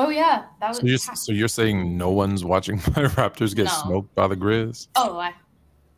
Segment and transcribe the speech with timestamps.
[0.00, 0.78] Oh yeah, that was.
[0.78, 3.70] So you're, so you're saying no one's watching my Raptors get No.
[3.84, 4.88] smoked by the Grizz?
[4.96, 5.32] oh, I,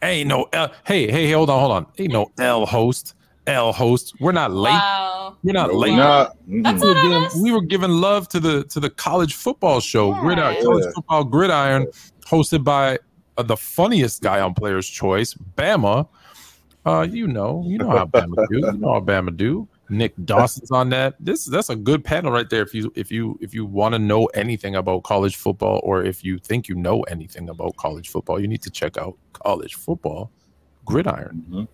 [0.02, 0.46] Hey, no.
[0.54, 1.86] L, hey, hey, hold on, hold on.
[1.96, 3.14] Hey, no L host.
[3.46, 4.14] L host.
[4.20, 4.70] We're not late.
[4.72, 5.36] wow.
[5.42, 5.90] We're not No, late.
[5.90, 6.36] we're not.
[6.46, 7.36] That's we were, not giving, us.
[7.42, 10.20] we were giving love to the to the college football show, Yeah.
[10.20, 10.90] Gridiron, college Yeah.
[10.94, 11.86] football gridiron,
[12.26, 12.98] hosted by
[13.36, 16.08] uh, the funniest guy on Players Choice, Bama.
[16.86, 18.56] Uh, you know, you know how Bama do.
[18.58, 19.68] You know how Bama do.
[19.90, 21.14] Nick Dawson's on that.
[21.20, 22.62] This that's a good panel right there.
[22.62, 26.24] If you if you if you want to know anything about college football, or if
[26.24, 30.30] you think you know anything about college football, you need to check out college football
[30.84, 31.44] gridiron.
[31.50, 31.68] Mhm.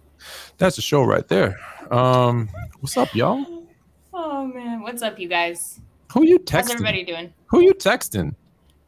[0.59, 1.59] That's a show right there.
[1.91, 2.49] Um,
[2.81, 3.65] what's up, y'all?
[4.15, 5.81] Oh man, what's up, you guys?
[6.13, 6.73] Who you How's texting?
[6.73, 7.33] everybody doing?
[7.49, 8.35] Who you texting?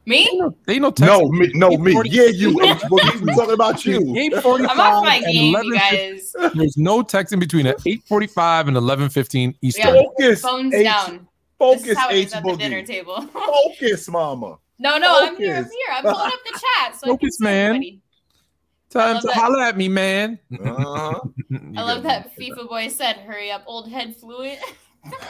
[0.09, 0.41] Me?
[0.65, 1.05] They know No, texting.
[1.05, 1.91] No, me, no, me.
[1.91, 2.55] 840 Yeah, you.
[2.57, 4.15] Well, we talking about you.
[4.17, 4.71] Eight forty-five.
[4.71, 5.79] I'm off my and game, you 11:15.
[5.79, 6.35] guys.
[6.55, 9.93] There's no texting between at eight forty-five and eleven fifteen Eastern.
[9.95, 10.01] Yeah.
[10.01, 10.41] Focus.
[10.41, 11.11] Phones H, down.
[11.11, 11.19] This
[11.59, 11.87] Focus.
[11.89, 13.21] is how H at the dinner table.
[13.21, 14.57] Focus, mama.
[14.79, 15.55] no, no, I'm here.
[15.57, 15.71] I'm here.
[15.93, 16.95] I'm pulling up the chat.
[16.99, 17.65] So I can Focus, see man.
[17.67, 18.01] everybody.
[18.89, 19.35] Time to that.
[19.35, 20.39] holler at me, man.
[20.51, 21.19] Uh-huh.
[21.77, 24.57] I love that FIFA boy said, "Hurry up, old head fluid."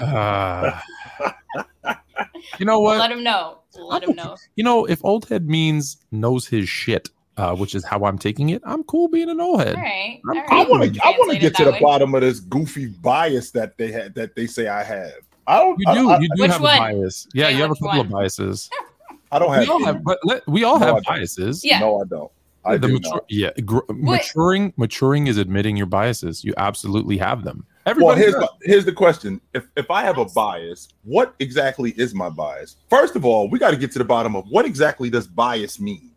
[0.01, 0.83] Ah.
[2.59, 2.97] you know what?
[2.99, 3.59] Let him know.
[3.77, 4.35] Let him know.
[4.55, 8.49] You know, if old head means knows his shit, uh, which is how I'm taking
[8.49, 9.75] it, I'm cool being an old head.
[9.75, 10.19] All right.
[10.29, 10.51] I'm- All right.
[10.67, 11.01] I want to.
[11.05, 11.79] I want to get to the way.
[11.79, 14.15] bottom of this goofy bias that they had.
[14.15, 15.13] That they say I have.
[15.47, 15.79] I don't.
[15.79, 16.09] You do.
[16.09, 16.75] I, you do have one?
[16.75, 17.27] a bias.
[17.33, 18.69] Yeah, Okay, you have a which couple of biases.
[19.31, 19.61] I don't have.
[19.61, 19.85] We all any.
[19.85, 21.63] have, but let, we all No, have biases.
[21.63, 21.79] Yeah.
[21.79, 22.31] No, I don't.
[22.65, 23.25] I the do mature, not.
[23.29, 24.73] yeah, gr- maturing.
[24.75, 26.43] Maturing is admitting your biases.
[26.43, 27.65] You absolutely have them.
[27.97, 28.49] Well, Everybody here's does.
[28.61, 32.75] the, here's the question: If if I have a bias, what exactly is my bias?
[32.89, 35.79] First of all, we got to get to the bottom of what exactly does bias
[35.79, 36.11] mean.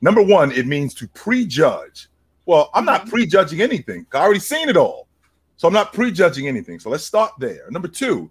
[0.00, 2.08] Number one, it means to prejudge.
[2.46, 3.10] Well, I'm not Mhm.
[3.10, 4.06] prejudging anything.
[4.12, 5.06] I already seen it all,
[5.56, 6.80] so I'm not prejudging anything.
[6.80, 7.66] So let's start there.
[7.70, 8.30] Number two,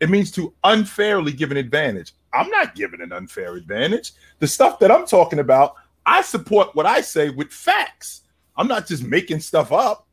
[0.00, 2.12] it means to unfairly give an advantage.
[2.32, 4.12] I'm not giving an unfair advantage.
[4.40, 5.74] The stuff that I'm talking about,
[6.06, 8.22] I support what I say with facts.
[8.56, 10.06] I'm not just making stuff up.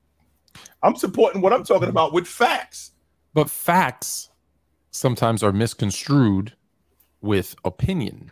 [0.84, 2.92] I'm supporting what I'm talking about with facts.
[3.34, 4.30] But facts
[4.92, 6.54] sometimes are misconstrued
[7.22, 8.32] with opinion.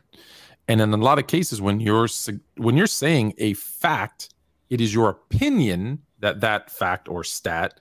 [0.67, 2.07] And in a lot of cases when you're
[2.55, 4.33] when you're saying a fact,
[4.69, 7.79] it is your opinion that that fact or stat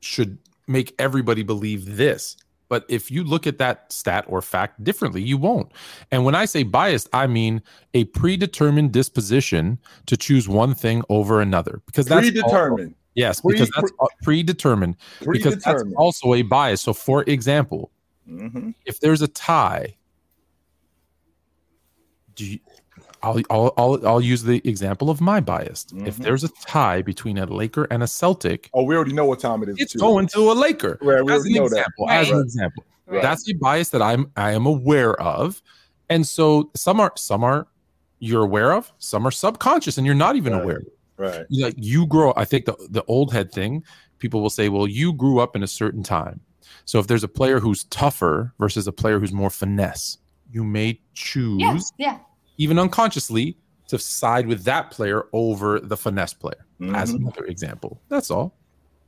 [0.00, 2.36] should make everybody believe this.
[2.68, 5.70] But if you look at that stat or fact differently, you won't.
[6.10, 11.40] And when I say biased, I mean a predetermined disposition to choose one thing over
[11.40, 12.94] another because that's Predetermined.
[13.14, 14.96] Yes, Pre- because that's uh, predetermined
[15.30, 16.80] because that's also a bias.
[16.82, 17.90] So, for example,
[18.28, 18.74] Mhm.
[18.86, 19.96] if there's a tie,
[22.34, 22.58] do you,
[23.22, 25.86] I'll, I'll I'll I'll use the example of my bias.
[26.04, 26.24] If Mhm.
[26.24, 29.62] there's a tie between a Laker and a Celtic, Oh, we already know what time
[29.62, 29.76] it is.
[29.78, 29.98] it's too.
[29.98, 30.98] going to a Laker.
[31.00, 31.76] Right, we As an know that.
[31.78, 33.22] example, as an example, Right.
[33.22, 35.62] that's a bias that I'm I am aware of,
[36.10, 37.66] and so some are some are
[38.18, 40.62] you're aware of, some are subconscious, and you're not even Right.
[40.62, 40.82] aware.
[41.16, 41.46] Right.
[41.50, 42.32] Like you grow.
[42.36, 43.84] I think the the old head thing.
[44.18, 46.40] People will say, "Well, you grew up in a certain time."
[46.86, 50.18] So if there's a player who's tougher versus a player who's more finesse,
[50.50, 51.78] you may choose, Yeah.
[51.98, 52.18] Yeah.
[52.58, 53.56] even unconsciously,
[53.88, 56.64] to side with that player over the finesse player.
[56.94, 57.16] As Mhm.
[57.16, 58.00] another example.
[58.08, 58.54] That's all.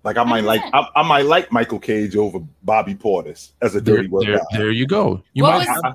[0.05, 3.81] Like I might like I, I might like Michael Cage over Bobby Portis as a
[3.81, 5.23] There, dirty word there, there you go.
[5.35, 5.95] You What might was-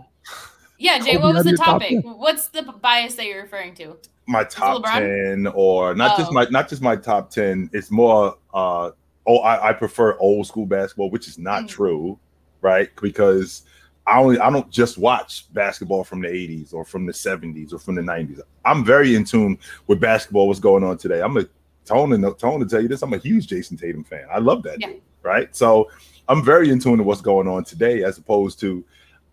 [0.81, 1.99] Yeah, Jay, Kobe what was the your top topic?
[2.03, 3.97] What's the bias that you're referring to?
[4.27, 6.33] my top ten, or not just Oh.
[6.33, 7.69] my not just my top ten.
[7.73, 8.35] It's more.
[8.53, 8.91] uh
[9.27, 11.67] Oh, I, I prefer old school basketball, which is not Mm.
[11.67, 12.19] true,
[12.61, 12.89] right?
[12.99, 13.63] Because
[14.07, 17.77] I only I don't just watch basketball from the 80s or from the 70s or
[17.77, 18.39] from the 90s.
[18.65, 20.47] I'm very in tune with basketball.
[20.47, 21.21] What's going on today?
[21.21, 21.45] I'm a
[21.85, 23.03] tone and tone to tell you this.
[23.03, 24.25] I'm a huge Jayson Tatum fan.
[24.31, 24.87] I love that Yeah.
[24.87, 25.55] dude, right?
[25.55, 25.91] So
[26.27, 28.83] I'm very in tune to what's going on today, as opposed to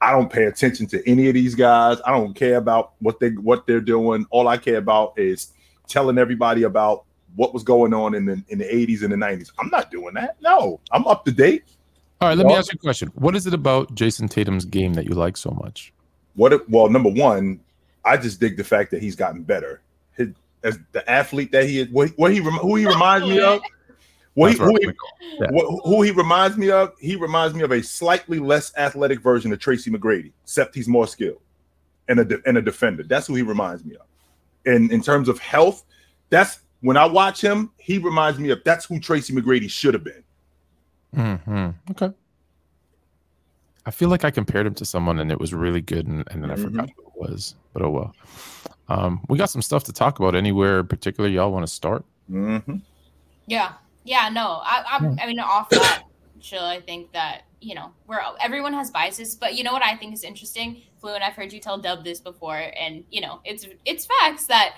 [0.00, 1.98] I don't pay attention to any of these guys.
[2.06, 4.26] I don't care about what they what they're doing.
[4.31, 5.53] All I care about is
[5.88, 7.04] telling everybody about
[7.36, 9.50] what was going on in the in the 80s and the 90s.
[9.58, 10.37] I'm not doing that.
[10.41, 11.64] No, I'm up to date.
[12.20, 13.12] All right, let me ask you a question.
[13.14, 15.93] What is it about Jayson Tatum's game that you like so much?
[16.34, 16.69] What?
[16.69, 17.61] Well, number one,
[18.05, 19.81] I just dig the fact that he's gotten better.
[20.17, 20.28] His,
[20.64, 23.61] as the athlete that he is, what, what he who he reminds me of,
[24.38, 24.87] what he, who, he.
[25.40, 25.46] Yeah.
[25.50, 29.52] what, who he reminds me of, he reminds me of a slightly less athletic version
[29.52, 31.40] of Tracy McGrady, except he's more skilled
[32.08, 33.02] and a de- and a defender.
[33.02, 34.06] That's who he reminds me of.
[34.67, 35.85] And in terms of health,
[36.31, 40.05] that's when I watch him, he reminds me of that's who Tracy McGrady should have
[40.05, 40.23] been.
[41.17, 41.75] Mhm.
[41.90, 42.11] Okay.
[43.87, 46.43] I feel like I compared him to someone and it was really good, and, and
[46.43, 46.62] then I Mhm.
[46.64, 47.55] forgot who it was.
[47.73, 48.14] But oh well.
[48.90, 50.35] Um, we got some stuff to talk about.
[50.35, 52.05] Anywhere in particular y'all want to start?
[52.31, 52.82] Mhm.
[53.46, 53.73] Yeah.
[54.05, 54.61] Yeah, no.
[54.62, 55.21] I I'm, hmm.
[55.21, 56.05] I mean off that
[56.41, 59.35] chill, I think that you know, where everyone has biases.
[59.35, 62.05] But you know what I think is interesting, Flu, and I've heard you tell Dub
[62.05, 64.77] this before, and you know, it's it's facts that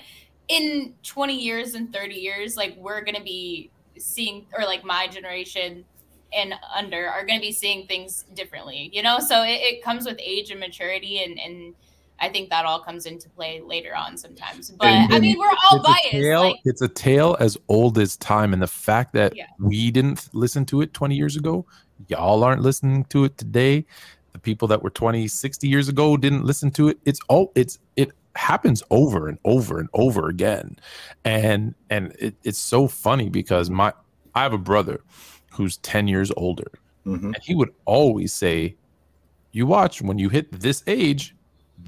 [0.49, 5.85] in 20 years and 30 years, like we're gonna be seeing, or like my generation
[6.33, 9.19] and under are gonna be seeing things differently, you know.
[9.19, 11.75] So it, it comes with age and maturity, and and
[12.21, 14.71] I think that all comes into play later on sometimes.
[14.71, 16.07] But And- I mean, we're all it's biased.
[16.15, 19.47] A tale, like, it's a tale as old as time, and the fact that Yeah.
[19.59, 21.65] we didn't listen to it 20 years ago,
[22.09, 23.87] y'all aren't listening to it today.
[24.33, 26.99] The people that were 20, 60 years ago didn't listen to it.
[27.05, 30.77] It's all it's it happens over and over and over again,
[31.25, 33.93] and and it, it's so funny because my
[34.35, 35.01] I have a brother
[35.53, 36.71] who's 10 years older,
[37.07, 37.25] Mhm.
[37.25, 38.77] and he would always say,
[39.51, 41.35] "You watch when you hit this age."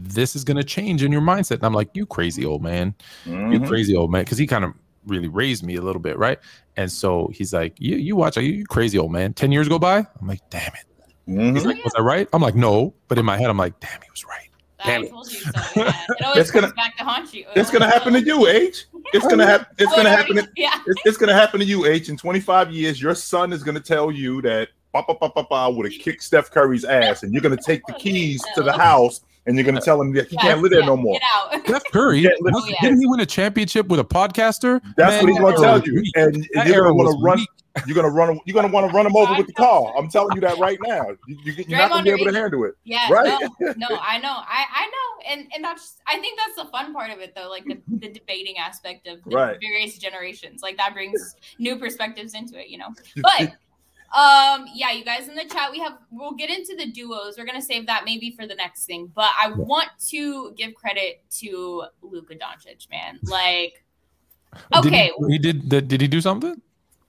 [0.01, 1.57] This is going to change in your mindset.
[1.57, 2.95] And I'm like, you crazy old man
[3.27, 3.69] you Mhm.
[3.69, 4.73] crazy old man because he kind of
[5.07, 6.39] really raised me a little bit right
[6.77, 9.77] and so he's like you you watch you, you crazy old man 10 years go
[9.77, 10.87] by i'm like damn it
[11.29, 11.55] Mhm.
[11.57, 14.01] he's like was i right i'm like no but in my head i'm like damn
[14.01, 14.49] he was right
[14.85, 15.11] damn I it.
[15.11, 15.51] told you so.
[15.75, 15.89] Yeah.
[16.09, 17.47] It always That's gonna- comes back to haunt you.
[17.57, 18.87] It's gonna happen to you, H.
[19.13, 19.67] It's gonna happen.
[19.79, 20.39] It's gonna happen.
[20.39, 20.79] already- Yeah.
[20.87, 22.09] It's, it's gonna happen to you, H.
[22.09, 25.71] In 25 years, your son is gonna tell you that ba ba ba ba ba
[25.71, 29.21] would have kicked Steph Curry's ass, and you're gonna take the keys to the house,
[29.47, 31.15] and you're gonna tell him that he can't live there Yeah, no more.
[31.15, 31.67] Get out.
[31.67, 35.23] Steph Curry oh, Yeah, listen- wasn't- didn't he win a championship with a podcaster That's
[35.23, 36.13] Man, what he's that gonna tell you, weak.
[36.17, 37.39] and, and That you're gonna want to run.
[37.39, 37.49] weak.
[37.87, 38.39] You're gonna run.
[38.45, 39.95] You're gonna want to run him over with the car.
[39.97, 41.07] I'm telling you that right now.
[41.27, 42.75] You, you, you're not gonna be able to handle it.
[42.85, 43.29] Yeah, Right.
[43.61, 46.93] no, no, I know, I, I know, and and that's, I think that's the fun
[46.93, 49.57] part of it, though, like the, the debating aspect of the Right.
[49.59, 52.89] various generations, like that brings new perspectives into it, you know.
[53.23, 53.55] But,
[54.15, 57.37] um, yeah, you guys in the chat, we have, we'll get into the duos.
[57.39, 61.23] We're gonna save that maybe for the next thing, but I want to give credit
[61.41, 63.19] to Luka Doncic, man.
[63.29, 63.83] Like,
[64.73, 66.61] Did okay, he, he did did, did he do something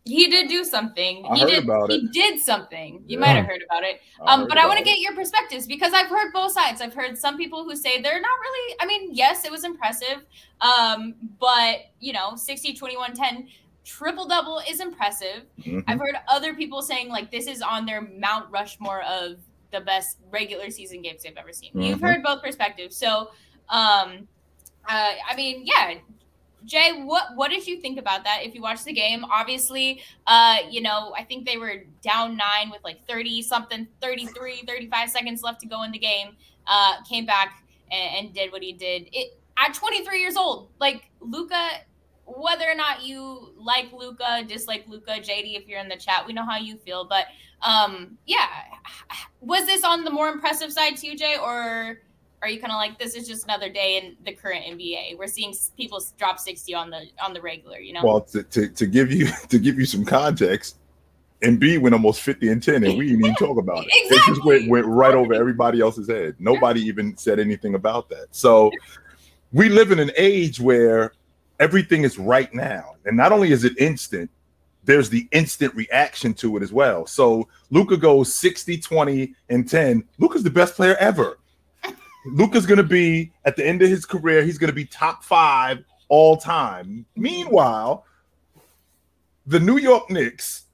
[0.05, 1.25] he did do something.
[1.29, 1.63] I he heard did.
[1.63, 2.11] about he it.
[2.11, 3.03] did something.
[3.07, 3.25] You Yeah.
[3.25, 4.01] might have heard about it.
[4.27, 6.81] Um, heard but I want to get your perspectives because I've heard both sides.
[6.81, 10.25] I've heard some people who say they're not really, I mean, yes, it was impressive.
[10.59, 13.47] Um, but you know, 60, 21, 10,
[13.83, 15.43] triple double is impressive.
[15.59, 15.83] Mhm.
[15.87, 19.37] I've heard other people saying like this is on their Mount Rushmore of
[19.71, 21.71] the best regular season games they've ever seen.
[21.79, 22.03] You've Mhm.
[22.03, 22.95] heard both perspectives.
[22.95, 23.31] So
[23.69, 24.27] um
[24.87, 25.95] uh I mean, yeah.
[26.65, 28.39] Jay, what what did you think about that?
[28.43, 32.69] If you watched the game, obviously, uh, you know, I think they were down nine
[32.71, 36.37] with like 30 something, 33, 35 seconds left to go in the game.
[36.65, 39.09] Uh, came back and, and did what he did.
[39.11, 41.69] It at 23 years old, like Luka,
[42.25, 46.33] whether or not you like Luka, dislike Luka, JD, if you're in the chat, we
[46.33, 47.05] know how you feel.
[47.05, 47.25] But
[47.61, 48.47] um, yeah,
[49.41, 51.99] was this on the more impressive side Jay, or
[52.41, 55.17] are you kind of like this is just another day in the current NBA?
[55.17, 58.01] We're seeing people drop 60 on the on the regular, you know.
[58.03, 60.77] Well, to, to, to give you to give you some context,
[61.41, 63.91] And Embiid went almost 50 and 10, and we didn't even talk about it.
[63.93, 66.35] It just went, went right over everybody else's head.
[66.39, 68.27] Nobody even said anything about that.
[68.31, 68.71] So
[69.51, 71.13] we live in an age where
[71.59, 72.95] everything is right now.
[73.05, 74.29] And not only is it instant,
[74.85, 77.05] there's the instant reaction to it as well.
[77.05, 80.03] So Luka goes 60, 20, and 10.
[80.17, 81.39] Luka's the best player ever.
[82.25, 85.23] Luka's going to be at the end of his career, he's going to be top
[85.23, 87.05] five all time.
[87.15, 88.05] Meanwhile,
[89.47, 90.65] the New York Knicks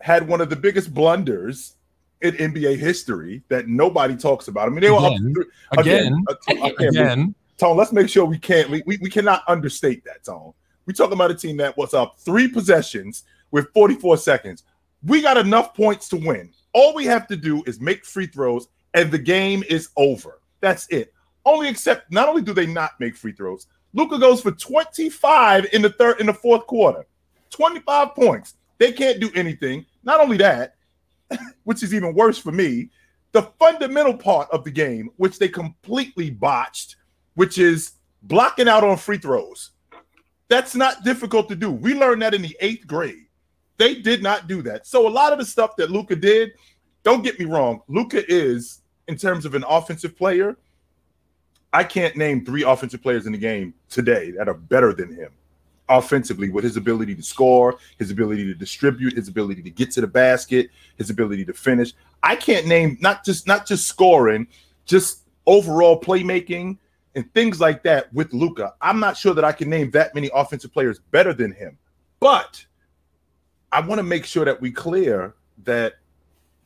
[0.00, 1.74] had one of the biggest blunders
[2.22, 4.66] in NBA history that nobody talks about.
[4.66, 5.34] I mean, they were Again.
[5.70, 8.82] up three, again t- I can't believe- again Tone, let's make sure we can't we,
[8.86, 10.52] we, we cannot understate that, Tone.
[10.86, 14.64] We're talking about a team that was up three possessions with 44 seconds.
[15.04, 16.52] We got enough points to win.
[16.72, 20.40] All we have to do is make free throws, and the game is over.
[20.60, 21.12] That's it.
[21.44, 25.80] Only except not only do they not make free throws, Luka goes for 25 in
[25.80, 27.06] the third in the fourth quarter.
[27.50, 28.54] 25 points.
[28.78, 29.86] They can't do anything.
[30.04, 30.74] Not only that,
[31.64, 32.90] which is even worse for me,
[33.32, 36.96] the fundamental part of the game, which they completely botched,
[37.36, 39.70] which is blocking out on free throws.
[40.48, 41.70] That's not difficult to do.
[41.70, 43.26] We learned that in the eighth grade.
[43.78, 44.86] They did not do that.
[44.86, 46.52] So a lot of the stuff that Luka did,
[47.02, 50.56] don't get me wrong, Luka is, in terms of an offensive player,
[51.72, 55.30] I can't name three offensive players in the game today that are better than him
[55.88, 60.00] offensively with his ability to score, his ability to distribute, his ability to get to
[60.00, 61.92] the basket, his ability to finish.
[62.22, 64.48] I can't name not just not just scoring,
[64.84, 66.78] just overall playmaking
[67.16, 68.74] and things like that with Luka.
[68.80, 71.78] I'm not sure that I can name that many offensive players better than him.
[72.20, 72.64] But
[73.72, 75.94] I want to make sure that we clear that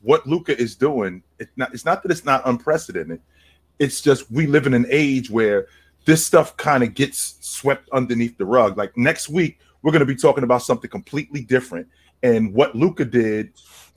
[0.02, 3.20] what Luka is doing, it's not it's not that it's not unprecedented.
[3.78, 5.68] It's just we live in an age where
[6.04, 8.76] this stuff kind of gets swept underneath the rug.
[8.76, 11.86] Like next week, we're going to be talking about something completely different.
[12.22, 13.52] and what Luka did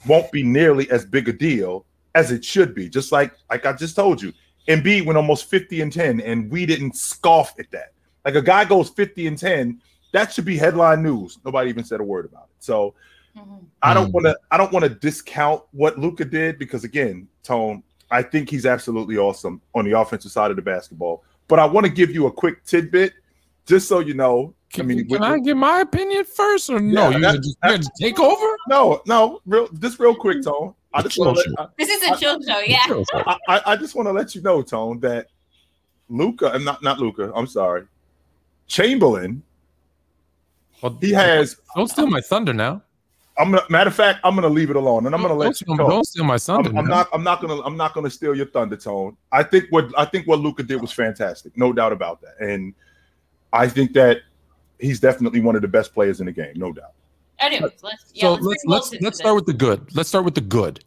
[0.07, 2.89] won't be nearly as big a deal as it should be.
[2.89, 4.33] Just like like I just told you,
[4.67, 7.91] Embiid went almost 50 and 10, and we didn't scoff at that.
[8.25, 9.81] Like a guy goes 50 and 10,
[10.13, 11.39] that should be headline news.
[11.43, 12.55] Nobody even said a word about it.
[12.63, 12.93] So
[13.35, 13.65] Mhm.
[13.81, 17.81] I don't want to I don't want to discount what Luka did because again, Tone,
[18.11, 21.23] I think he's absolutely awesome on the offensive side of the basketball.
[21.47, 23.13] But I want to give you a quick tidbit
[23.65, 24.53] just so you know.
[24.71, 27.09] Can, I mean, can I give my opinion first or no?
[27.09, 28.57] Yeah, you that- gonna just, you gonna just take over?
[28.69, 30.73] no, no, real just real quick, Tone.
[30.93, 32.85] I just want to This is a chill show, yeah.
[32.85, 33.23] Chill, chill.
[33.25, 35.27] I, I, I just want to let you know, Tone, that
[36.09, 37.85] Luka, and not not Luka, I'm sorry,
[38.67, 39.43] Chamberlain,
[40.81, 41.57] Well, he has.
[41.75, 42.81] Don't steal my thunder now.
[43.37, 45.59] I'm gonna matter of fact, I'm gonna leave it alone, and I'm gonna don't, let
[45.59, 45.89] you don't, go.
[45.89, 46.69] don't steal my thunder.
[46.69, 47.07] I'm, I'm not.
[47.13, 47.61] I'm not gonna.
[47.61, 49.17] I'm not gonna steal your thunder, Tone.
[49.31, 52.35] I think what I think what Luka did was fantastic, no doubt about that.
[52.39, 52.75] And
[53.51, 54.19] I think that
[54.79, 56.93] he's definitely one of the best players in the game, no doubt.
[57.43, 59.93] Anyways, let's yeah, so let's let's let's let's start with the good.
[59.95, 60.83] Let's start with the good.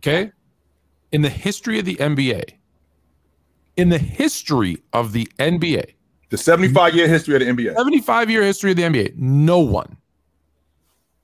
[0.00, 0.32] Okay.
[1.12, 2.44] In the history of the NBA,
[3.76, 5.84] in the history of the NBA,
[6.30, 7.74] The 75 year history of the NBA.
[7.74, 9.96] 75 year history of the NBA, no one,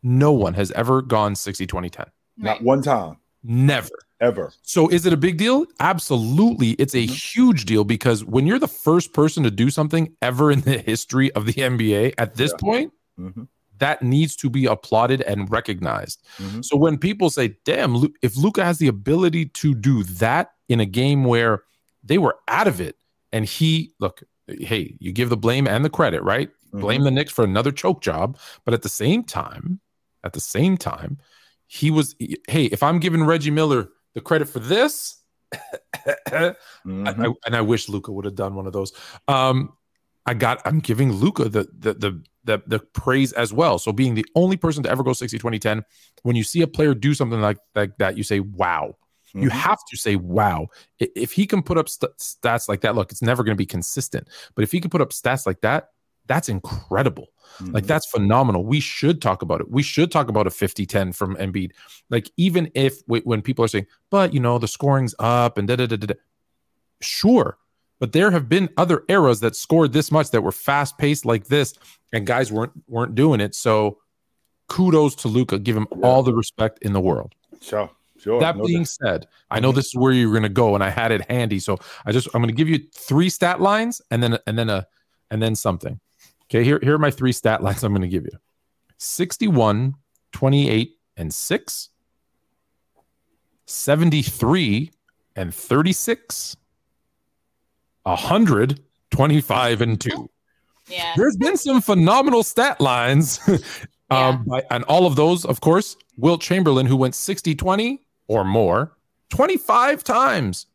[0.03, 2.07] no one has ever gone 60, 20, 10.
[2.37, 2.63] Not Right.
[2.63, 3.89] one time Never.
[4.21, 4.53] ever.
[4.63, 5.67] So is it a big deal?
[5.81, 6.71] Absolutely.
[6.73, 10.61] It's a huge deal because when you're the first person to do something ever in
[10.63, 12.57] the history of the NBA at this Yeah.
[12.59, 13.49] point, Mhm.
[13.79, 16.23] That needs to be applauded and recognized.
[16.39, 16.65] Mhm.
[16.65, 20.87] So when people say, "Damn, if Luka has the ability to do that in a
[20.87, 21.63] game where
[22.03, 22.97] they were out of it
[23.33, 26.51] and he look, hey, you give the blame and the credit, right?
[26.73, 26.81] Mhm.
[26.81, 29.81] Blame the Knicks for another choke job, but at the same time,
[30.23, 31.19] at the same time,
[31.67, 32.15] he was
[32.49, 35.17] hey, if I'm giving Reggie Miller the credit for this,
[36.33, 36.55] I-
[36.87, 37.09] Mhm.
[37.31, 38.93] I, and I wish Luka would have done one of those.
[39.29, 39.73] Um,
[40.27, 43.79] I got I'm giving Luka the the the the the praise as well.
[43.79, 45.83] So being the only person to ever go 60 20 10,
[46.23, 48.97] when you see a player do something like like that, you say wow.
[49.33, 49.53] You Mhm.
[49.53, 50.69] have to say wow.
[51.01, 53.67] If he can put up st- stats like that, look, it's never going to be
[53.67, 55.89] consistent, but if he can put up stats like that,
[56.27, 57.29] that's incredible.
[57.61, 57.87] Like Mhm.
[57.89, 58.65] that's phenomenal.
[58.65, 59.71] We should talk about it.
[59.71, 61.73] We should talk about a 50-10 from Embiid.
[62.11, 65.77] Like even if when people are saying, but you know, the scoring's up and da
[65.77, 65.97] da da.
[65.97, 66.15] da."
[67.01, 67.59] Sure.
[68.05, 71.47] But there have been other eras that scored this much that were fast paced like
[71.47, 71.73] this,
[72.13, 73.55] and guys weren't weren't doing it.
[73.55, 73.97] So
[74.69, 75.59] kudos to Luka.
[75.59, 77.35] Give him all the respect in the world.
[77.63, 77.91] Sure.
[78.19, 78.39] Sure.
[78.41, 78.89] That No being doubt.
[78.89, 81.59] said, I know this is where you're gonna go, and I had it handy.
[81.59, 84.87] So I just I'm gonna give you three stat lines and then and then a
[85.31, 85.99] and then something.
[86.51, 88.39] Okay, here, here are my three stat lines I'm gonna give you.
[88.99, 89.95] 61,
[90.33, 91.89] 28, and 6,
[93.65, 94.91] 73
[95.37, 96.57] and 36,
[98.05, 98.81] 100,
[99.11, 100.31] 25 and 2
[100.89, 101.13] Yeah.
[101.17, 103.41] there's been some phenomenal stat lines.
[104.11, 104.29] Yeah.
[104.29, 108.45] um, by, and all of those, of course, Wilt Chamberlain, who went 60 20 or
[108.45, 108.93] more
[109.31, 110.67] 25 times.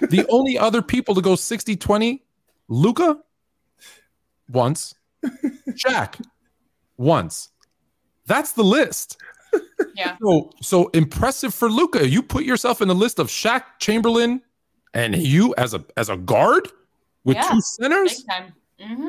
[0.00, 2.24] The only other people to go 60 20,
[2.68, 3.18] Luka
[4.48, 4.94] once,
[5.68, 6.18] Shaq
[6.96, 7.50] once.
[8.26, 9.18] That's the list.
[9.94, 10.16] Yeah.
[10.22, 12.08] So, so impressive for Luka.
[12.08, 14.40] You put yourself in the list of Shaq, Chamberlain,
[14.94, 16.68] and you as a as a guard
[17.24, 17.48] with Yeah.
[17.50, 18.52] two centers Big time.
[18.80, 19.08] hmm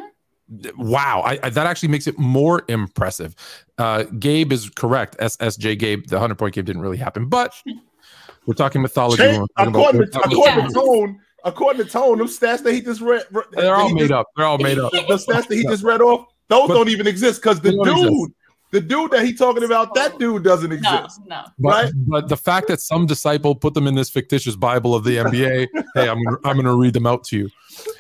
[0.78, 3.36] wow I, I that actually makes it more impressive
[3.78, 7.54] uh gabe is correct ssj gabe the 100 point game didn't really happen but
[8.46, 10.68] we're talking mythology Change- we're talking according, to, about- according Yeah.
[10.68, 13.24] to Tone, according to Tone, them stats that he just read,
[13.54, 15.84] they're all made just- up they're all made up The, the stats that he just
[15.84, 18.32] read off, those But- don't even exist because the dude, exist.
[18.72, 21.22] The dude that he talking about, that dude doesn't No, exist.
[21.28, 21.44] no.
[21.60, 21.94] but, right?
[22.08, 25.68] but the fact that some disciple put them in this fictitious bible of the nba
[25.96, 27.50] hey i'm gonna, i'm gonna read them out to you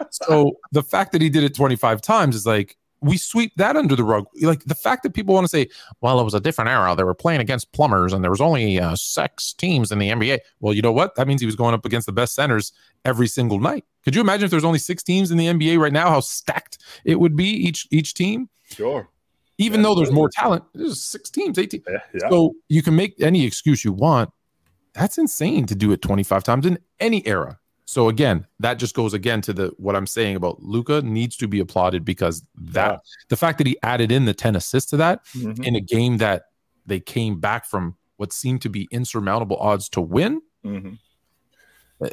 [0.09, 3.95] so the fact that he did it 25 times is like we sweep that under
[3.95, 5.67] the rug like the fact that people want to say
[6.01, 8.79] well it was a different era they were playing against plumbers and there was only
[8.79, 11.73] uh, six teams in the nba well you know what that means he was going
[11.73, 12.71] up against the best centers
[13.05, 15.93] every single night could you imagine if there's only six teams in the nba right
[15.93, 19.09] now how stacked it would be each each team Sure.
[19.61, 21.83] Even though there's more talent there's six teams 18.
[21.87, 21.97] Yeah.
[22.13, 22.29] yeah.
[22.29, 24.29] so you can make any excuse you want.
[24.93, 27.57] That's insane to do it 25 times in any era.
[27.85, 31.47] So again, that just goes again to the what I'm saying about Luka needs to
[31.47, 32.97] be applauded because that Yeah.
[33.29, 35.65] the fact that he added in the 10 assists to that Mhm.
[35.65, 36.43] in a game that
[36.85, 40.41] they came back from what seemed to be insurmountable odds to win.
[40.65, 40.97] Mhm.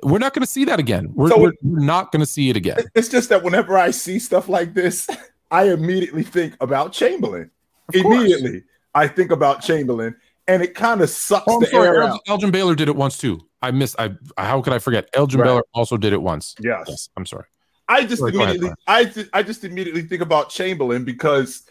[0.03, 1.11] We're not going to see that again.
[1.15, 2.79] We're, So- we're, we're not going to see it again.
[2.95, 5.09] It's just that whenever I see stuff like this,
[5.51, 7.51] I immediately think about Chamberlain.
[7.95, 8.17] Of course.
[8.17, 8.65] Immediately,
[8.95, 10.15] I think about Chamberlain,
[10.47, 11.89] and it kind of sucks Oh, the sorry.
[11.89, 12.21] air Elgin, out.
[12.29, 13.41] Elgin Baylor did it once too.
[13.63, 13.97] I missed.
[13.99, 15.09] I how could I forget?
[15.15, 15.47] Elgin Right.
[15.47, 16.55] Baylor also did it once.
[16.61, 16.85] Yes.
[16.89, 17.45] Yes, I'm sorry.
[17.91, 21.63] I just Sorry, immediately, I just, I just immediately think about Chamberlain because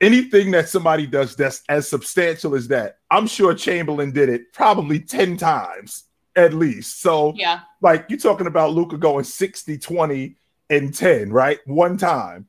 [0.00, 5.00] anything that somebody does that's as substantial as that, I'm sure Chamberlain did it probably
[5.00, 6.04] 10 times
[6.36, 7.00] at least.
[7.02, 7.60] So, Yeah.
[7.80, 10.36] like, you're talking about Luka going 60, 20,
[10.70, 11.58] and 10, right?
[11.66, 12.46] One time.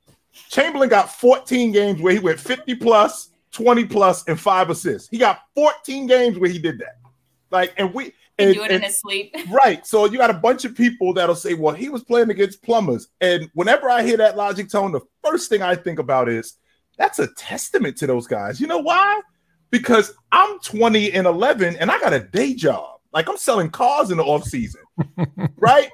[0.49, 5.09] Chamberlain got 14 games where he went 50 plus, 20 plus, and five assists.
[5.09, 6.97] He got 14 games where he did that.
[7.51, 9.35] Like, and we, and, do it and- in his sleep.
[9.51, 9.85] Right.
[9.85, 13.09] So you got a bunch of people that'll say, well, he was playing against plumbers.
[13.21, 16.55] And whenever I hear that logic tone, the first thing I think about is
[16.97, 18.59] that's a testament to those guys.
[18.59, 19.21] You know why?
[19.69, 22.99] Because I'm 20 and 11 and I got a day job.
[23.11, 24.81] Like I'm selling cars in the off season.
[25.57, 25.89] right?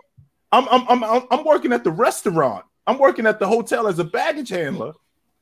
[0.53, 2.63] I'm, I'm, I'm, I'm- I'm working at the restaurant.
[2.89, 4.93] I'm working at the hotel as a baggage handler.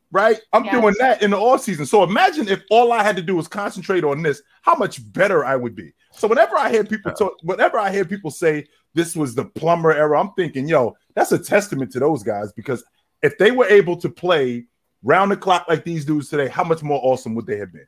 [0.10, 0.40] Right?
[0.54, 0.80] I'm Yeah.
[0.80, 1.86] doing that in the off season.
[1.86, 5.44] So imagine if all I had to do was concentrate on this, how much better
[5.44, 5.94] I would be.
[6.14, 9.92] So whenever I hear people talk, whenever I hear people say this was the plumber
[9.92, 12.86] era, I'm thinking, yo, that's a testament to those guys because
[13.22, 14.66] if they were able to play
[15.04, 17.88] round the clock like these dudes today, how much more awesome would they have been?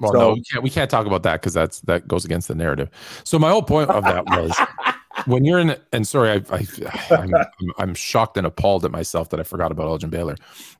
[0.00, 2.48] Well, So- no, we can't, we can't talk about that because that's that goes against
[2.48, 2.90] the narrative.
[3.24, 4.56] So my whole point of that was
[5.28, 6.66] when you're in, and sorry, I, I
[7.10, 7.46] I'm, I'm,
[7.78, 10.36] I'm shocked and appalled at myself that I forgot about Elgin Baylor.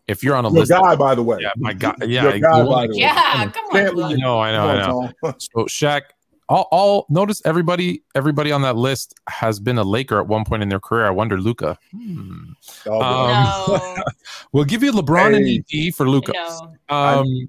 [0.08, 1.38] If you're on a Your list, guy, by the way.
[1.40, 3.00] yeah, my God, yeah, Your I- guy, you by want- the way.
[3.02, 3.72] Yeah, come on.
[3.72, 5.10] Can't I know, I know, I know.
[5.38, 6.02] So Shaq,
[6.48, 10.62] all, all notice everybody, everybody on that list has been a Laker at one point
[10.62, 11.04] in their career.
[11.06, 11.76] I wonder, Luka.
[11.92, 12.52] Hmm.
[12.84, 13.02] Tom.
[13.02, 13.96] Um, No,
[14.52, 15.56] We'll give you LeBron Hey.
[15.82, 16.32] and AD for Luka.
[16.32, 16.72] no.
[16.88, 17.48] Um, he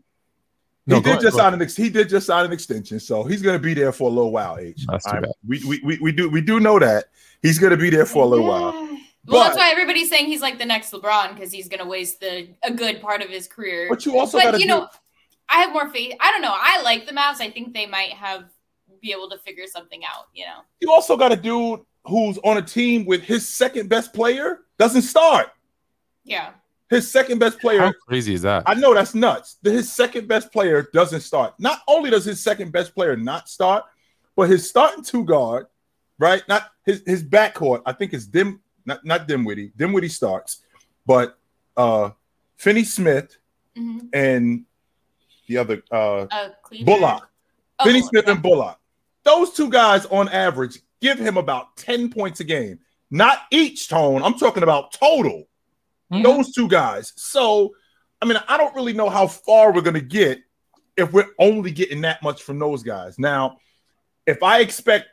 [0.89, 3.23] no, go did ahead, just sign an ex- he did just sign an extension, so
[3.23, 4.57] he's going to be there for a little while.
[4.59, 4.85] H.
[4.87, 5.31] That's too I'm- bad.
[5.47, 7.05] we, we, we, we do we do know that
[7.41, 8.71] he's going to be there for a little while.
[8.71, 12.19] Well, But- that's why everybody's saying he's like the next LeBron because he's gonna waste
[12.19, 13.87] the a good part of his career.
[13.89, 14.87] But you also but got to you do, know,
[15.49, 16.13] I have more faith.
[16.19, 16.55] I don't know.
[16.55, 17.41] I like the Mavs.
[17.41, 18.45] I think they might have
[19.01, 20.25] be able to figure something out.
[20.33, 20.61] You know.
[20.79, 25.03] you also got a dude who's on a team with his second best player doesn't
[25.03, 25.47] start.
[26.23, 26.51] Yeah.
[26.89, 28.63] His second best player How crazy is that?
[28.65, 29.57] I know that's nuts.
[29.61, 31.53] That His second best player doesn't start.
[31.59, 33.85] Not only does his second best player not start,
[34.35, 35.67] but his starting two guard,
[36.17, 36.41] right?
[36.47, 37.81] Not his his backcourt.
[37.85, 39.71] I think it's Dim, not not Dinwiddie.
[39.77, 40.63] Dinwiddie starts,
[41.05, 41.37] but
[41.77, 42.11] uh
[42.57, 43.37] Finney Smith
[43.75, 44.65] hmm and
[45.47, 46.49] the other uh Uh,
[46.83, 47.29] Bullock.
[47.79, 48.33] Oh, Finney Smith yeah.
[48.33, 48.79] and Bullock.
[49.23, 52.79] Those two guys on average give him about 10 points a game.
[53.11, 54.23] Not each tone.
[54.23, 55.48] I'm talking about total.
[56.11, 56.23] Mhm.
[56.23, 57.13] Those two guys.
[57.15, 57.73] So,
[58.21, 60.39] I mean, I don't really know how far we're going to get
[60.97, 63.17] if we're only getting that much from those guys.
[63.17, 63.57] Now,
[64.25, 65.07] if I expect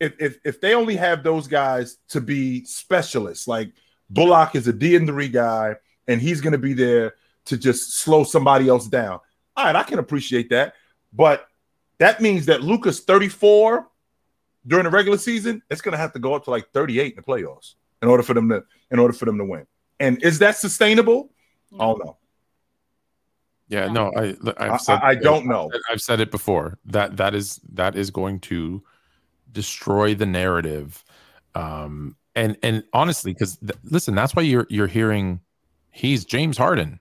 [0.00, 3.72] if if, if they only have those guys to be specialists, like
[4.10, 5.76] Bullock is a D and three guy,
[6.08, 7.14] and he's going to be there
[7.46, 9.20] to just slow somebody else down.
[9.56, 10.74] All right, I can appreciate that,
[11.12, 11.46] but
[11.98, 13.86] that means that Luka's 34
[14.66, 15.62] during the regular season.
[15.70, 18.22] It's going to have to go up to like 38 in the playoffs in order
[18.22, 19.66] for them to in order for them to win.
[20.04, 21.30] And is that sustainable?
[21.74, 22.16] I don't know.
[23.68, 25.70] Yeah, no, I, I, I've said, I, I don't know.
[25.90, 26.78] I've said it before.
[26.84, 28.82] That that is that is going to
[29.50, 31.02] destroy the narrative.
[31.54, 35.40] Um, and and honestly, because th- listen, that's why you're you're hearing
[35.90, 37.00] he's James Harden.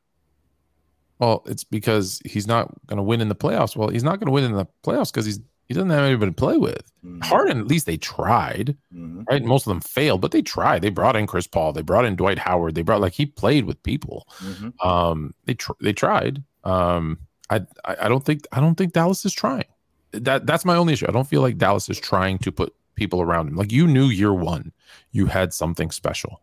[1.19, 3.75] Well, it's because he's not going to win in the playoffs.
[3.75, 6.31] Well, he's not going to win in the playoffs because he's he doesn't have anybody
[6.31, 6.91] to play with.
[7.05, 9.25] Mhm, Harden, at least they tried, mhm.
[9.29, 9.43] right?
[9.43, 10.81] Most of them failed, but they tried.
[10.81, 11.73] They brought in Chris Paul.
[11.73, 12.75] They brought in Dwight Howard.
[12.75, 14.27] They brought like he played with people.
[14.39, 14.85] Mhm.
[14.85, 16.43] Um, they tr- they tried.
[16.63, 19.65] Um, I, I I don't think I don't think Dallas is trying.
[20.11, 21.07] That that's my only issue.
[21.07, 23.55] I don't feel like Dallas is trying to put people around him.
[23.55, 24.71] Like you knew year one,
[25.11, 26.41] you had something special.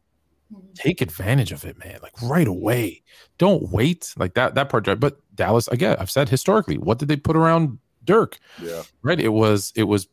[0.52, 0.74] Mhm.
[0.74, 2.00] Take advantage of it, man.
[2.02, 3.02] Like right away.
[3.38, 4.12] Don't wait.
[4.16, 4.84] Like that that part.
[4.98, 8.38] But Dallas, again, I've said historically, what did they put around Dirk?
[8.62, 8.82] Yeah.
[9.02, 9.20] Right.
[9.20, 10.08] It was it was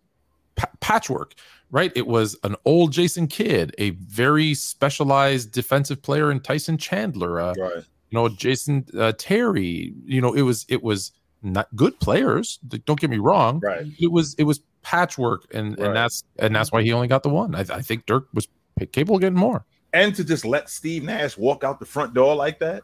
[0.55, 1.33] pa- patchwork.
[1.71, 1.91] Right.
[1.95, 7.39] It was an old Jason Kidd, a very specialized defensive player in Tyson Chandler.
[7.41, 7.75] Uh, Right.
[8.09, 9.93] you know Jason uh, Terry.
[10.05, 11.11] You know, it was it was
[11.43, 12.59] not good players.
[12.85, 13.59] Don't get me wrong.
[13.59, 13.85] Right.
[13.99, 15.87] It was it was patchwork, and Right.
[15.87, 17.53] and that's and that's why he only got the one.
[17.55, 18.47] I, I think Dirk was
[18.91, 19.65] capable of getting more.
[19.93, 22.83] And to just let Steve Nash walk out the front door like that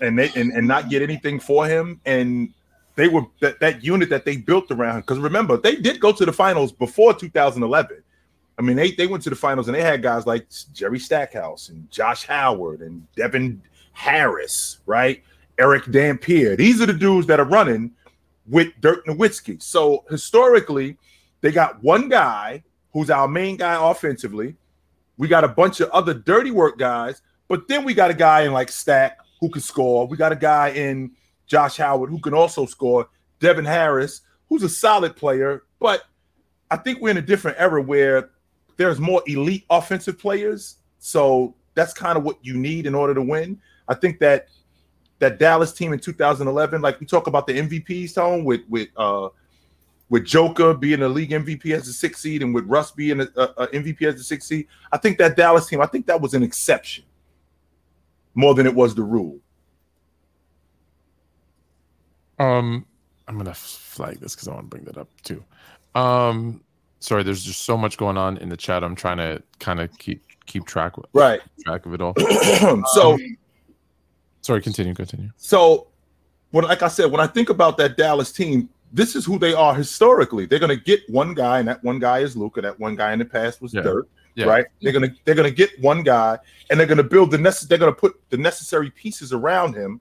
[0.00, 2.00] and they and, and not get anything for him.
[2.04, 2.52] And
[2.96, 6.24] they were that, that unit that they built around because remember, they did go to
[6.24, 8.02] the finals before 2011.
[8.56, 11.70] I mean, they, they went to the finals and they had guys like Jerry Stackhouse
[11.70, 13.60] and Josh Howard and Devin
[13.92, 15.22] Harris, right?
[15.58, 16.56] Erick Dampier.
[16.56, 17.90] These are the dudes that are running
[18.48, 19.60] with Dirk Nowitzki.
[19.62, 20.96] So historically,
[21.40, 24.54] they got one guy who's our main guy offensively.
[25.16, 28.42] We got a bunch of other dirty work guys, but then we got a guy
[28.42, 30.06] in like Stack who can score.
[30.06, 31.10] We got a guy in
[31.46, 33.08] Josh Howard who can also score.
[33.40, 36.04] Devin Harris, who's a solid player, but
[36.70, 38.30] I think we're in a different era where
[38.76, 40.76] there's more elite offensive players.
[40.98, 43.60] So that's kind of what you need in order to win.
[43.88, 44.48] I think that
[45.18, 49.28] that Dallas team in 2011, like we talk about the MVPs, Tone, with with uh
[50.08, 53.24] with Joker being a league MVP as a six seed and with Russ being a,
[53.36, 56.34] a, MVP as a six seed, I think that Dallas team, I think that was
[56.34, 57.04] an exception
[58.34, 59.38] more than it was the rule.
[62.38, 62.86] Um,
[63.28, 65.42] I'm gonna flag this because I want to bring that up too.
[65.94, 66.62] Um,
[67.00, 68.82] sorry, there's just so much going on in the chat.
[68.84, 72.14] I'm trying to kind of keep keep track with, right track of it all.
[72.92, 73.36] so, Um,
[74.42, 75.30] sorry, continue, continue.
[75.36, 75.86] so
[76.50, 79.54] when like I said, when I think about that Dallas team, this is who they
[79.54, 80.46] are historically.
[80.46, 82.60] They're gonna get one guy, and that one guy is Luka.
[82.60, 83.82] That one guy in the past was Yeah.
[83.82, 84.08] Dirk.
[84.36, 84.46] Yeah.
[84.46, 84.66] Right?
[84.82, 87.68] They're gonna they're gonna get one guy, and they're gonna build the necessary.
[87.68, 90.00] They're gonna put the necessary pieces around him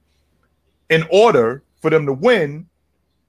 [0.90, 2.66] in order for them to win.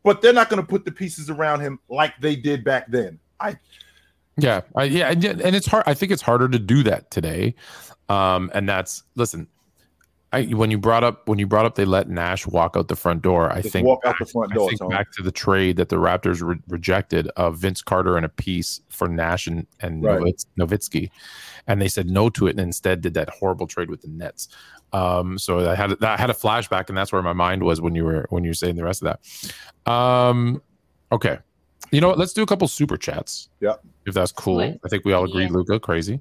[0.04, 3.18] But they're not gonna put the pieces around him like they did back then.
[3.40, 3.58] I
[4.36, 5.84] Yeah, I, yeah, and, and it's hard.
[5.86, 7.54] I think it's harder to do that today.
[8.08, 9.48] Um, and that's listen.
[10.34, 12.96] I when you brought up when you brought up they let Nash walk out the
[12.96, 13.50] front door.
[13.52, 14.66] I Just think walk out back, the front door.
[14.66, 14.94] I think Tony.
[14.96, 18.80] back to the trade that the Raptors re- rejected of Vince Carter and a piece
[18.90, 20.20] for Nash and and Right.
[20.20, 21.10] Novitz- Nowitzki,
[21.66, 24.48] and they said no to it and instead did that horrible trade with the Nets.
[24.92, 27.94] Um, so I had I had a flashback, and that's where my mind was when
[27.94, 29.90] you were when you were saying the rest of that.
[29.92, 30.62] Um,
[31.12, 31.38] okay,
[31.90, 32.18] you know what?
[32.18, 33.48] Let's do a couple super chats.
[33.60, 33.74] Yeah.
[34.06, 34.56] if that's cool.
[34.56, 34.78] What?
[34.84, 35.50] I think we all agree, Yeah.
[35.50, 36.20] Luka, crazy.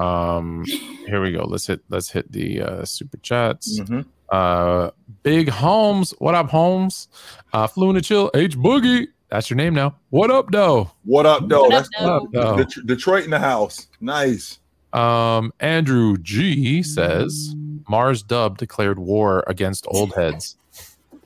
[0.00, 0.64] Um,
[1.06, 1.44] here we go.
[1.44, 3.78] Let's hit let's hit the uh, super chats.
[3.80, 4.04] Mhm.
[4.30, 4.90] Uh,
[5.22, 7.08] Big Holmes, what up, Holmes?
[7.52, 9.06] Uh, Fluent to chill, H Boogie.
[9.30, 9.96] That's your name now.
[10.10, 10.90] What up, though?
[11.04, 11.64] What up, though?
[11.68, 12.40] What up, though?
[12.40, 13.86] Up, Det- Detroit in the house.
[14.00, 14.58] Nice.
[14.92, 17.54] Um, Andrew G says
[17.88, 20.56] Mars Dub declared war against old heads.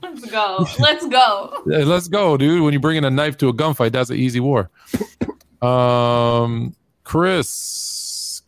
[0.03, 0.67] Let's go.
[0.79, 1.63] Let's go.
[1.67, 2.63] Yeah, let's go, dude.
[2.63, 4.71] When you bring in a knife to a gunfight, that's an easy war.
[5.61, 7.49] Um, Chris,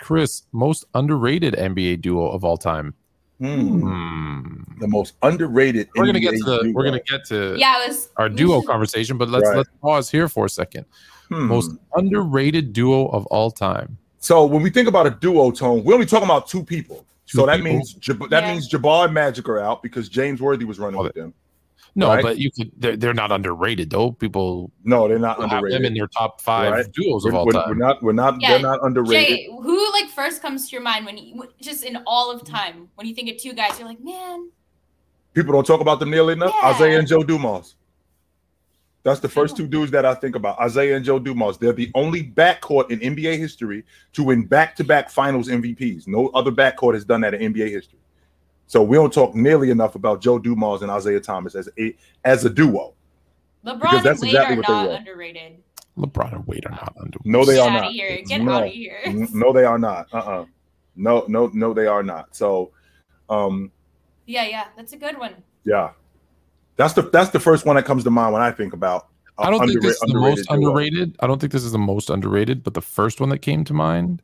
[0.01, 2.95] Chris, most underrated NBA duo of all time.
[3.39, 3.81] Hmm.
[3.81, 4.63] Hmm.
[4.81, 5.89] The most underrated.
[5.97, 6.73] We're gonna get to the.
[6.75, 9.57] We're gonna get to Yeah, it was our duo conversation, but let's Right.
[9.59, 10.85] let's pause here for a second.
[11.29, 11.47] Hmm.
[11.47, 13.97] Most underrated duo of all time.
[14.19, 17.07] So when we think about a duo tone, we're only talking about two people.
[17.27, 17.73] Two so that people.
[17.73, 18.53] means that Yeah.
[18.53, 21.33] means Jabbar and Magic are out because James Worthy was running Oh, with them.
[21.95, 22.23] No, Right.
[22.23, 22.71] but you could.
[22.77, 24.13] They're, they're not underrated though.
[24.13, 25.97] People No, they're not have them in underrated.
[25.97, 26.93] their top five Right.
[26.93, 27.69] duos We're, of all we're- time.
[27.69, 28.03] we're not.
[28.03, 28.41] We're not.
[28.41, 29.27] Yeah, they're not underrated.
[29.29, 32.89] Jay, who like first comes to your mind when you just in all of time
[32.95, 34.51] when you think of two guys, you're like, man,
[35.33, 36.53] People don't talk about them nearly enough.
[36.61, 36.75] Yeah.
[36.75, 37.77] Isiah and Joe Dumars.
[39.05, 40.59] That's the first two dudes that I think about.
[40.65, 41.57] Isiah and Joe Dumars.
[41.57, 46.09] They're the only backcourt in NBA history to win back-to-back Finals MVPs.
[46.09, 48.00] No other backcourt has done that in NBA history.
[48.71, 51.93] So we don't talk nearly enough about Joe Dumars and Isiah Thomas as a
[52.25, 52.95] as a duo.
[53.67, 54.95] LeBron Because and Wade exactly are what they not were.
[54.95, 55.57] underrated.
[55.99, 57.19] LeBron and Wade are not under.
[57.25, 57.87] No, they Get are out not.
[57.89, 58.23] of here.
[58.25, 58.53] Get No.
[58.53, 59.01] out of here.
[59.33, 60.07] No, they are not.
[60.13, 60.45] Uh-uh.
[60.95, 62.37] No, no, no, they are not.
[62.37, 62.71] So,
[63.29, 63.73] um,
[64.27, 65.35] Yeah, yeah, that's a good one.
[65.65, 65.91] yeah,
[66.77, 69.09] that's the that's the first one that comes to mind when I think about.
[69.37, 70.57] I don't think this is the most duo.
[70.59, 71.17] underrated.
[71.19, 73.75] I don't think this is the most underrated, but the first one that came to
[73.75, 74.23] mind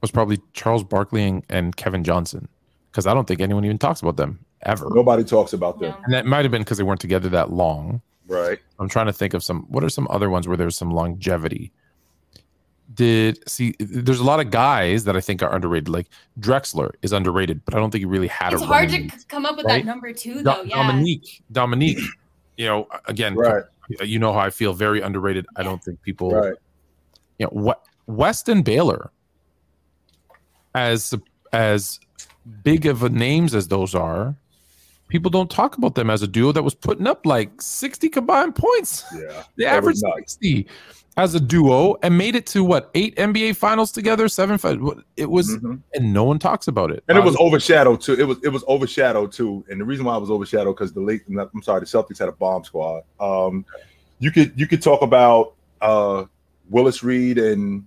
[0.00, 2.48] was probably Charles Barkley and, and Kevin Johnson,
[2.90, 4.88] because I don't think anyone even talks about them ever.
[4.94, 8.00] Nobody talks about them, And that might have been because they weren't together that long.
[8.28, 8.58] right?
[8.78, 9.66] I'm trying to think of some.
[9.68, 11.72] What are some other ones where there's some longevity?
[12.92, 13.76] Did see?
[13.78, 15.88] There's a lot of guys that I think are underrated.
[15.88, 16.08] Like
[16.40, 18.66] Drexler is underrated, but I don't think he really had It's a.
[18.66, 19.84] hard to come up with right?
[19.84, 20.62] that number two, Do- though.
[20.62, 20.74] Yeah.
[20.76, 22.00] Dominique, Dominique.
[22.56, 23.62] You know, again, Right,
[24.02, 24.72] you know how I feel.
[24.74, 25.46] Very underrated.
[25.56, 26.32] I don't think people.
[26.32, 26.54] right.
[27.38, 29.12] You know, what West and Baylor,
[30.74, 31.14] as
[31.52, 31.98] as
[32.62, 34.34] big of a names as those are,
[35.08, 38.54] people don't talk about them as a duo that was putting up like 60 combined
[38.54, 39.04] points.
[39.14, 40.32] Yeah, They That averaged was nuts.
[40.34, 40.66] 60
[41.16, 44.56] as a duo and made it to what eight NBA finals together, seven.
[44.58, 45.80] fi- what- It was, Mhm.
[45.94, 47.02] and no one talks about it.
[47.08, 48.14] And it was overshadowed too.
[48.14, 49.64] It was it was overshadowed too.
[49.68, 52.28] And the reason why it was overshadowed because the late I'm sorry, the Celtics had
[52.28, 53.02] a bomb squad.
[53.18, 53.64] Um,
[54.20, 56.24] you could you could talk about uh
[56.70, 57.84] Willis Reed and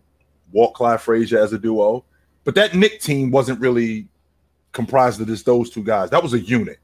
[0.52, 2.04] Walt Clyde Frazier as a duo,
[2.44, 4.08] but that Knick team wasn't really
[4.72, 6.10] comprised of just those two guys.
[6.10, 6.80] That was a unit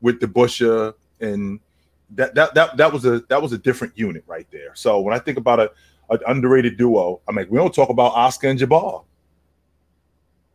[0.00, 1.60] with the Busha and
[2.10, 4.74] that that that that was a that was a different unit right there.
[4.74, 5.70] So when I think about a
[6.10, 9.04] an underrated duo, I mean we don't talk about Oscar and Jabbar.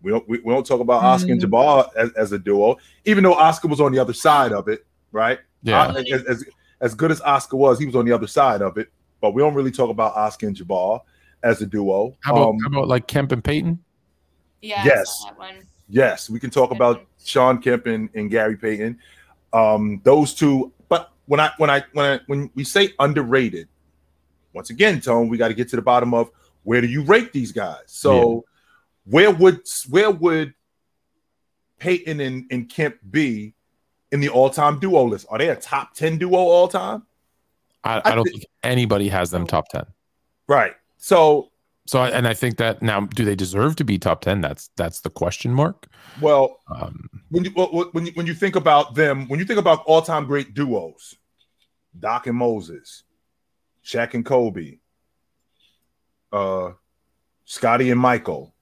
[0.02, 1.50] We don't we, we don't talk about Oscar and Mm.
[1.50, 4.86] Jabbar as, as a duo, even though Oscar was on the other side of it,
[5.12, 5.39] right?
[5.63, 5.88] yeah.
[5.88, 6.45] Uh, as, as,
[6.82, 8.89] as good as Oscar was, he was on the other side of it.
[9.19, 11.02] But we don't really talk about Oscar and Jabbar
[11.43, 12.15] as a duo.
[12.22, 13.84] How about, Um, how about like Kemp and Payton?
[14.62, 14.84] Yeah.
[14.86, 15.24] Yes.
[15.26, 15.65] that one.
[15.89, 19.00] Yes, we can talk about Shawn Kemp and, and Gary Payton.
[19.54, 20.72] Um, those two.
[20.88, 23.67] But when I when I when I when we say underrated,
[24.54, 26.30] once again, Tone, we got to get to the bottom of
[26.63, 27.84] where do you rate these guys?
[27.88, 28.45] So
[29.06, 30.54] where would where would
[31.80, 33.56] Payton and, and Kemp be
[34.12, 35.26] in the all-time duo list?
[35.30, 37.04] Are they a top 10 duo all time?
[37.84, 39.86] I, I don't think anybody has them top 10.
[40.48, 40.74] Right.
[40.98, 41.48] So
[41.89, 44.41] So, I- and I think that now, do they deserve to be top 10?
[44.41, 45.88] That's that's the question mark.
[46.21, 49.58] well, Um, when you well, when you when you think about them, when you think
[49.60, 51.15] about all-time great duos,
[51.97, 53.06] Doc and Moses,
[53.84, 54.78] Shaq and Kobe,
[56.32, 56.73] uh,
[57.45, 58.54] Scotty and Michael,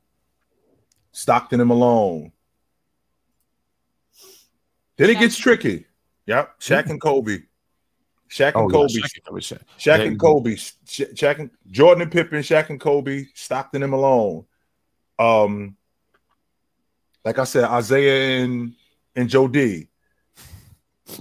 [1.11, 2.31] Stockton and Malone.
[4.95, 5.19] Then it Shaq.
[5.19, 5.85] gets tricky.
[6.27, 7.39] Yep, Shaq and Kobe,
[8.29, 9.61] Shaq and oh, Kobe, yeah, Shaq- Shaq- Shaq.
[9.79, 14.45] Shaq and Kobe, Sha- Shaq and Jordan and Pippen, Shaq and Kobe, Stockton and Malone.
[15.19, 15.77] Um,
[17.23, 18.73] like I said, Isiah and
[19.15, 19.87] and Joe D.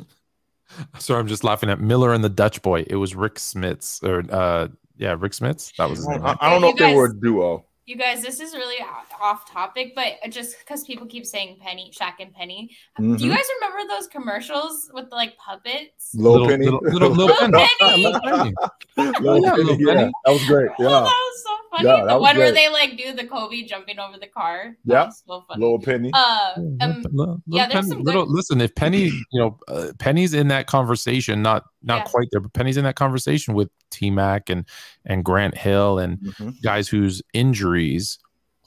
[0.99, 2.85] Sorry, I'm just laughing at Miller and the Dutch boy.
[2.87, 5.75] It was Rick Smits or uh yeah, Rick Smits.
[5.77, 6.25] That was his name.
[6.25, 7.64] I, I don't know You if they were a duo.
[7.87, 8.85] You guys, this is really
[9.22, 12.68] off topic, but just because people keep saying Penny, Shaq and Penny,
[12.99, 13.37] do you Mhm.
[13.37, 16.12] guys remember those commercials with like puppets?
[16.12, 17.68] Little, Penny, little, little, little, Little Penny.
[17.79, 18.03] Penny.
[18.03, 18.55] Little Penny.
[19.20, 19.94] Little Yeah, Penny, yeah,
[20.25, 20.70] that was great.
[20.81, 21.88] Oh, Yeah, that was so funny.
[21.88, 24.77] Yeah, the that was one where they like do the Kobe jumping over the car.
[24.85, 25.05] Yeah.
[25.05, 25.61] was so funny.
[25.62, 26.11] Little Penny.
[26.12, 29.59] Uh, Little- um, little yeah, there's Penny- some little- good- listen, if Penny, you know,
[29.68, 32.05] uh, Penny's in that conversation, not not Yeah.
[32.05, 34.64] quite there, but Penny's in that conversation with T Mac and
[35.05, 36.61] and Grant Hill and Mhm.
[36.62, 38.18] guys whose injuries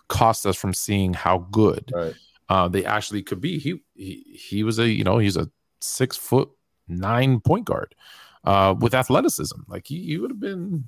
[0.08, 2.16] cost us from seeing how good Right.
[2.50, 3.60] uh, they actually could be.
[3.60, 5.50] He, he he was a you know he's a
[5.82, 6.50] six foot
[6.88, 7.94] nine point guard
[8.46, 9.60] uh, with athleticism.
[9.68, 10.86] Like he, he would have been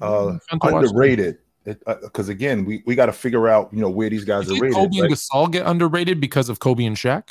[0.00, 0.84] Uh, fun to watch.
[0.84, 1.38] underrated.
[1.64, 4.60] Because again, we, we got to figure out you know where these guys You are
[4.60, 4.74] rated.
[4.76, 5.04] Kobe right?
[5.10, 7.30] and Gasol get underrated because of Kobe and Shaq?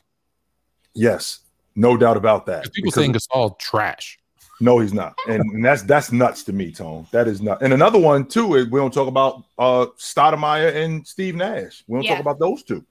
[0.96, 1.40] Yes,
[1.76, 2.64] no doubt about that.
[2.74, 4.20] People Because- saying Gasol trash.
[4.62, 7.06] No, he's not, and, and that's that's nuts to me, Tone.
[7.12, 7.62] That is not.
[7.62, 11.84] And another one too is we don't talk about uh Stoudemire and Steve Nash.
[11.88, 12.12] We don't Yeah.
[12.12, 12.86] talk about those two.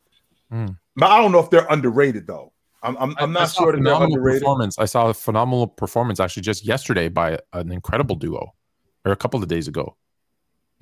[0.51, 0.67] Hmm.
[0.97, 2.53] But I don't know if they're underrated though.
[2.83, 4.43] I'm I'm, I'm I- I not sure that they're phenomenal underrated.
[4.43, 4.79] Performance.
[4.79, 8.53] I saw a phenomenal performance actually just yesterday by an incredible duo,
[9.07, 9.97] or a couple of days ago.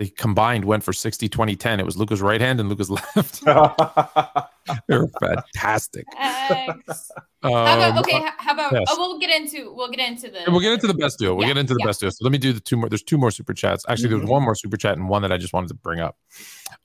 [0.00, 1.78] They combined went for 60, 20, 10.
[1.78, 3.44] It was Luka's right hand and Luka's left.
[4.88, 6.06] they were fantastic.
[6.18, 6.82] Um,
[7.42, 8.22] How about okay?
[8.38, 8.84] How about yes.
[8.88, 11.34] oh, we'll get into we'll get into the And we'll get into the best deal
[11.36, 11.86] We'll Yeah, get into the yeah.
[11.86, 12.88] best deal So let me do the two more.
[12.88, 13.84] There's two more super chats.
[13.90, 14.18] Actually, Mhm.
[14.20, 16.16] there's one more super chat and one that I just wanted to bring up.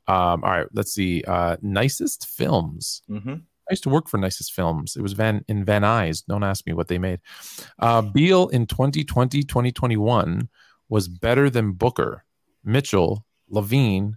[0.10, 1.24] Um, all right, let's see.
[1.26, 3.02] Uh, nicest films.
[3.10, 3.44] Mhm.
[3.70, 4.96] I used to work for Nicest Films.
[4.98, 6.24] It was Van in Van Nuys.
[6.28, 7.22] Don't ask me what they made.
[7.80, 10.50] Uh, Beal in 2020, 2021
[10.90, 12.25] was better than Booker,
[12.66, 14.16] Mitchell, LaVine,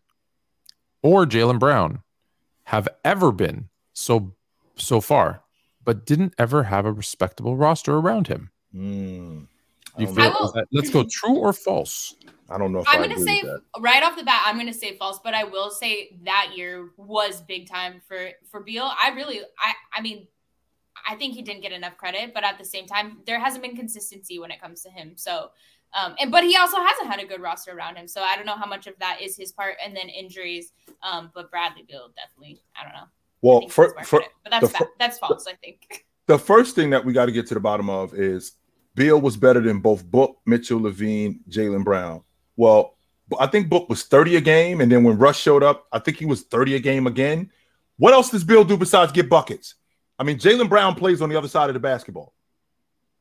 [1.02, 2.02] or Jaylen Brown
[2.64, 4.34] have ever been so
[4.76, 5.42] so far,
[5.84, 8.50] but didn't ever have a respectable roster around him.
[8.74, 9.46] Mm.
[9.98, 10.30] You feel?
[10.30, 12.14] Will- that- let's go true or false.
[12.50, 13.42] I don't know if I'm gonna say
[13.78, 17.42] right off the bat, I'm gonna say false, but I will say that year was
[17.42, 18.84] big time for for Beal.
[18.84, 20.26] I really, I, I mean,
[21.06, 23.76] I think he didn't get enough credit, but at the same time, there hasn't been
[23.76, 25.12] consistency when it comes to him.
[25.16, 25.50] So,
[25.94, 28.06] um, and but he also hasn't had a good roster around him.
[28.06, 30.72] So I don't know how much of that is his part, and then injuries.
[31.02, 33.08] Um, but Bradley Beal definitely, I don't know.
[33.40, 35.46] Well, for, for, but that's fa- fir- that's false.
[35.46, 36.04] I think.
[36.26, 38.52] the first thing that we got to get to the bottom of is
[38.94, 42.22] Beal was better than both Book, Mitchell, LaVine, Jaylen Brown.
[42.56, 42.96] Well,
[43.38, 46.16] I think Book was 30 a game, and then when Rush showed up, I think
[46.16, 47.50] he was 30 a game again.
[47.98, 49.74] What else does Beal do besides get buckets?
[50.18, 52.32] I mean, Jaylen Brown plays on the other side of the basketball.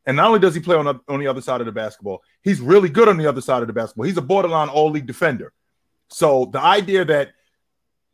[0.07, 2.23] And not only does he play on the, on the other side of the basketball,
[2.41, 4.05] he's really good on the other side of the basketball.
[4.05, 5.51] He's a borderline all league defender.
[6.07, 7.31] So the idea that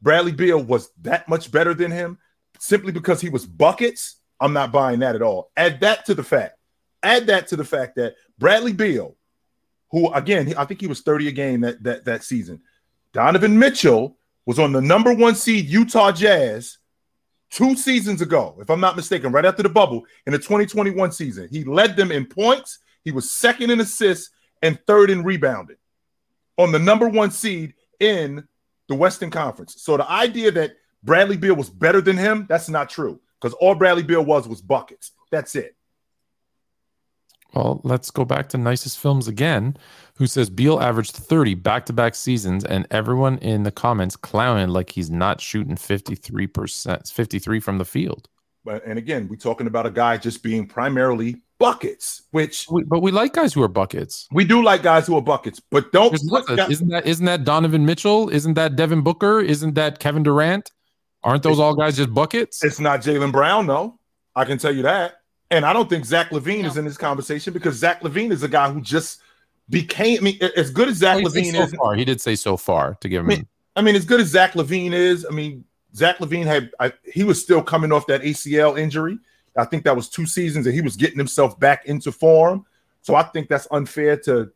[0.02, 2.18] Bradley Beal was that much better than him
[2.60, 5.52] simply because he was buckets, I'm not buying that at all.
[5.56, 6.58] Add that to the fact,
[7.04, 9.16] add that to the fact that Bradley Beal,
[9.92, 12.62] who again, I think he was 30 a game that that that season.
[13.14, 16.80] Donovan Mitchell was on the number one seed Utah Jazz
[17.54, 21.48] two seasons ago, if I'm not mistaken, right after the bubble in the 2021 season.
[21.52, 25.78] He led them in points, he was second in assists, and third in rebounding
[26.58, 28.44] on the number one seed in
[28.88, 29.76] the Western Conference.
[29.84, 33.20] So the idea that Bradley Beal was better than him, that's not true.
[33.40, 35.12] Because all Bradley Beal was was buckets.
[35.32, 35.76] That's it.
[37.54, 39.78] Well, let's go back to nicest films again.
[40.16, 44.70] Who says Beal averaged 30 back to back seasons, and everyone in the comments clowning
[44.70, 48.28] like he's not shooting 53%, 53 from the field.
[48.66, 53.02] But and again, we're talking about a guy just being primarily buckets, which We, but
[53.02, 54.28] we like guys who are buckets.
[54.32, 57.06] we do like guys who are buckets, but don't There's put nothing- guys- isn't that
[57.06, 58.30] isn't that Donovan Mitchell?
[58.30, 59.42] Isn't that Devin Booker?
[59.42, 60.72] Isn't that Kevin Durant?
[61.24, 62.64] Aren't those all guys just buckets?
[62.64, 64.00] it's not Jaylen Brown, though.
[64.36, 65.16] I can tell you that.
[65.52, 66.68] And I don't think Zach LaVine No.
[66.70, 69.22] is in this conversation because Zach LaVine is a guy who just
[69.70, 71.74] became I mean, as good as Zach he said LaVine so is.
[71.76, 71.96] far.
[71.96, 73.30] He did say so far to give him.
[73.32, 75.64] I mean, I mean, as good as Zach LaVine is, I mean,
[75.96, 79.20] Zach LaVine had I, he was still coming off that ACL injury.
[79.56, 82.66] I think that was two seasons, and he was getting himself back into form.
[83.02, 84.52] So I think that's unfair to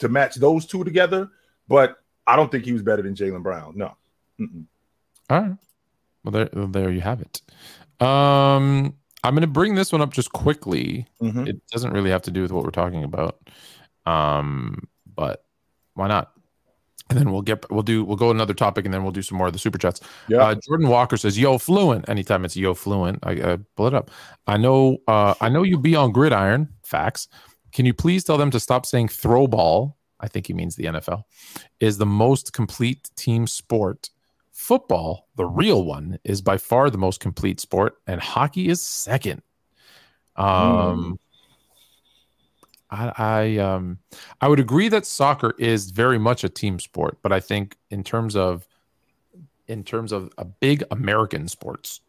[0.00, 1.30] to match those two together.
[1.68, 3.72] But I don't think he was better than Jaylen Brown.
[3.76, 3.96] No.
[4.38, 4.64] Mm-mm.
[5.30, 5.52] All right.
[6.24, 7.40] Well, there, well, there you have it.
[8.06, 11.06] Um, I'm going to bring this one up just quickly.
[11.22, 11.48] Mhm.
[11.48, 13.38] It doesn't really have to do with what we're talking about,
[14.06, 15.44] um, but
[15.94, 16.32] why not?
[17.10, 19.36] And then we'll get we'll do we'll go another topic, and then we'll do some
[19.36, 20.00] more of the super chats.
[20.28, 20.38] Yeah.
[20.38, 24.12] Uh, Jordan Walker says, "Yo, fluent." Anytime it's yo fluent, I, I pull it up.
[24.46, 24.98] I know.
[25.08, 26.68] Uh, I know you be on gridiron.
[26.84, 27.26] Facts.
[27.72, 29.96] Can you please tell them to stop saying throw ball?
[30.20, 31.24] I think he means the NFL
[31.80, 34.10] is the most complete team sport.
[34.60, 39.40] Football, the real one, is by far the most complete sport, and hockey is second.
[40.36, 41.18] Um,
[42.90, 43.98] I, I um
[44.42, 48.04] I would agree that soccer is very much a team sport, but I think in
[48.04, 48.68] terms of
[49.66, 52.02] in terms of a big American sports,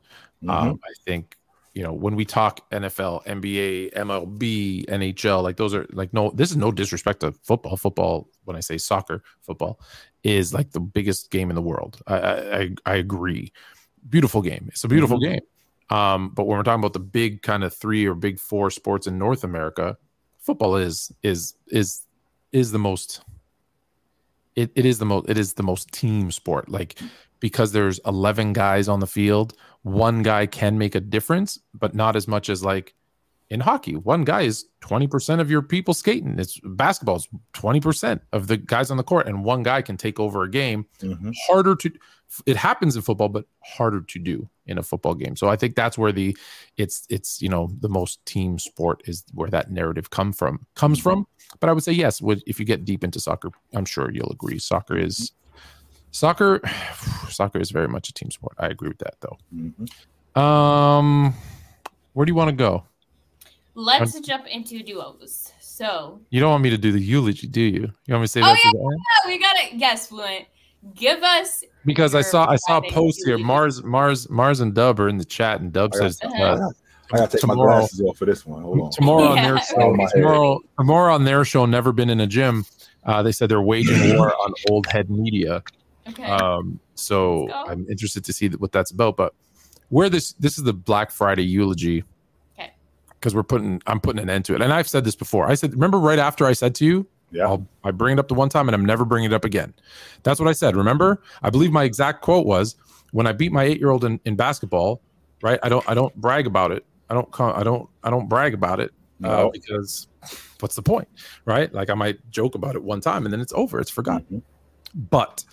[0.44, 0.50] Mhm.
[0.52, 1.38] um, I think
[1.74, 6.32] you know when we talk NFL, NBA, MLB, NHL, like those are like no.
[6.36, 7.78] This is no disrespect to football.
[7.78, 9.80] Football, when I say soccer, football
[10.24, 12.02] is like the biggest game in the world.
[12.08, 13.52] I I, I- agree.
[14.10, 14.66] Beautiful game.
[14.70, 15.22] It's a beautiful Mhm.
[15.32, 15.42] game.
[15.98, 19.08] Um, but when we're talking about the big kind of three or big four sports
[19.08, 19.98] in North America,
[20.40, 22.02] football is is is
[22.52, 23.22] is the most.
[24.56, 27.00] It, it is the most it is the most team sport like
[27.42, 32.16] because there's 11 guys on the field one guy can make a difference but not
[32.16, 32.94] as much as like
[33.50, 33.98] in hockey.
[33.98, 36.40] One guy is 20% of your people skating.
[36.40, 40.22] It's basketball is 20% of the guys on the court and one guy can take
[40.22, 40.86] over a game.
[41.02, 41.34] Mhm.
[41.48, 41.92] harder to
[42.46, 45.36] it happens in football but harder to do in a football game.
[45.36, 46.38] So i think that's where the
[46.78, 50.98] it's it's you know the most team sport is where that narrative come from comes
[51.00, 51.28] from.
[51.60, 54.60] But i would say yes if you get deep into soccer i'm sure you'll agree
[54.60, 55.34] soccer is
[56.12, 56.62] soccer
[57.30, 60.40] soccer is very much a team sport i agree with that though Mhm.
[60.40, 61.34] um
[62.14, 62.84] where do you want to go
[63.74, 65.54] Let's jump into duos.
[65.62, 68.28] So, you don't want me to do the eulogy do you you want me to
[68.28, 70.46] say Oh, that to yeah, we got to yes, fluent.
[70.96, 74.74] Give us because i saw i saw a Friday post here mars mars mars and
[74.74, 76.44] dub are in the chat and dub I says Uh-huh.
[76.44, 76.70] uh,
[77.14, 78.62] I gotta take my Tomorrow- glasses off for this one.
[78.64, 78.92] Hold on.
[78.92, 82.66] tomorrow on their show, Oh, tomorrow, tomorrow on their show, never been in a gym.
[83.06, 85.62] Uh, they said they're waging war on old head media.
[86.10, 86.24] Okay.
[86.26, 89.18] Um, so I'm interested to see what that's about.
[89.18, 89.34] But
[89.90, 92.04] where this this is the Black Friday eulogy.
[92.58, 92.72] Okay.
[93.10, 95.48] Because we're putting, I'm putting an end to it, and I've said this before.
[95.48, 97.46] I said, remember right after I said to you, Yeah.
[97.48, 99.74] I'll, I bring it up the one time, and I'm never bringing it up again.
[100.24, 100.76] That's what I said.
[100.76, 102.76] Remember, I believe my exact quote was,
[103.12, 105.02] "When I beat my eight year old in, in basketball,
[105.42, 105.60] right?
[105.64, 106.86] I don't, I don't brag about it.
[107.10, 108.92] I don't, I don't, I don't brag about it
[109.24, 109.50] uh, No.
[109.52, 110.08] because
[110.62, 111.10] what's the point,
[111.46, 111.74] right?
[111.74, 113.80] Like I might joke about it one time, and then it's over.
[113.82, 114.38] It's forgotten.
[114.38, 115.10] Mhm.
[115.10, 115.44] But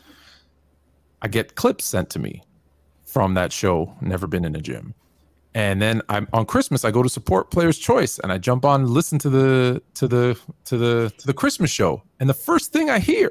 [1.22, 2.42] I get clips sent to me
[3.04, 3.94] from that show.
[4.00, 4.94] Never been in a gym.
[5.54, 6.84] And then I'm on Christmas.
[6.84, 10.38] I go to support Players Choice, and I jump on, listen to the to the
[10.66, 12.02] to the to the Christmas show.
[12.20, 13.30] And the first thing I hear,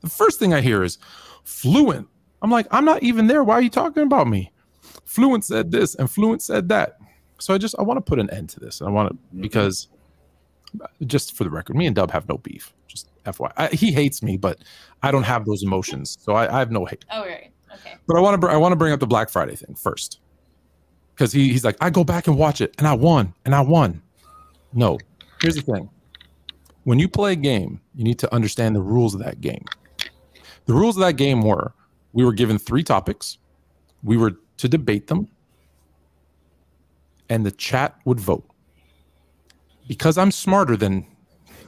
[0.00, 0.98] the first thing I hear is
[1.44, 2.08] Fluent.
[2.42, 3.42] I'm like, I'm not even there.
[3.42, 4.52] Why are you talking about me?
[5.04, 6.98] Fluent said this, and Fluent said that.
[7.38, 8.82] So I just I want to put an end to this.
[8.82, 9.40] I want to mm-hmm.
[9.40, 9.88] because
[11.06, 12.72] just for the record, me and Dub have no beef.
[12.86, 14.58] Just FYI, I, he hates me, but
[15.02, 17.04] I don't have those emotions, so I, I have no hate.
[17.10, 17.50] oh, right.
[17.74, 17.96] Okay.
[18.06, 20.20] But I want to br- I want to bring up the Black Friday thing first,
[21.14, 23.60] because he he's like I go back and watch it, and I won, and I
[23.60, 24.02] won.
[24.72, 24.98] No,
[25.42, 25.90] here's the thing:
[26.84, 29.64] when you play a game, you need to understand the rules of that game.
[30.66, 31.74] The rules of that game were:
[32.12, 33.38] we were given three topics,
[34.02, 35.28] we were to debate them,
[37.28, 38.48] and the chat would vote.
[39.88, 41.06] Because I'm smarter than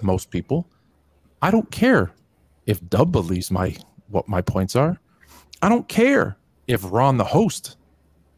[0.02, 0.66] most people,
[1.42, 2.12] I don't care
[2.66, 3.76] if Dub believes my
[4.09, 4.98] what my points are.
[5.62, 7.76] I don't care if Ron, the host,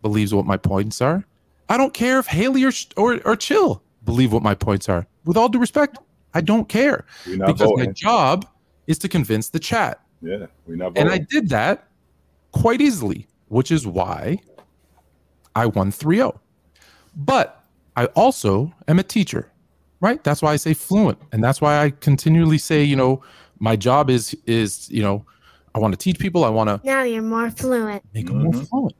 [0.02, 1.24] believes what my points are.
[1.68, 5.06] I don't care if Haley or, or, or Chill believe what my points are.
[5.24, 5.98] With all due respect,
[6.34, 8.46] I don't care because my job
[8.86, 10.00] is to convince the chat.
[10.22, 11.08] Yeah, we're not And.
[11.08, 11.88] I did that
[12.52, 14.38] quite easily, which is why
[15.54, 16.40] I won 3 0.
[17.16, 17.64] But
[17.96, 19.50] I also am a teacher,
[20.00, 20.22] right?
[20.24, 21.18] That's why I say fluent.
[21.32, 23.22] And that's why I continually say, you know,
[23.58, 25.24] my job is, is, you know,
[25.74, 26.44] I want to teach people.
[26.44, 28.02] I want to Now you're more fluent.
[28.14, 28.68] make them more Mhm.
[28.68, 28.94] fluent.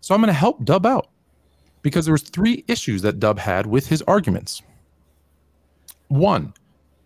[0.00, 1.08] So I'm going to help Dub out
[1.82, 4.62] because there was three issues that Dub had with his arguments.
[6.08, 6.52] One,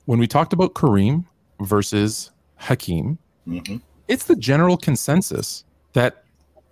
[0.06, 1.24] when we talked about Kareem
[1.60, 3.80] versus Hakeem, Mhm.
[4.08, 6.24] it's the general consensus that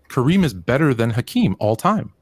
[0.08, 2.12] Kareem is better than Hakeem all time.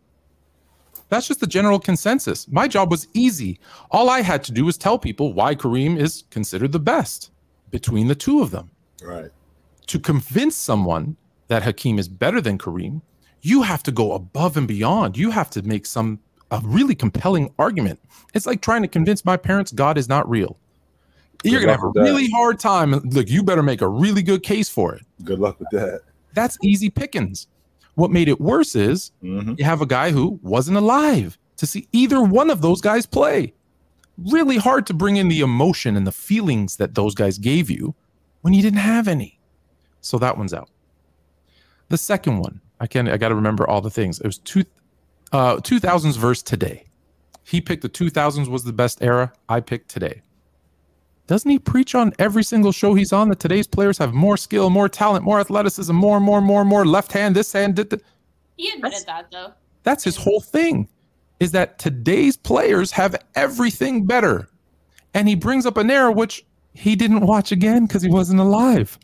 [1.08, 2.48] That's just the general consensus.
[2.48, 3.60] My job was easy.
[3.90, 7.30] All I had to do was tell people why Kareem is considered the best
[7.70, 8.70] between the two of them
[9.02, 9.30] Right.
[9.86, 11.16] to convince someone
[11.48, 13.02] that Hakeem is better than Kareem,
[13.42, 15.16] you have to go above and beyond.
[15.16, 16.18] You have to make some
[16.50, 17.98] a really compelling argument.
[18.32, 20.56] It's like trying to convince my parents God is not real.
[21.42, 22.00] You're gonna have a that.
[22.00, 22.92] really hard time.
[22.92, 25.02] Look, you better make a really good case for it.
[25.24, 26.00] Good luck with that.
[26.32, 27.48] That's easy pickings.
[27.94, 29.58] What made it worse is Mhm.
[29.58, 33.54] you have a guy who wasn't alive to see either one of those guys play.
[34.18, 37.94] Really hard to bring in the emotion and the feelings that those guys gave you
[38.42, 39.38] when you didn't have any.
[40.00, 40.70] So that one's out.
[41.88, 44.20] The second one, I can not I got to remember all the things.
[44.20, 44.64] It was two
[45.32, 46.84] uh 2000s verse today.
[47.44, 49.32] He picked the 2000s was the best era.
[49.48, 50.22] I picked today.
[51.26, 54.68] Doesn't he preach on every single show he's on that today's players have more skill,
[54.68, 58.00] more talent, more athleticism, more, more, more, more left hand, this hand, did the,
[58.56, 59.52] He admitted that though.
[59.84, 60.88] that's his whole thing
[61.40, 64.48] is that today's players have everything better.
[65.14, 66.44] And he brings up an era which
[66.74, 68.98] he didn't watch again because he wasn't alive.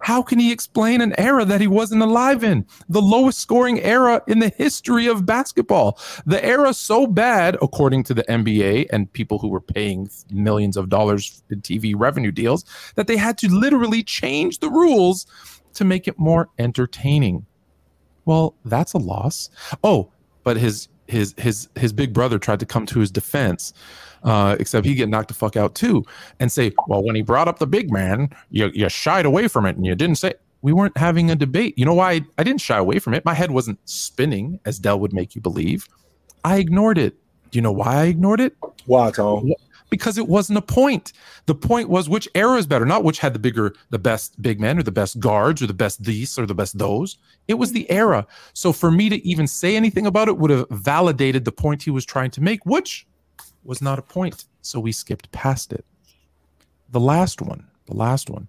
[0.00, 2.66] How can he explain an era that he wasn't alive in?
[2.88, 5.98] The lowest scoring era in the history of basketball.
[6.26, 10.88] The era so bad, according to the NBA and people who were paying millions of
[10.88, 15.26] dollars in TV revenue deals, that they had to literally change the rules
[15.74, 17.46] to make it more entertaining.
[18.26, 19.50] Well, that's a loss.
[19.82, 20.10] Oh,
[20.44, 23.72] but his his his his big brother tried to come to his defense,
[24.22, 26.04] uh, except he get knocked the fuck out too,
[26.40, 29.66] and say, "Well, when he brought up the big man, you you shied away from
[29.66, 31.78] it and you didn't say." We weren't having a debate.
[31.78, 33.24] You know why I, I didn't shy away from it?
[33.24, 35.86] My head wasn't spinning, as Dell would make you believe.
[36.44, 37.14] I ignored it.
[37.50, 38.56] Do you know why I ignored it?
[38.86, 39.52] Why, Tom?
[39.90, 41.12] Because it wasn't a point.
[41.46, 44.60] The point was which era is better, not which had the bigger, the best big
[44.60, 47.18] men or the best guards or the best these or the best those.
[47.48, 48.26] It was the era.
[48.52, 51.90] So for me to even say anything about it would have validated the point he
[51.90, 53.06] was trying to make, which
[53.64, 54.46] was not a point.
[54.62, 55.84] So we skipped past it.
[56.90, 58.48] The last one, the last one.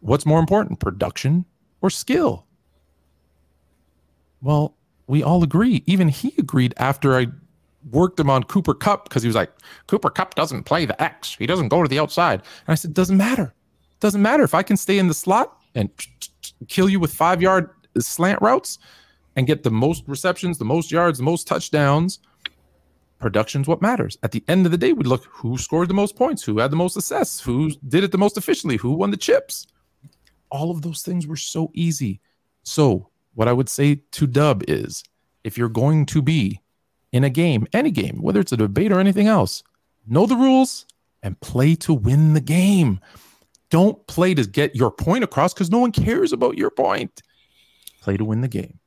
[0.00, 1.44] What's more important, production
[1.80, 2.46] or skill?
[4.40, 4.74] Well,
[5.06, 5.82] we all agree.
[5.86, 7.28] Even he agreed after I
[7.90, 9.52] worked him on Cooper Kupp because he was like,
[9.86, 11.36] Cooper Kupp doesn't play the X.
[11.38, 12.40] He doesn't go to the outside.
[12.40, 13.54] And I said, doesn't matter.
[14.00, 14.42] Doesn't matter.
[14.42, 15.90] If I can stay in the slot and
[16.68, 18.78] kill you with five yard uh, slant routes
[19.36, 22.20] and get the most receptions, the most yards, the most touchdowns,
[23.18, 24.18] production's what matters.
[24.22, 26.70] At the end of the day, we look who scored the most points, who had
[26.70, 29.66] the most assists, who did it the most efficiently, who won the chips.
[30.50, 32.20] All of those things were so easy.
[32.64, 35.02] So, what I would say to Dub is
[35.44, 36.60] if you're going to be
[37.12, 39.62] in a game, any game, whether it's a debate or anything else,
[40.06, 40.86] know the rules
[41.22, 43.00] and play to win the game.
[43.70, 47.22] Don't play to get your point across because no one cares about your point.
[48.00, 48.78] Play to win the game.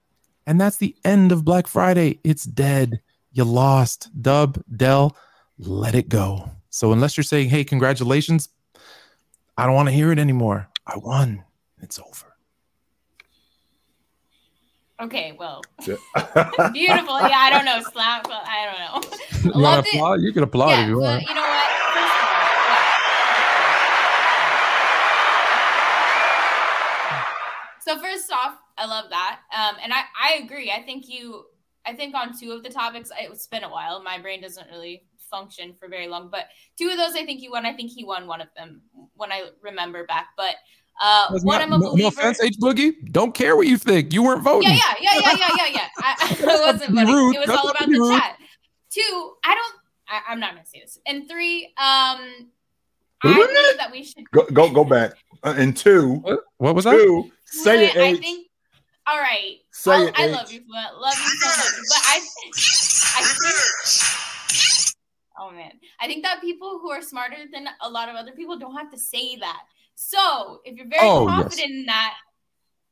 [0.46, 2.20] And that's the end of Black Friday.
[2.24, 3.02] It's dead.
[3.32, 4.10] You lost.
[4.22, 5.16] Dub, Dell,
[5.58, 6.50] let it go.
[6.70, 8.50] So unless you're saying, hey, congratulations,
[9.58, 10.68] I don't want to hear it anymore.
[10.86, 11.44] I won.
[11.82, 12.35] It's over.
[15.02, 16.00] Okay, well, beautiful.
[17.20, 17.82] Yeah, I don't know.
[17.92, 18.24] Slap.
[18.24, 19.02] but I don't know.
[19.54, 20.22] You want to applaud?
[20.22, 21.22] You can applaud yeah, if you want.
[21.28, 21.68] you know what?
[21.94, 22.84] First of all, what?
[27.82, 30.72] So first off, I love that, um, and I I agree.
[30.72, 31.46] I think you.
[31.86, 34.02] I think on two of the topics, it's been a while.
[34.02, 36.46] My brain doesn't really function for very long, but
[36.78, 37.66] two of those, I think you won.
[37.66, 38.82] I think he won one of them
[39.16, 40.30] when I remember back.
[40.38, 40.56] But
[41.02, 42.94] uh, That's one, not- I'm a no, no offense, H Boogie.
[43.12, 44.14] Don't care what you think.
[44.14, 44.70] You weren't voting.
[44.70, 45.88] Yeah, yeah, yeah, yeah, yeah, yeah, yeah.
[45.98, 47.14] I, I wasn't voting.
[47.14, 47.36] rude.
[47.36, 48.20] It was That's all about the rude.
[48.20, 48.38] chat.
[48.92, 49.76] Two, I don't.
[50.08, 50.98] I, I'm not gonna say this.
[51.06, 52.20] And three, um,
[53.24, 53.48] Wait a I minute.
[53.48, 54.30] believe that we should.
[54.32, 55.14] go, go, go back.
[55.44, 56.92] Uh, and two, What, what was that?
[56.92, 58.20] two, say Wait, it, I H.
[58.20, 58.48] think.
[59.08, 59.58] All right.
[59.72, 60.32] Say I'll- it, I H.
[60.32, 61.74] love you, but love you so much.
[61.90, 62.18] But I,
[63.18, 64.96] I think.
[65.38, 68.58] Oh man, I think that people who are smarter than a lot of other people
[68.58, 69.64] don't have to say that.
[69.96, 71.42] So if you're very Oh, yes.
[71.44, 72.16] confident in that,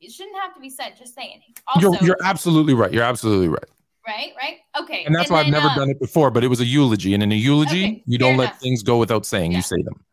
[0.02, 0.94] it shouldn't have to be said.
[0.98, 1.42] Just saying.
[1.68, 2.92] Also, You're, you're absolutely right.
[2.92, 3.64] You're absolutely right.
[4.08, 4.58] right, right.
[4.82, 5.04] Okay.
[5.06, 7.14] And that's why I've never uh, done it before, but it was a eulogy.
[7.14, 8.60] And in a eulogy, Okay, you don't fair let enough.
[8.60, 9.52] things go without saying.
[9.52, 9.58] Yeah.
[9.58, 10.04] You say them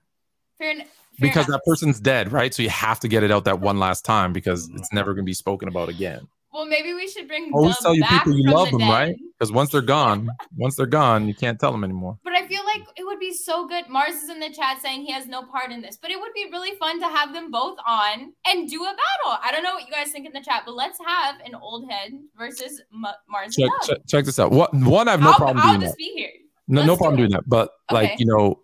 [0.59, 0.75] Fair,
[1.21, 1.61] because enough.
[1.65, 2.53] that person's dead, right?
[2.55, 5.25] So you have to get it out that one last time because it's never going
[5.25, 6.29] to be spoken about again.
[6.53, 7.53] Well, maybe we should bring.
[7.53, 8.91] Always tell you back people you love the them, dead.
[8.91, 9.17] right?
[9.39, 12.19] Because once they're gone, once they're gone, you can't tell them anymore.
[12.25, 13.89] But I feel like it would be so good.
[13.89, 16.33] Mars is in the chat saying he has no part in this, but it would
[16.35, 19.39] be really fun to have them both on and do a battle.
[19.43, 21.89] I don't know what you guys think in the chat, but let's have an old
[21.89, 23.55] head versus M- Mars.
[23.55, 24.51] Check, check, check this out.
[24.51, 25.07] What one?
[25.07, 25.99] I have no I'll, problem I'll doing just that.
[25.99, 26.31] be here.
[26.67, 27.17] No, no let's do problem it.
[27.19, 27.49] doing that.
[27.49, 28.61] But like you know,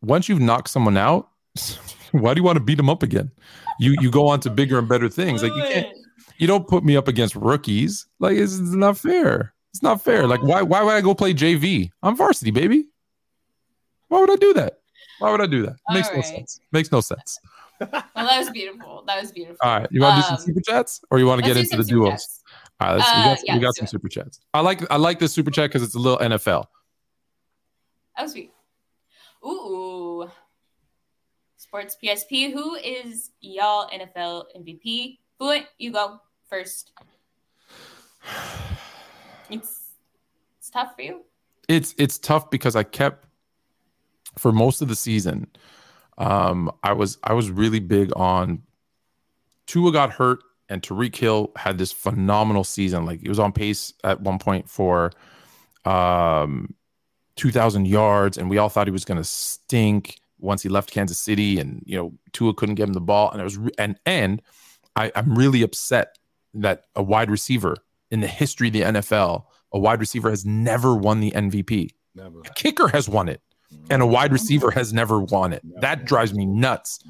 [0.00, 1.28] once you've knocked someone out,
[2.12, 3.30] why do you want to beat them up again?
[3.78, 5.42] You you go on to bigger and better things.
[5.42, 5.95] Like you can't
[6.38, 8.06] you don't put me up against rookies.
[8.18, 9.54] Like it's, it's not fair.
[9.72, 10.26] It's not fair.
[10.26, 11.90] Like why why would I go play JV?
[12.02, 12.86] I'm varsity, baby.
[14.08, 14.78] Why would I do that?
[15.18, 15.76] Why would I do that?
[15.90, 16.60] Makes no sense.
[16.72, 17.40] Makes no sense.
[17.80, 19.04] well, that was beautiful.
[19.06, 19.58] That was beautiful.
[19.62, 21.58] All right, you want to do Um, some super chats, or you want to get
[21.58, 22.10] into the duos?
[22.10, 22.42] chats.
[22.80, 24.40] All right, let's, we Uh, got, yeah, we got some super chats.
[24.54, 26.64] I like I like this super chat because it's a little NFL.
[28.16, 28.52] That was sweet.
[29.44, 30.30] Ooh.
[31.58, 32.52] Sports PSP.
[32.52, 35.18] Who is y'all NFL MVP?
[35.38, 36.92] Fluent, you go first.
[39.48, 39.92] It's
[40.58, 41.20] it's tough for you.
[41.68, 43.26] it's it's tough because I kept
[44.36, 45.46] for most of the season.
[46.18, 48.62] Um, I was I was really big on
[49.66, 53.06] Tua got hurt and Tyreek Hill had this phenomenal season.
[53.06, 55.12] Like he was on pace at one point for
[55.84, 56.74] um
[57.36, 61.18] 2000 yards and we all thought he was going to stink once he left Kansas
[61.18, 63.96] City and you know Tua couldn't give him the ball and it was re- and
[64.04, 64.42] and
[64.96, 66.18] I, I'm really upset
[66.62, 67.76] that a wide receiver
[68.10, 71.90] in the history of the NFL, a wide receiver has never won the MVP.
[72.14, 72.40] Never.
[72.40, 73.40] A kicker has won it,
[73.90, 75.62] and a wide receiver has never won it.
[75.80, 77.00] That drives me nuts.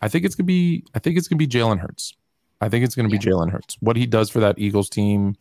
[0.00, 0.84] I think it's gonna be.
[0.94, 2.14] I think it's gonna be Jalen Hurts.
[2.60, 3.76] I think it's gonna be Jalen Hurts.
[3.80, 5.36] What he does for that Eagles team,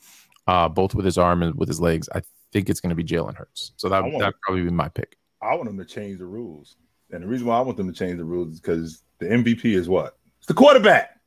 [0.47, 2.21] uh, both with his arm and with his legs, I
[2.51, 3.71] think it's gonna be Jalen Hurts.
[3.77, 5.17] So that that probably be my pick.
[5.41, 6.77] I want them to change the rules.
[7.11, 9.75] And the reason why I want them to change the rules is because the MVP
[9.75, 10.17] is what?
[10.39, 11.19] It's the quarterback.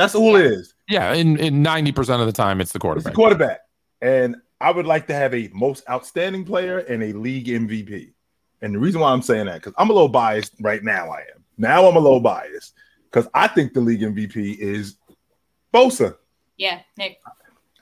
[0.00, 0.74] That's all it is.
[0.88, 3.14] Yeah, in in ninety percent of the time, it's the It's the quarterback.
[3.14, 3.60] quarterback.
[4.00, 8.12] And I would like to have a most outstanding player and a league MVP.
[8.62, 11.18] And the reason why I'm saying that, because I'm a little biased right now, I
[11.18, 11.44] am.
[11.58, 12.72] Now I'm a little biased
[13.10, 14.96] because I think the league MVP is
[15.74, 16.16] Bosa.
[16.56, 17.20] Yeah, Nick.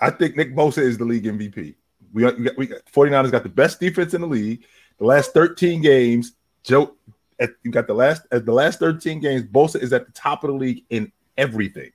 [0.01, 1.77] I think Nick Bosa is the league MVP.
[2.13, 4.65] We, we, got, we got 49ers got the best defense in the league.
[4.99, 6.33] The last 13 games,
[6.65, 6.95] Joe,
[7.39, 10.43] at, you got the last at the last 13 games, Bosa is at the top
[10.43, 11.91] of the league in everything.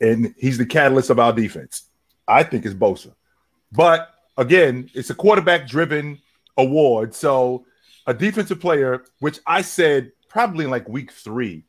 [0.00, 1.84] And he's the catalyst of our defense.
[2.26, 3.12] I think it's Bosa.
[3.72, 6.18] But again, it's a quarterback driven
[6.56, 7.14] award.
[7.14, 7.66] So
[8.06, 11.64] a defensive player, which I said probably in like week three,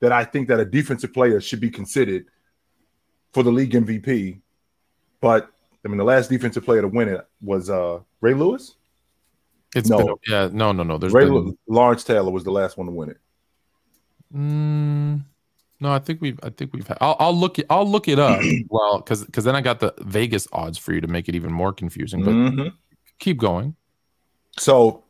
[0.00, 2.26] that I think that a defensive player should be considered
[3.32, 4.40] for the league MVP.
[5.20, 5.50] But
[5.84, 8.74] I mean, the last defensive player to win it was uh Ray Lewis.
[9.74, 9.98] It's No.
[9.98, 10.98] been, yeah, no, no, no.
[10.98, 13.18] There's Ray been, Lawrence Taylor was the last one to win it.
[14.34, 15.24] Mm,
[15.80, 16.38] no, I think we've.
[16.42, 16.86] I think we've.
[16.86, 17.66] Had, I'll, I'll look it.
[17.68, 18.40] I'll look it up.
[18.68, 21.52] well, because because then I got the Vegas odds for you to make it even
[21.52, 22.24] more confusing.
[22.24, 22.72] But Mhm.
[23.18, 23.76] keep going.
[24.58, 25.02] So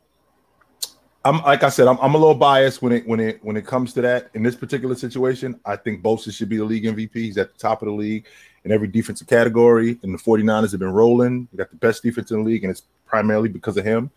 [1.23, 3.65] I'm like I said, I'm, I'm a little biased when it when it when it
[3.65, 4.29] comes to that.
[4.33, 7.13] In this particular situation, I think Bosa should be the league MVP.
[7.13, 8.25] He's at the top of the league
[8.63, 9.97] in every defensive category.
[10.03, 11.47] And the 49ers have been rolling.
[11.51, 14.11] We got the best defense in the league, and it's primarily because of him.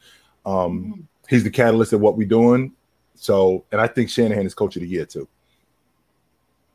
[0.44, 2.72] Um, he's the catalyst of what we're doing.
[3.14, 5.28] So, and I think Shanahan is coach of the year too.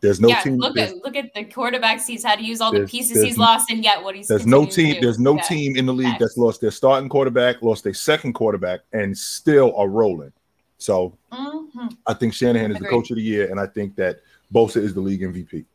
[0.05, 0.57] There's no yeah, team.
[0.57, 3.71] look at look at the quarterbacks he's had to use all the pieces he's lost,
[3.71, 5.01] and yet what he's There's no continuing to team.
[5.01, 5.05] do.
[5.07, 5.41] There's no Yeah.
[5.41, 6.19] team in the league Facts.
[6.19, 10.31] that's lost their starting quarterback, lost their second quarterback, and still are rolling.
[10.77, 11.97] So Mhm.
[12.05, 14.19] I think Shanahan is the coach of the year, and I think that
[14.53, 15.65] Bosa is the league MVP.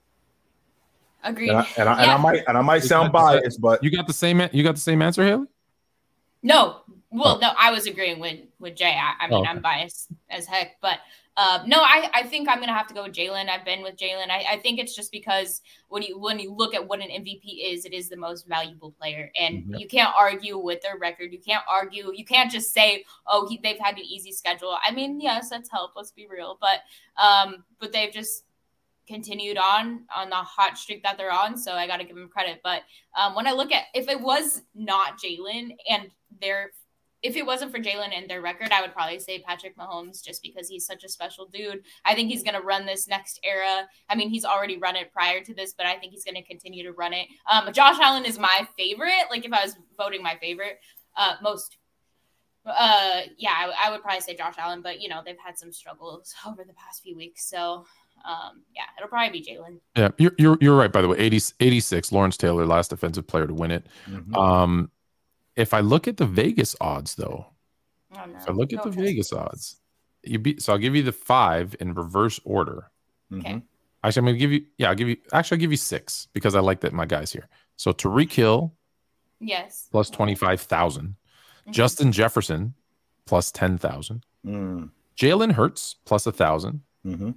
[1.25, 1.49] Agreed.
[1.51, 3.43] And I, and I, and I might and I might Is sound that- is that-
[3.43, 4.41] biased, but You got the same.
[4.53, 5.47] You got the same answer, Haley.
[6.43, 6.77] No,
[7.11, 7.39] well, Oh.
[7.39, 8.97] no, I was agreeing with with Jay.
[8.97, 9.51] I, I mean, Oh, okay.
[9.51, 10.99] I'm biased as heck, but
[11.41, 13.49] uh, no, I, I think I'm gonna have to go with Jalen.
[13.49, 14.29] I've been with Jalen.
[14.29, 17.65] I, I think it's just because when you when you look at what an MVP
[17.73, 19.81] is, it is the most valuable player, and Mhm.
[19.81, 21.33] you can't argue with their record.
[21.33, 22.13] You can't argue.
[22.15, 24.77] You can't just say, oh, he, they've had an easy schedule.
[24.87, 25.93] I mean, yes, that's help.
[25.97, 26.81] Let's be real, but
[27.17, 28.45] um, but they've just
[29.09, 31.57] continued on on the hot streak that they're on.
[31.57, 32.61] So I got to give them credit.
[32.63, 32.83] But
[33.19, 36.73] um, when I look at if it was not Jalen and their
[37.23, 40.43] if it wasn't for Jalen and their record, I would probably say Patrick Mahomes just
[40.43, 41.83] because he's such a special dude.
[42.05, 43.87] I think he's going to run this next era.
[44.09, 46.43] I mean, he's already run it prior to this, but I think he's going to
[46.43, 47.27] continue to run it.
[47.51, 49.25] Um, Josh Allen is my favorite.
[49.31, 50.79] Like if I was voting my favorite,
[51.17, 51.77] uh, most.
[52.67, 55.73] Uh, yeah, I, I would probably say Josh Allen, but you know they've had some
[55.73, 57.87] struggles over the past few weeks, so
[58.29, 59.81] um, yeah, it'll probably be Jalen.
[59.97, 60.93] Yeah, you're you're, you're right.
[60.93, 63.87] By the way, 80, 86, Lawrence Taylor, last defensive player to win it.
[64.07, 64.37] Mhm.
[64.37, 64.91] Um,
[65.57, 67.47] if I look at the Vegas odds, though,
[68.17, 68.37] Oh, no.
[68.39, 68.99] if I look at the trust.
[68.99, 69.77] Vegas odds,
[70.25, 70.63] you beat.
[70.63, 72.91] So I'll give you the five in reverse order.
[73.33, 73.53] Okay.
[73.55, 73.63] Mhm.
[74.03, 74.67] Actually, I'm gonna give you.
[74.79, 75.17] Yeah, I'll give you.
[75.33, 77.49] Actually, I'll give you six because I like that my guys here.
[77.77, 78.75] So Tyreek Hill
[79.41, 79.89] Yes.
[79.91, 81.17] plus twenty five thousand,
[81.67, 81.73] Mhm.
[81.73, 82.75] Justin Jefferson
[83.27, 84.91] plus ten thousand, Mm.
[85.17, 87.35] Jalen Hurts plus a thousand, Mhm.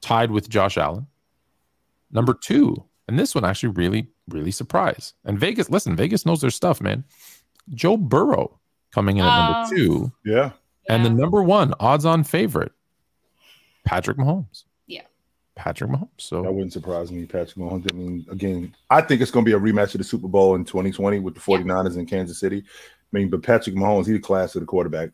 [0.00, 1.06] tied with Josh Allen.
[2.10, 5.14] Number two, and this one actually really, really surprised.
[5.24, 7.04] And Vegas, listen, Vegas knows their stuff, man.
[7.70, 8.58] Joe Burrow
[8.92, 10.50] coming in at Um, number two, Yeah.
[10.88, 12.72] and the number one odds-on favorite,
[13.84, 14.64] Patrick Mahomes.
[14.86, 15.02] Yeah.
[15.56, 16.08] Patrick Mahomes.
[16.18, 17.90] So that wouldn't surprise me, Patrick Mahomes.
[17.92, 20.54] I mean, again, I think it's going to be a rematch of the Super Bowl
[20.54, 22.58] in 2020 with the 49ers in Kansas City.
[22.66, 25.10] I mean, but Patrick Mahomes, he's the class of the quarterback.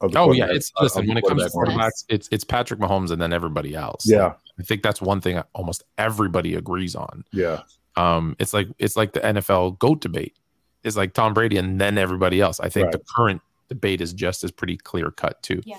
[0.00, 1.80] of the Oh yeah, it's of listen when it comes to quarterback room.
[1.88, 4.08] quarterbacks, it's it's Patrick Mahomes and then everybody else.
[4.08, 7.24] Yeah, I think that's one thing almost everybody agrees on.
[7.32, 7.62] yeah.
[7.96, 10.36] Um, it's like it's like the NFL goat debate.
[10.84, 12.60] It's like Tom Brady and then everybody else.
[12.60, 12.92] I think Right.
[12.92, 15.60] the current debate is just as pretty clear cut too.
[15.64, 15.76] Yeah.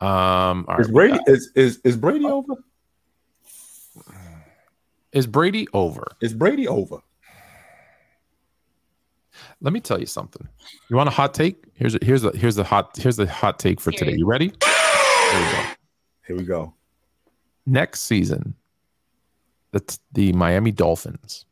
[0.00, 2.54] Um, all Is right, Brady is is is Brady over?
[5.12, 6.04] is Brady over?
[6.20, 6.98] Is Brady over?
[9.60, 10.46] Let me tell you something.
[10.88, 11.64] You want a hot take?
[11.74, 14.14] Here's a, here's a here's the hot here's the hot take for today.
[14.16, 14.52] You ready?
[14.62, 15.64] Here we go.
[16.26, 16.74] Here we go.
[17.66, 18.54] Next season,
[19.72, 21.44] the the Miami Dolphins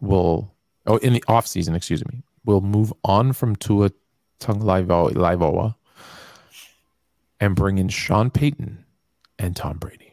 [0.00, 0.52] will
[0.86, 3.90] oh in the off season, excuse me, will move on from Tua
[4.40, 5.74] Tagovailoa
[7.40, 8.84] and bring in Sean Payton
[9.38, 10.12] and Tom Brady.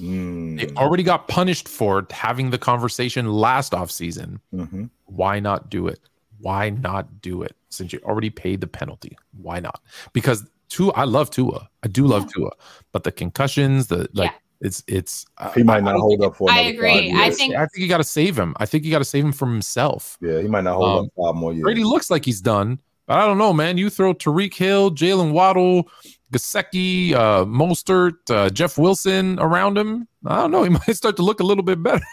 [0.00, 4.40] Mm, They already got punished for having the conversation last offseason.
[4.52, 4.90] mhm.
[5.06, 6.00] Why not do it?
[6.38, 7.54] Why not do it?
[7.68, 9.80] Since you already paid the penalty, why not?
[10.12, 11.68] Because Tua, I love Tua.
[11.82, 12.50] I do love Tua,
[12.92, 14.32] but the concussions, the like,
[14.62, 15.26] it's it's.
[15.38, 16.50] uh, He might not hold up for.
[16.50, 17.12] I another agree.
[17.12, 18.54] five I think- I think you got to save him.
[18.58, 20.16] I think you got to save him from himself.
[20.22, 21.62] Yeah, he might not hold Um, up five more years.
[21.64, 23.76] Brady looks like he's done, but I don't know, man.
[23.76, 25.88] You throw Tyreek Hill, Jaylen Waddle,
[26.32, 30.08] Gesicki, uh, Mostert, uh, Jeff Wilson around him.
[30.24, 30.62] I don't know.
[30.64, 32.04] He might start to look a little bit better.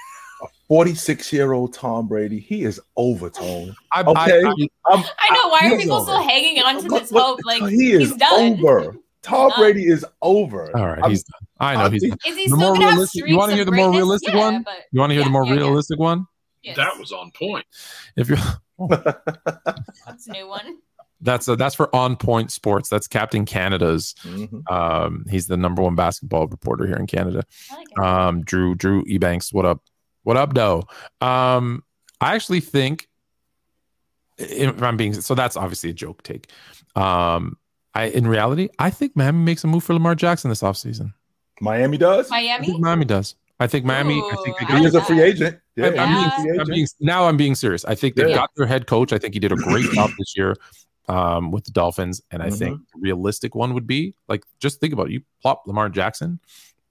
[0.67, 2.39] Forty-six year old Tom Brady.
[2.39, 3.75] He is overtone.
[3.91, 4.43] I, Okay.
[4.45, 4.49] I,
[4.87, 5.49] I'm, I know.
[5.49, 7.39] Why are people still hanging on to this hope?
[7.43, 8.53] Like he is he's done.
[8.63, 8.95] over.
[9.21, 9.59] Tom done.
[9.59, 10.75] Brady is over.
[10.77, 11.41] all right, he's done.
[11.59, 12.31] I know I he's think- done.
[12.31, 14.39] Is he The still more gonna have realistic- you wanna hear the more realistic Yeah,
[14.39, 14.63] one?
[14.63, 15.59] But, You want to hear the more yeah, yeah.
[15.61, 16.25] realistic one?
[16.63, 17.65] yes, That was on point.
[18.15, 18.37] If you're
[18.89, 20.77] that's a new one.
[21.21, 22.87] that's uh, that's for On Point Sports.
[22.89, 24.15] That's Captain Canada's.
[24.23, 24.71] Mhm.
[24.71, 27.43] Um, he's the number one basketball reporter here in Canada.
[27.71, 27.99] Like.
[27.99, 29.81] Um, Drew Drew Ebanks, what up?
[30.23, 30.83] What up, though?
[31.21, 31.83] Um,
[32.21, 33.07] I actually think
[34.37, 36.49] if I'm being so that's obviously a joke take.
[36.95, 37.57] Um,
[37.99, 41.13] I in reality, I think Miami makes a move for Lamar Jackson this offseason.
[41.61, 42.29] Miami does.
[42.31, 42.65] I Miami.
[42.67, 43.35] think Miami does.
[43.59, 44.19] I think Miami.
[44.21, 45.59] I think they got he is a free agent.
[45.75, 46.31] Yeah, I'm, I'm he's a Yeah.
[46.35, 47.25] free being, I'm being now.
[47.27, 47.83] I'm being serious.
[47.85, 48.35] I think they've Yeah.
[48.35, 49.11] got their head coach.
[49.11, 50.55] I think he did a great job this year
[51.09, 52.57] um, with the Dolphins, and I Mhm.
[52.57, 55.13] think the realistic one would be like just think about it.
[55.13, 56.39] you plop Lamar Jackson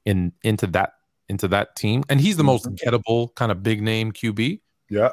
[0.05, 0.95] in into that
[1.31, 2.77] into that team, and he's the most Mhm.
[2.79, 4.61] gettable kind of big name QB.
[4.91, 5.13] Yeah.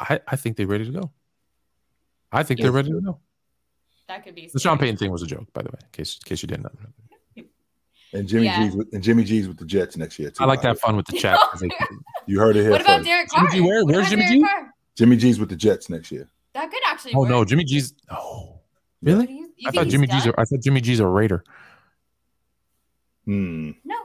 [0.00, 1.10] I, I think they're ready to go.
[2.32, 3.20] I think they're ready to go.
[4.08, 4.48] That could be.
[4.52, 4.88] The Sean scary.
[4.88, 7.44] Payton thing was a joke, by the way, in case in case you didn't know.
[8.12, 8.64] And Jimmy Yeah.
[8.66, 10.30] G's with and Jimmy G's with the Jets next year.
[10.30, 11.38] Too, I like by that fun with the chat.
[11.60, 11.68] they-
[12.26, 13.06] You heard it here What about first.
[13.08, 13.54] Derek Jimmy Carr?
[13.56, 13.84] G where?
[13.84, 14.42] What Where's Jimmy Derek G?
[14.42, 14.74] Carr?
[14.96, 16.28] Jimmy G's with the Jets next year.
[16.54, 17.14] That could actually.
[17.14, 17.28] oh work.
[17.30, 17.94] no, Jimmy G's.
[18.10, 18.60] Oh,
[19.02, 19.30] really?
[19.30, 20.24] you- you I thought he's Jimmy G's.
[20.24, 20.34] done?
[20.38, 21.42] A, I thought Jimmy G's a Raider.
[23.24, 23.70] Hmm.
[23.84, 23.96] No,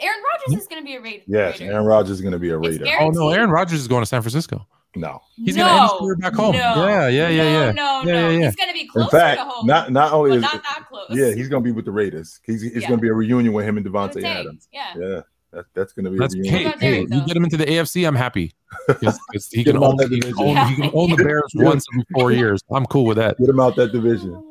[0.00, 1.24] Aaron Rodgers is going to be a Raider.
[1.26, 2.86] Yes, Aaron Rodgers is going to be a Raider.
[3.00, 4.66] Oh no, Aaron Rodgers is going to San Francisco.
[4.96, 5.20] No.
[5.36, 6.52] He's no, gonna end his career back home.
[6.52, 7.72] No, Yeah, yeah, yeah, no, yeah.
[7.72, 8.46] No, Yeah, no, yeah, yeah.
[8.46, 10.86] He's going to be In closer fact, to home, not not only is not that
[10.88, 11.06] close.
[11.10, 12.40] yeah, he's going to be with the Raiders.
[12.44, 12.88] He's it's Yeah.
[12.88, 14.68] going to be a reunion with him and What Davante Adams.
[14.72, 14.94] Yeah.
[14.98, 15.20] Yeah,
[15.52, 16.66] that, that's going to be That's a hey, reunion.
[16.66, 18.06] about hey, Derek, you get him into the AFC.
[18.06, 18.52] I'm happy.
[18.88, 20.58] 'Cause- 'cause he can own, that he can division.
[20.58, 22.60] own, he can own the Bears once every four years.
[22.72, 23.38] I'm cool with that.
[23.38, 24.42] Get him out that division.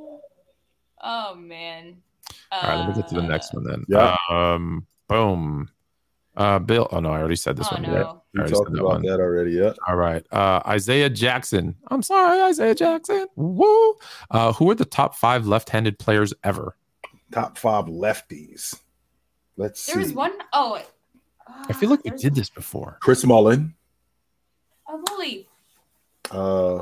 [1.02, 1.98] Oh man.
[2.52, 3.84] All right, let me get to the Uh, next one then.
[3.90, 4.16] Yeah.
[4.30, 5.70] Um, boom.
[6.40, 6.88] Uh, Bill.
[6.92, 7.84] Oh no, I already said this Oh one.
[7.84, 8.22] no.
[8.34, 8.44] Yeah.
[8.44, 9.02] We talked that about one.
[9.04, 9.52] that already.
[9.52, 9.74] Yeah.
[9.88, 10.26] All right.
[10.32, 11.76] Uh, Isaiah Jackson.
[11.90, 13.28] I'm sorry, Isaiah Jackson.
[13.36, 13.96] Woo.
[14.32, 16.76] Uh, who are the top five left-handed players ever?
[17.32, 18.80] Top five lefties.
[19.58, 20.16] Let's There was see.
[20.16, 20.82] one oh
[21.68, 22.98] I feel like we did this before.
[23.02, 23.74] Chris Mullin.
[24.88, 25.48] Oh, holy
[26.32, 26.82] Uh,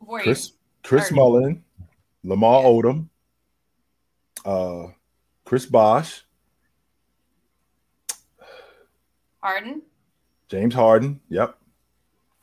[0.00, 0.24] warrior.
[0.24, 1.16] Chris Chris Harden.
[1.16, 1.64] Mullin.
[2.24, 2.68] Lamar Yeah.
[2.68, 3.08] Odom.
[4.44, 4.92] Uh,
[5.44, 6.25] Chris Bosh.
[9.46, 9.82] Harden.
[10.48, 11.20] James Harden.
[11.28, 11.56] Yep.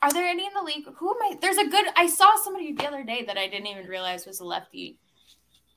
[0.00, 0.86] Are there any in the league?
[0.96, 1.36] Who am I?
[1.40, 1.84] There's a good.
[1.96, 4.96] I saw somebody the other day that I didn't even realize was a lefty,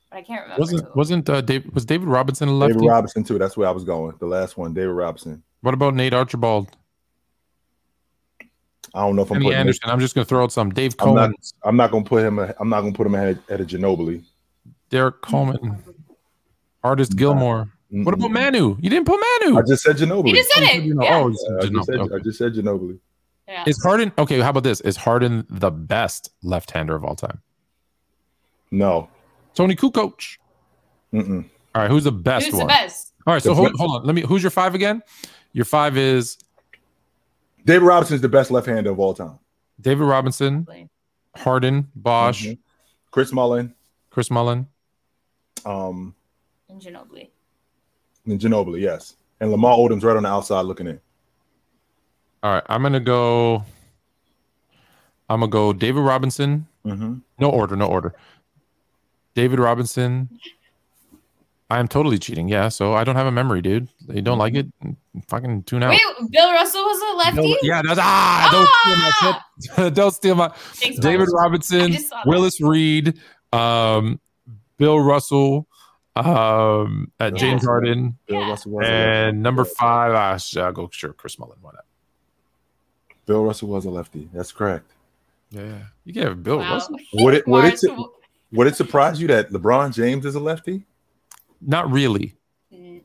[0.10, 0.62] but I can't remember.
[0.62, 0.92] Wasn't who.
[0.96, 2.76] wasn't uh, Dave was David Robinson a lefty?
[2.76, 3.38] David Robinson too.
[3.38, 4.16] That's where I was going.
[4.20, 5.44] The last one, David Robinson.
[5.62, 6.76] What about Nate Archibald?
[8.94, 9.60] I don't know if I'm Kenny putting.
[9.60, 9.90] Anderson.
[9.90, 10.72] I'm just gonna throw out some.
[10.72, 11.36] Dave I'm not- Coleman.
[11.64, 12.40] I'm not gonna put him.
[12.40, 14.24] I'm not gonna put him ahead at a Ginobili.
[14.90, 15.84] Derrick Coleman.
[16.84, 17.70] Artis Gilmore.
[17.90, 18.76] What about Manu?
[18.82, 19.58] You didn't put Manu.
[19.58, 20.30] I just said Ginobili.
[20.30, 20.84] You just said it.
[20.84, 21.18] You Yeah.
[21.20, 22.16] oh, it's Yeah, I, just said, Okay.
[22.16, 23.00] I just said Ginobili.
[23.48, 23.64] yeah.
[23.66, 24.40] Is Harden okay?
[24.42, 24.82] How about this?
[24.82, 27.42] Is Harden the best left-hander of all time?
[28.72, 29.10] No.
[29.56, 30.38] Toni Kukoc.
[31.14, 31.46] Mm-mm.
[31.74, 33.14] All right, who's the best Who's the best?
[33.26, 34.06] All right, so hold, hold on.
[34.06, 34.22] Let me.
[34.22, 35.02] Who's your five again?
[35.54, 36.38] Your five is
[37.66, 39.40] David Robinson is the best left-hander of all time.
[39.80, 40.68] David Robinson,
[41.36, 42.58] Harden, Bosh, Mhm.
[43.12, 43.74] Chris Mullin,
[44.10, 44.68] Chris Mullin.
[45.66, 46.16] um,
[46.70, 47.30] And Ginobili.
[48.28, 51.00] And Ginobili, yes, and Lamar Odom's right on the outside looking in.
[52.44, 53.64] All right, I'm gonna go.
[55.30, 56.68] I'm gonna go David Robinson.
[56.86, 57.16] Mm-hmm.
[57.40, 58.14] No order, no order.
[59.34, 60.30] David Robinson.
[61.70, 62.48] I am totally cheating.
[62.48, 63.90] Yeah, so I don't have a memory, dude.
[64.08, 64.68] You don't like it?
[65.28, 65.90] Fucking tune out.
[65.90, 67.52] Wait, Bill Russell was a lefty.
[67.52, 69.94] No, yeah, that's ah, don't steal my shit.
[69.94, 72.28] don't steal my Thanks, David Robinson, I just saw that.
[72.28, 73.20] Willis Reed,
[73.52, 74.20] um,
[74.78, 75.68] Bill Russell,
[76.26, 77.68] um, uh, James Yeah.
[77.68, 78.50] Harden, Bill Yeah.
[78.50, 80.14] Russell and number five.
[80.14, 81.58] Uh, I'll go sure Chris Mullin.
[81.62, 81.86] Why not?
[83.26, 84.30] Bill Russell was a lefty.
[84.34, 84.92] That's correct.
[85.52, 85.78] Yeah, yeah.
[86.06, 86.74] you can have Bill Wow.
[86.74, 86.98] Russell.
[87.14, 87.82] Would it would it
[88.52, 90.84] would it surprise you that LeBron James is a lefty?
[91.62, 92.36] Not really.
[92.74, 93.02] Mm,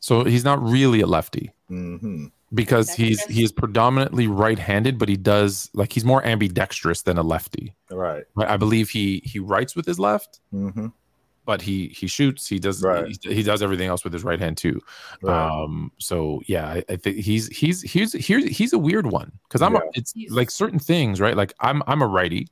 [0.00, 1.50] So he's not really a lefty.
[1.68, 7.02] hmm because That's he's he is predominantly right-handed, but he does like he's more ambidextrous
[7.02, 7.74] than a lefty.
[7.90, 8.24] Right.
[8.38, 10.88] I I believe he he writes with his left, hmm
[11.44, 12.46] but he he shoots.
[12.46, 13.16] He does Right.
[13.22, 14.80] he, he does everything else with his right hand too.
[15.22, 15.48] Right.
[15.62, 15.92] Um.
[15.98, 19.76] So yeah, I, I think he's he's he's he's he's a weird one because I'm
[19.76, 21.36] a, it's He's- like certain things right.
[21.36, 22.48] Like I'm I'm a righty,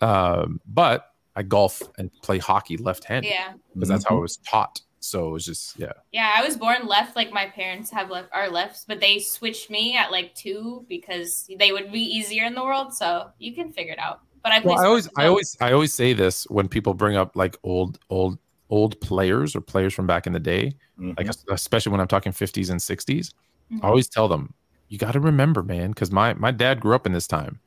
[0.00, 4.14] um, but I golf and play hockey left-handed Yeah, because that's Mm-hmm.
[4.14, 4.80] how I was taught.
[5.00, 5.92] So it's just yeah.
[6.12, 6.32] yeah.
[6.36, 7.16] I was born left.
[7.16, 11.48] Like my parents have left are lefts, but they switched me at like two because
[11.58, 12.94] they would be easier in the world.
[12.94, 14.20] So you can figure it out.
[14.42, 17.16] But I play well, I always, I always, I always say this when people bring
[17.16, 18.38] up like old, old,
[18.70, 21.16] old players or players from back in the day, Mhm.
[21.18, 23.32] like especially when I'm talking 50s and 60s.
[23.72, 23.80] Mhm.
[23.84, 24.54] I always tell them,
[24.88, 27.60] you got to remember, man, because my my dad grew up in this time.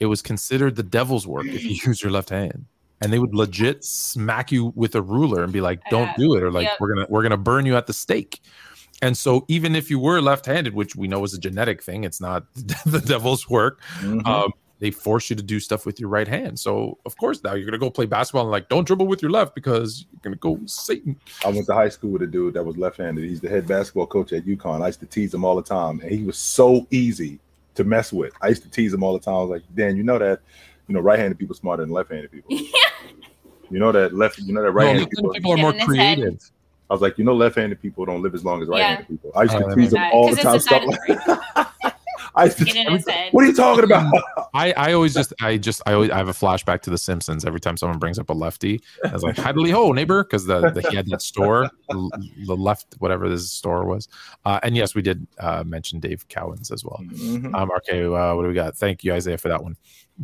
[0.00, 2.66] It was considered the devil's work if you use your left hand,
[3.00, 6.34] and they would legit smack you with a ruler and be like, "Don't Uh, do
[6.36, 6.76] it," or like, yep.
[6.80, 8.40] "We're gonna we're gonna burn you at the stake."
[9.02, 12.20] And so, even if you were left-handed, which we know is a genetic thing, it's
[12.20, 12.46] not
[12.86, 14.26] the devil's work Mhm.
[14.26, 14.52] um,
[14.84, 16.60] they force you to do stuff with your right hand.
[16.60, 19.30] So of course now you're gonna go play basketball and like don't dribble with your
[19.30, 21.18] left because you're gonna go Satan.
[21.42, 23.24] I went to high school with a dude that was left-handed.
[23.24, 24.82] He's the head basketball coach at UConn.
[24.82, 27.38] I used to tease him all the time, and he was so easy
[27.76, 28.34] to mess with.
[28.42, 29.34] I used to tease him all the time.
[29.34, 30.40] I was like, Dan, you know that,
[30.86, 32.56] you know, right-handed people smarter than left-handed people.
[33.70, 35.32] You know that left, you know that right-handed left-handed people.
[35.32, 36.18] people are more Get in his head.
[36.18, 36.50] creative.
[36.90, 39.32] I was like, you know, left-handed people don't live as long as right-handed people.
[39.34, 40.54] I used to that tease them all the time.
[40.56, 41.18] it's Stuff of the brain.
[41.82, 41.94] like,
[42.36, 42.58] I used.
[42.58, 43.32] Get in his head.
[43.32, 44.12] What are you talking about?
[44.54, 47.44] I, I always just I just I always I have a flashback to the Simpsons
[47.44, 48.80] every time someone brings up a lefty.
[49.04, 52.56] I was like, Hadley ho, neighbor, because the, the he had that store, the, the
[52.56, 54.08] left, whatever this store was.
[54.44, 57.00] Uh, and yes, we did uh, mention Dave Cowens as well.
[57.04, 57.54] Mhm.
[57.54, 58.76] Um, okay, uh, what do we got?
[58.76, 59.76] Thank you, Isaiah, for that one.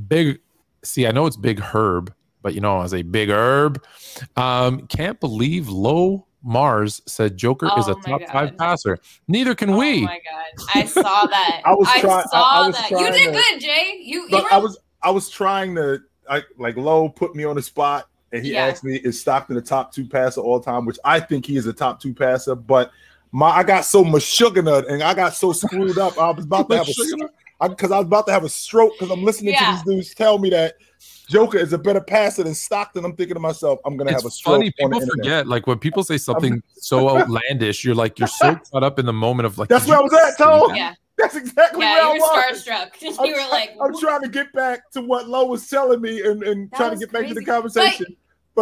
[0.08, 0.40] Big,
[0.82, 3.82] see, I know it's Big Herb, but you know, as a Big Herb,
[4.36, 8.98] um, can't believe Low Mars said Joker is a Oh my top five passer.
[9.28, 10.02] Neither can Oh we.
[10.04, 11.60] my god, I saw that.
[11.64, 12.90] I was I try- I- saw I was that.
[12.90, 14.00] You did to- good, Jay.
[14.02, 17.56] You, you were I was I was trying to I like Lowe put me on
[17.56, 18.66] the spot and he Yeah.
[18.66, 21.66] asked me is Stockton the top two passer all time, which I think he is
[21.66, 22.90] a top two passer, but
[23.32, 26.18] my I got so mashugana and I got so screwed up.
[26.18, 29.10] I was about to have a because I, was about to have a stroke because
[29.12, 29.76] I'm listening Yeah.
[29.82, 30.76] to these dudes tell me that
[31.30, 33.04] Joker is a better passer than Stockton.
[33.04, 34.56] I'm thinking to myself, I'm gonna have a stroke.
[34.56, 34.72] funny.
[34.82, 38.56] on the People forget, like when people say something so outlandish, you're like, you're so
[38.72, 39.68] caught up in the moment of like.
[39.68, 40.68] That's where I was at, see Toe.
[40.68, 40.76] that?
[40.76, 41.94] yeah, That's exactly yeah.
[41.94, 42.64] where I You were was.
[42.66, 43.18] starstruck.
[43.20, 46.20] I'm, you were like, I'm trying to get back to what Lowe was telling me
[46.22, 48.06] and, and That trying to was get back to the conversation.
[48.08, 48.16] But,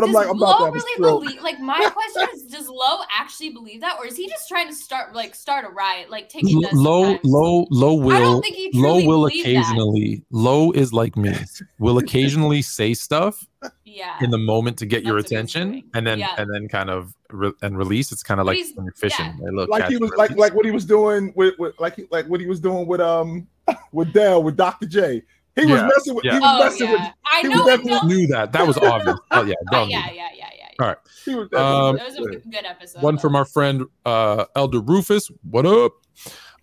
[0.05, 1.43] I'm like, I'm about to Lo have a really believe?
[1.43, 4.75] Like, my question is, does Lo actually believe that, or is he just trying to
[4.75, 6.73] start like start a riot, like taking this?
[6.73, 7.25] Low, sometimes?
[7.25, 8.19] low, low will.
[8.21, 9.51] don't think he Low will believed that.
[9.51, 10.23] occasionally.
[10.31, 11.35] Low is like me.
[11.79, 13.45] Will occasionally say stuff
[13.85, 14.17] Yeah.
[14.21, 16.35] in the moment to get your That's what he's attention, and then Yeah.
[16.39, 18.13] and then kind of re- and release.
[18.13, 19.27] It's kind of like when you're fishing.
[19.43, 19.49] yeah.
[19.53, 22.27] Look, like he was like like what he was doing with, with like he, like
[22.27, 23.49] what he was doing with um
[23.93, 24.87] with Dell with Dr.
[24.87, 25.23] J.
[25.59, 26.33] He was messing with yeah.
[26.35, 27.67] he was Oh messing yeah, I he know.
[27.67, 28.53] definitely knew that.
[28.53, 29.19] That was obvious.
[29.31, 30.45] Oh yeah, Uh, yeah, yeah, yeah, yeah.
[30.81, 30.87] All yeah.
[30.87, 30.97] right.
[31.25, 33.03] he was Um, That was a good, good episode.
[33.03, 33.21] One though.
[33.21, 35.31] from our friend uh Elder Rufus.
[35.51, 35.93] What up?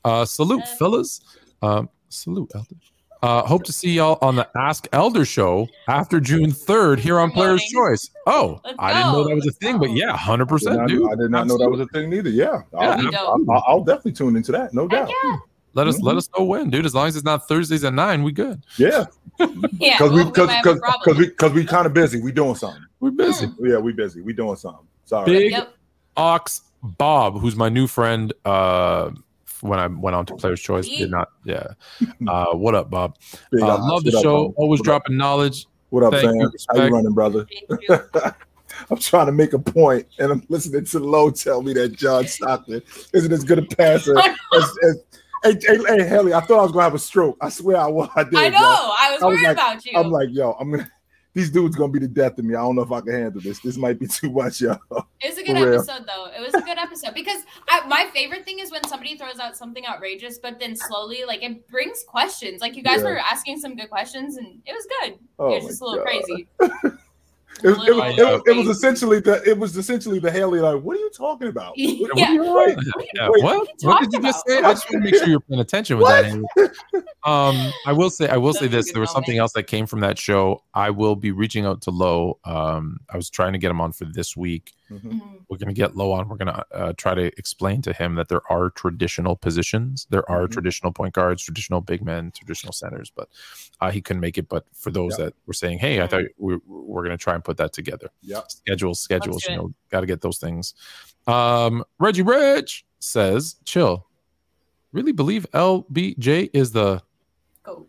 [0.03, 1.21] Uh salute, Uh, fellas.
[1.61, 2.75] Um, salute, Elder.
[3.23, 7.31] Uh, hope to see y'all on the Ask Elder show after June 3rd here on
[7.31, 8.11] Players Choice.
[8.27, 11.11] Oh, Let's I didn't know that was a thing, but yeah, 100%, dude.
[11.11, 12.29] I did not know that was a thing neither.
[12.29, 12.61] Yeah.
[12.77, 13.17] I'll, Yeah.
[13.21, 15.09] I'll, I'll, I'll definitely tune into that, no doubt.
[15.23, 15.37] yeah,
[15.75, 16.17] Let us let Mhm.
[16.17, 16.85] us know when, dude.
[16.85, 18.63] As long as it's not Thursdays at nine, we good.
[18.77, 19.05] Yeah.
[19.39, 19.97] yeah.
[19.97, 22.21] Because we well, we because might because we because we kind of busy.
[22.21, 22.81] We doing something.
[23.01, 23.47] We're busy.
[23.59, 24.21] Yeah, we busy.
[24.21, 24.85] We doing something.
[25.05, 25.25] Sorry.
[25.25, 25.73] Big Yep.
[26.17, 28.33] Ox Bob, who's my new friend.
[28.45, 29.11] Uh,
[29.61, 31.29] when I went on to Players Choice, did not.
[31.43, 31.67] Yeah.
[32.27, 33.17] Uh, what up, Bob?
[33.51, 33.83] Big Uh, Ox.
[33.83, 34.49] love the up, show.
[34.49, 34.53] bro?
[34.57, 35.03] Always What up?
[35.03, 35.65] dropping knowledge.
[35.89, 36.35] What up, Thank Sam?
[36.35, 37.45] you, How you running, brother?
[37.69, 37.99] Thank you.
[38.89, 42.27] I'm trying to make a point, and I'm listening to Low tell me that John
[42.27, 42.81] Stockton
[43.13, 45.03] isn't as good a passer as, as
[45.45, 47.37] hey, hey, hey, Haley, I thought I was gonna have a stroke.
[47.41, 48.09] I swear I was.
[48.15, 48.35] I did.
[48.35, 48.57] I know.
[48.59, 49.97] I was I was worried like- about you.
[49.97, 50.89] I'm like, yo, I'm gonna.
[51.33, 52.55] These dudes gonna be the death of me.
[52.55, 53.59] I don't know if I can handle this.
[53.59, 54.77] This might be too much, yo.
[55.21, 56.27] It was a good episode, though.
[56.27, 59.57] It was a good episode because I, my favorite thing is when somebody throws out
[59.57, 62.61] something outrageous, but then slowly, like, it brings questions.
[62.61, 63.09] Like, you guys Yeah.
[63.09, 65.19] were asking some good questions, and it was good.
[65.37, 66.07] Oh it was just a little God.
[66.07, 66.47] crazy.
[67.63, 70.97] It, was- it, it it was essentially the it was essentially the Haley like, what
[70.97, 71.73] are you talking about?
[71.77, 71.95] Yeah.
[71.99, 73.57] What- what are you- wait, Yeah, wait, what?
[73.57, 74.57] what What did you talking just say?
[74.59, 76.21] I just want to make sure you're paying attention with What?
[76.23, 76.31] that.
[76.31, 77.07] Andy.
[77.23, 78.91] Um, I will say, I will That say this.
[78.91, 80.61] There was something else that came from that show.
[80.73, 82.37] I will be reaching out to Lowe.
[82.45, 84.73] Um, I was trying to get him on for this week.
[84.91, 85.01] Mhm.
[85.01, 85.45] Mhm.
[85.49, 86.27] We're going to get low on.
[86.29, 90.05] We're going to uh, try to explain to him that there are traditional positions.
[90.09, 90.51] There are Mhm.
[90.51, 93.09] traditional point guards, traditional big men, traditional centers.
[93.15, 93.29] But
[93.81, 94.47] uh, he couldn't make it.
[94.47, 95.25] But for those Yeah.
[95.25, 98.09] that were saying, "Hey, I thought we we're going to try and put that together."
[98.21, 98.41] Yeah.
[98.47, 100.73] schedules schedules you know got to get those things
[101.27, 102.67] um reggie reg
[102.99, 104.07] says chill
[104.91, 107.01] really believe lbj is the
[107.63, 107.87] Go.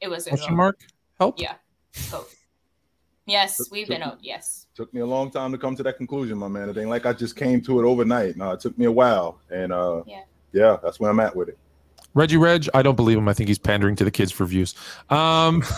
[0.00, 0.80] It was a question mark
[1.18, 1.54] help Yeah.
[2.10, 2.24] Go.
[3.32, 4.18] Yes, we've been out.
[4.20, 4.66] Yes.
[4.74, 6.68] Took me a long time to come to that conclusion, my man.
[6.68, 8.36] It ain't like I just came to it overnight.
[8.36, 10.20] No, it took me a while, and uh, Yeah.
[10.52, 11.58] yeah, that's where I'm at with it.
[12.14, 14.74] reggie reg i don't believe him i think he's pandering to the kids for views
[15.08, 15.62] um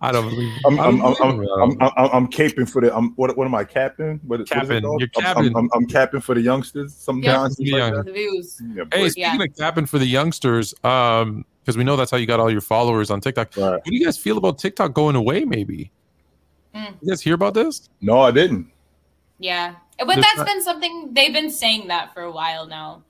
[0.00, 0.60] i don't believe him.
[0.66, 1.78] I'm I I'm don't I'm, believe I'm, him.
[1.80, 4.20] I'm, I'm, I'm caping for the I'm what what am I capping?
[4.24, 4.82] What, what is it Capping.
[4.82, 5.00] called?
[5.00, 5.56] You're I'm- I'm, capping.
[5.56, 6.94] I'm, I'm capping for the youngsters.
[6.94, 7.32] Some Yeah.
[7.34, 7.90] nonsense like Yeah.
[7.90, 8.04] that.
[8.06, 8.60] The views.
[8.74, 9.08] Yeah, hey boy.
[9.10, 12.50] speaking of capping for the youngsters um because we know that's how you got all
[12.50, 13.72] your followers on tiktok Right.
[13.72, 15.90] what do you guys feel about tiktok going away maybe
[16.74, 16.94] Mm.
[17.02, 18.70] you guys hear about this No, I didn't.
[19.38, 19.74] Yeah.
[19.98, 23.02] But There's that's not- been something they've been saying that for a while now.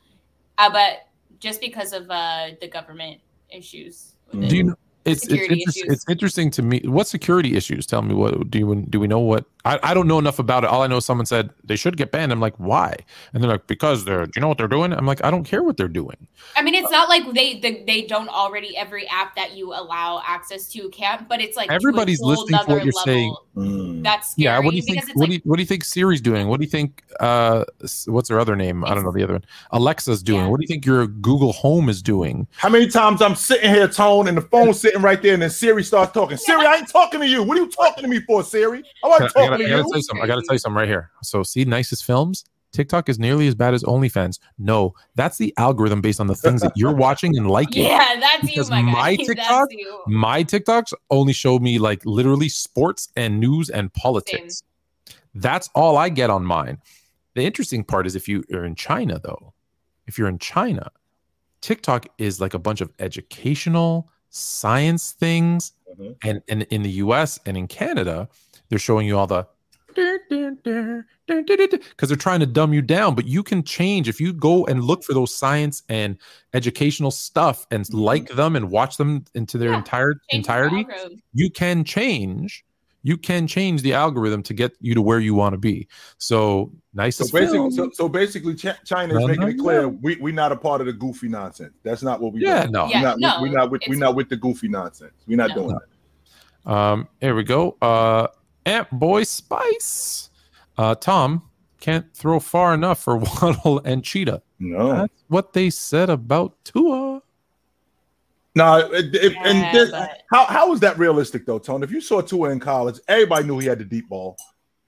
[0.56, 1.08] Uh, but
[1.40, 4.14] just because of uh, the government issues.
[4.32, 4.74] Do you know?
[5.06, 5.92] It's it's, Security interest, issues.
[5.92, 6.80] it's interesting to me.
[6.84, 7.86] What security issues?
[7.86, 9.00] Tell me what do you do?
[9.00, 10.70] We know what I, I don't know enough about it.
[10.70, 12.30] All I know is someone said they should get banned.
[12.30, 12.94] I'm like, why?
[13.34, 14.24] And they're like, because they're.
[14.24, 14.92] Do you know what they're doing?
[14.92, 16.28] I'm like, I don't care what they're doing.
[16.54, 20.22] I mean, it's not like they, they they don't already every app that you allow
[20.24, 23.34] access to can't, but it's like Everybody's whole listening to what you're saying.
[23.56, 24.04] Mm.
[24.04, 24.58] That's scary yeah.
[24.60, 25.04] What do you think?
[25.14, 26.46] What like do you What do you think Siri's doing?
[26.46, 27.02] What do you think?
[27.18, 27.64] Uh,
[28.06, 28.84] what's her other name?
[28.84, 29.44] I don't know the other one.
[29.72, 30.42] Alexa's doing.
[30.42, 30.48] Yeah.
[30.48, 32.46] What do you think your Google Home is doing?
[32.56, 35.50] How many times I'm sitting here, Tone, and the phone sitting right there, and then
[35.50, 36.36] Siri starts talking.
[36.36, 37.42] Siri, I ain't talking to you.
[37.42, 38.82] What are you talking to me for, Siri?
[39.02, 39.96] Oh, I I wasn't gotta, I gotta to tell you.
[39.96, 40.22] you something.
[40.22, 41.10] I gotta tell you something right here.
[41.22, 42.44] So, see, nicest films.
[42.72, 44.38] TikTok is nearly as bad as OnlyFans.
[44.58, 47.84] No, that's the algorithm based on the things that you're watching and liking.
[47.86, 48.92] yeah, that's Because you, my guy.
[48.92, 50.02] my That's TikTok- you.
[50.06, 54.62] My TikToks only show me like literally sports and news and politics.
[55.34, 56.78] That's all I get on mine.
[57.34, 59.54] The interesting part is if you are in China, though,
[60.06, 60.90] if you're in China,
[61.62, 65.72] TikTok is like a bunch of educational science things.
[65.98, 66.16] Mhm.
[66.24, 68.28] And, and in the US and in Canada,
[68.68, 69.46] they're showing you all the
[71.26, 73.14] because they're trying to dumb you down.
[73.14, 76.18] But you can change if you go and look for those science and
[76.52, 80.76] educational stuff and like them and watch them into their Yeah, entire Change the entirety
[80.80, 81.22] algorithm.
[81.32, 82.64] you can change
[83.06, 85.86] you can change the algorithm to get you to where you want to be
[86.18, 89.82] so nice So basically, so, so basically, Ch- China is No, making no, it clear
[89.82, 89.88] no.
[90.02, 91.74] we we not a part of the goofy nonsense.
[91.84, 92.40] That's not what we.
[92.40, 92.72] yeah doing.
[92.72, 92.98] no Yeah.
[92.98, 95.14] we not no, we not with we're not with the goofy nonsense.
[95.28, 95.54] We're not No.
[95.58, 96.72] doing that.
[96.74, 98.26] um here we go uh
[98.74, 100.30] amp boy spice
[100.78, 101.28] uh tom
[101.86, 107.05] can't throw far enough for waddle and cheetah No, that's what they said about tua
[108.56, 108.78] no.
[108.92, 111.84] It, it, Yeah, and this, but- how how is that realistic though, Tone?
[111.84, 114.36] If you saw Tua in college, everybody knew he had the deep ball.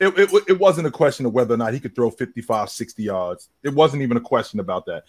[0.01, 3.03] It, it, it wasn't a question of whether or not he could throw 55, 60
[3.03, 3.49] yards.
[3.65, 5.05] It wasn't even a question about that.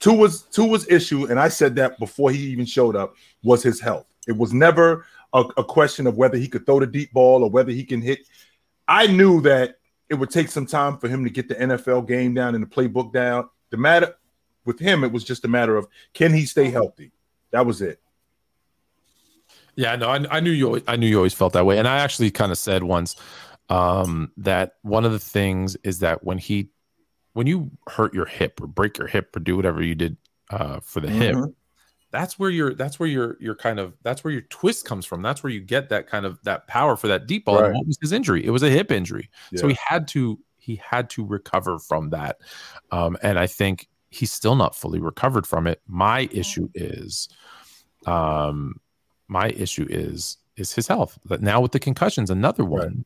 [0.00, 4.06] Tua's Tua's issue, and I said that before he even showed up, was his health.
[4.28, 7.50] It was never a, a question of whether he could throw the deep ball or
[7.50, 8.20] whether he can hit.
[8.86, 12.34] I knew that it would take some time for him to get the NFL game
[12.34, 13.48] down and the playbook down.
[13.70, 14.14] The matter
[14.64, 17.12] with him, it was just a matter of can he stay healthy.
[17.50, 18.00] That was it.
[19.76, 20.82] Yeah, no, I, I knew you.
[20.86, 23.16] I knew you always felt that way, and I actually kind of said once
[23.68, 26.70] um, that one of the things is that when he,
[27.32, 30.16] when you hurt your hip or break your hip or do whatever you did
[30.50, 31.54] uh, for the hip, Mhm.
[32.12, 35.22] that's where your that's where your your kind of that's where your twist comes from.
[35.22, 37.60] That's where you get that kind of that power for that deep ball.
[37.62, 37.72] Right.
[37.72, 38.44] what was his injury?
[38.44, 42.36] It was a hip injury, so he had to he had to recover from that,
[42.90, 45.82] um, and I think he's still not fully recovered from it.
[45.88, 47.28] My issue is,
[48.06, 48.76] um,
[49.28, 51.18] my issue is is his health.
[51.24, 53.04] But now with the concussions, another one.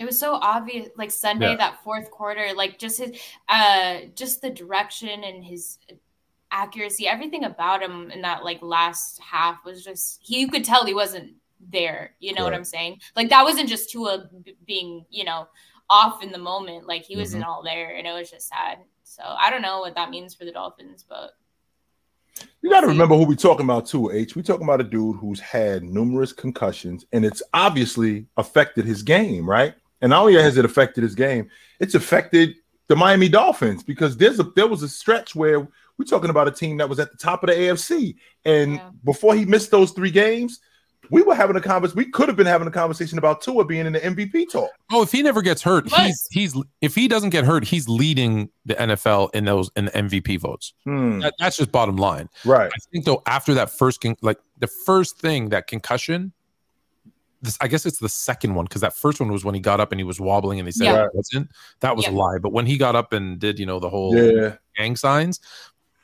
[0.00, 1.56] It was so obvious, like Sunday, Yeah.
[1.56, 3.16] that fourth quarter, like just his,
[3.48, 5.78] uh, just the direction and his
[6.50, 10.40] accuracy, everything about him in that like last half was just he.
[10.40, 11.34] You could tell he wasn't
[11.70, 12.14] there.
[12.18, 13.00] You know what I'm saying?
[13.14, 15.46] Like that wasn't just Tua b- being, you know,
[15.88, 16.86] off in the moment.
[16.88, 17.50] Like he wasn't Mm-hmm.
[17.50, 18.78] all there, and it was just sad.
[19.04, 21.30] So I don't know what that means for the Dolphins, but
[22.62, 24.34] You got to remember who we talking about too, H.
[24.34, 29.48] We talking about a dude who's had numerous concussions, and it's obviously affected his game,
[29.48, 29.74] right?
[30.00, 31.48] And not only has it affected his game,
[31.80, 32.54] it's affected
[32.88, 35.60] the Miami Dolphins because there's a there was a stretch where
[35.96, 38.90] we're talking about a team that was at the top of the AFC, and Yeah.
[39.04, 40.60] before he missed those three games,
[41.10, 41.96] we were having a conversation.
[41.98, 44.70] We could have been having a conversation about Tua being in the MVP talk.
[44.90, 46.06] Oh, if he never gets hurt, What?
[46.06, 49.90] he's he's if he doesn't get hurt, he's leading the NFL in those in the
[49.92, 50.74] MVP votes.
[50.84, 52.28] Hmm, That, that's just bottom line.
[52.44, 52.70] right.
[52.72, 56.32] I think though, after that first con- like the first thing that concussion,
[57.42, 59.80] this I guess it's the second one because that first one was when he got
[59.80, 61.04] up and he was wobbling and they said Yeah.
[61.04, 61.50] it wasn't.
[61.80, 62.38] That was a lie.
[62.40, 65.40] But when he got up and did you know the whole Yeah, gang signs,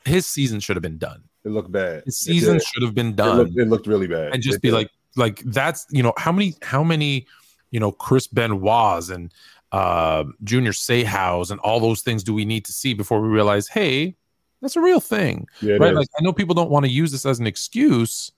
[0.04, 1.24] his season should have been done.
[1.44, 2.02] It looked bad.
[2.06, 3.36] The season should have been It done.
[3.38, 4.32] looked, it looked really bad.
[4.34, 4.74] and just It be did.
[4.74, 7.26] like like that's you know how many how many
[7.70, 9.32] you know Chris Benoit's and
[9.72, 13.66] uh Junior Seaus and all those things do we need to see before we realize
[13.68, 14.14] hey
[14.60, 15.96] that's a real thing yeah, right is.
[15.98, 18.30] like I know people don't want to use this as an excuse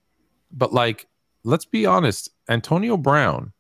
[0.52, 1.06] but like
[1.44, 3.52] let's be honest Antonio Brown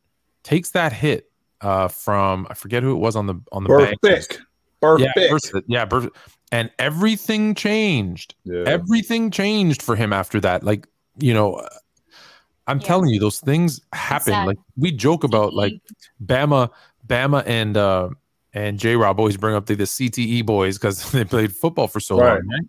[0.42, 1.30] takes that hit
[1.60, 4.40] uh from I forget who it was on the on the perfect,
[4.80, 5.16] perfect.
[5.18, 5.62] yeah Burfict.
[5.66, 6.10] yeah Burfict.
[6.52, 8.62] And everything changed Yeah.
[8.66, 10.86] everything changed for him after that like
[11.18, 11.66] you know
[12.68, 12.86] i'm Yeah.
[12.86, 14.46] telling you those things happen sad.
[14.46, 15.72] like we joke about like
[16.24, 16.70] bama
[17.06, 18.10] bama and uh
[18.54, 21.98] and j rob always bring up the, the cte boys because they played football for
[22.00, 22.28] so Right.
[22.34, 22.68] long right?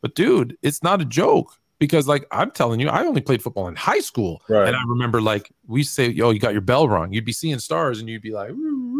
[0.00, 3.68] but dude it's not a joke because like i'm telling you i only played football
[3.68, 4.66] in high school Right.
[4.68, 7.58] and i remember like we say yo you got your bell rung you'd be seeing
[7.58, 8.99] stars and you'd be like "Woo, woo, woo."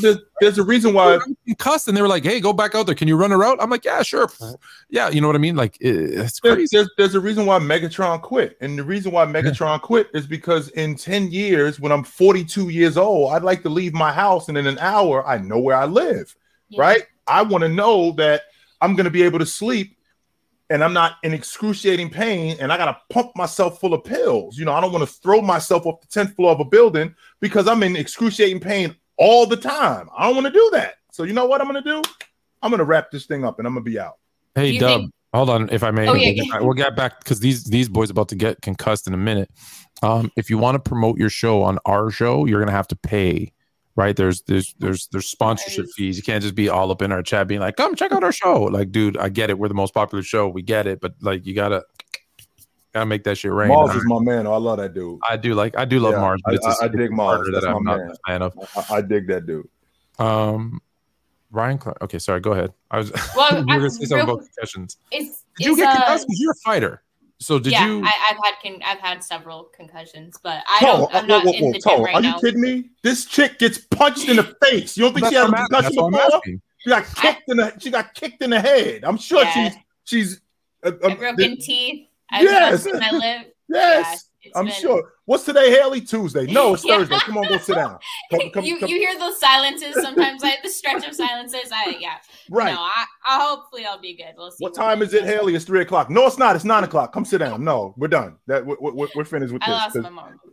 [0.00, 1.14] there's, there's a reason why.
[1.14, 3.38] I'm concussed and they were like hey go back out there can you run a
[3.38, 4.28] route i'm like yeah sure
[4.90, 7.46] yeah you know what i mean like eh, it's There's, crazy there's, there's a reason
[7.46, 8.56] why Megatron quit.
[8.60, 12.96] And the reason why Megatron quit is because in 10 years, when I'm 42 years
[12.96, 15.84] old, I'd like to leave my house and in an hour, I know where I
[15.86, 16.34] live,
[16.68, 16.80] Yeah.
[16.82, 17.02] right?
[17.26, 18.42] I want to know that
[18.80, 19.96] I'm going to be able to sleep
[20.70, 24.58] and I'm not in excruciating pain and I got to pump myself full of pills.
[24.58, 27.14] You know, I don't want to throw myself off the 10th floor of a building
[27.40, 30.08] because I'm in excruciating pain all the time.
[30.16, 30.94] I don't want to do that.
[31.12, 32.02] So, you know what I'm going to do?
[32.62, 34.14] I'm going to wrap this thing up and I'm going to be out.
[34.54, 36.72] Hey you Dub, think- hold on, if I may, Oh, we'll, yeah, get back, we'll
[36.74, 39.50] get back because these these boys about to get concussed in a minute.
[40.02, 42.96] Um, if you want to promote your show on our show, you're gonna have to
[42.96, 43.52] pay.
[43.94, 45.94] Right there's there's there's there's sponsorship Nice.
[45.94, 46.16] fees.
[46.16, 48.32] You can't just be all up in our chat being like, "Come check out our
[48.32, 49.58] show." Like, dude, I get it.
[49.58, 50.48] We're the most popular show.
[50.48, 51.84] We get it, but like, you gotta
[52.94, 53.68] gotta make that shit rain.
[53.68, 54.46] Mars is my man.
[54.46, 55.18] Oh, I love that dude.
[55.28, 56.88] I, I do like I do love Yeah, Mars, but I- it's a I- I
[56.88, 57.48] dig Mars.
[57.52, 58.10] That's that I'm my not man.
[58.10, 58.58] a fan of.
[58.90, 59.68] I, I dig that dude.
[60.18, 60.80] Um,
[61.50, 61.98] Ryan, Clark.
[62.02, 62.40] Okay, sorry.
[62.40, 62.72] Go ahead.
[62.90, 63.12] I was.
[63.36, 64.96] Well, you were I- gonna say something real- about concussions.
[65.10, 66.26] It's, Did you it's, get concussed?
[66.26, 67.02] Because you're a fighter.
[67.40, 68.02] So did yeah, you?
[68.04, 71.14] I, I've had con- I've had several concussions, but I Tone, don't.
[71.14, 72.38] I'm not whoa, in whoa, the Tone, gym right are you now.
[72.40, 72.90] kidding me?
[73.04, 74.96] This chick gets punched in the face.
[74.96, 76.60] You don't think That's she had a what That's concussion what I'm before?
[76.78, 79.04] She got kicked in the she got kicked in the head.
[79.04, 79.52] I'm sure Yeah.
[79.70, 80.40] she's she's
[80.82, 82.07] uh, I um, broken th- teeth.
[82.32, 82.86] Yes.
[82.86, 83.54] my lip.
[83.68, 84.24] yes.
[84.42, 85.12] Yeah, I'm been- sure.
[85.24, 86.00] What's today, Haley?
[86.00, 86.46] Tuesday.
[86.46, 86.98] No, it's Yeah.
[86.98, 87.18] Thursday.
[87.18, 87.98] Come on, go sit down.
[88.30, 90.42] Come, come, you come- you hear those silences sometimes.
[90.42, 91.70] I the stretch of silences.
[91.72, 92.14] I yeah.
[92.50, 92.72] right.
[92.72, 94.34] No, I, I hopefully I'll be good.
[94.36, 94.56] We'll see.
[94.64, 95.54] what time is it, Haley?
[95.54, 96.08] It's three o'clock.
[96.08, 96.56] No, it's not.
[96.56, 97.12] It's nine o'clock.
[97.12, 97.62] Come sit down.
[97.62, 98.36] No, we're done.
[98.46, 100.02] That we're, we're, we're finished with I this.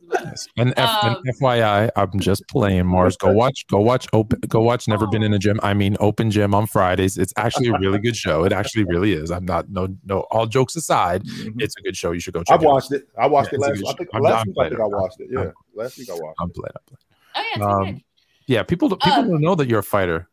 [0.08, 0.68] Lost 'cause- my mom.
[0.70, 3.18] And, F- and Um, FYI, I'm just playing Mars.
[3.18, 4.88] Go watch, go watch, open, go watch.
[4.88, 5.60] Never been in a gym.
[5.64, 7.18] I mean, open gym on Fridays.
[7.18, 8.44] It's actually a really good show.
[8.44, 9.32] It actually really is.
[9.32, 10.22] I'm not no no.
[10.32, 11.56] All jokes aside, Mhm.
[11.60, 12.12] it's a good show.
[12.12, 12.60] You should go check.
[12.60, 13.08] I've watched it.
[13.18, 13.84] I watched Yeah, it last.
[13.88, 14.56] I think I'm, last I'm week.
[14.60, 15.28] I think I watched it.
[15.32, 16.36] Yeah, I'm- last week I watched.
[16.40, 16.72] I'm playing.
[16.76, 17.64] I'm playing.
[17.64, 18.02] Oh yeah, Um.
[18.48, 20.30] Yeah, people people Uh, don't know that you're a fighter.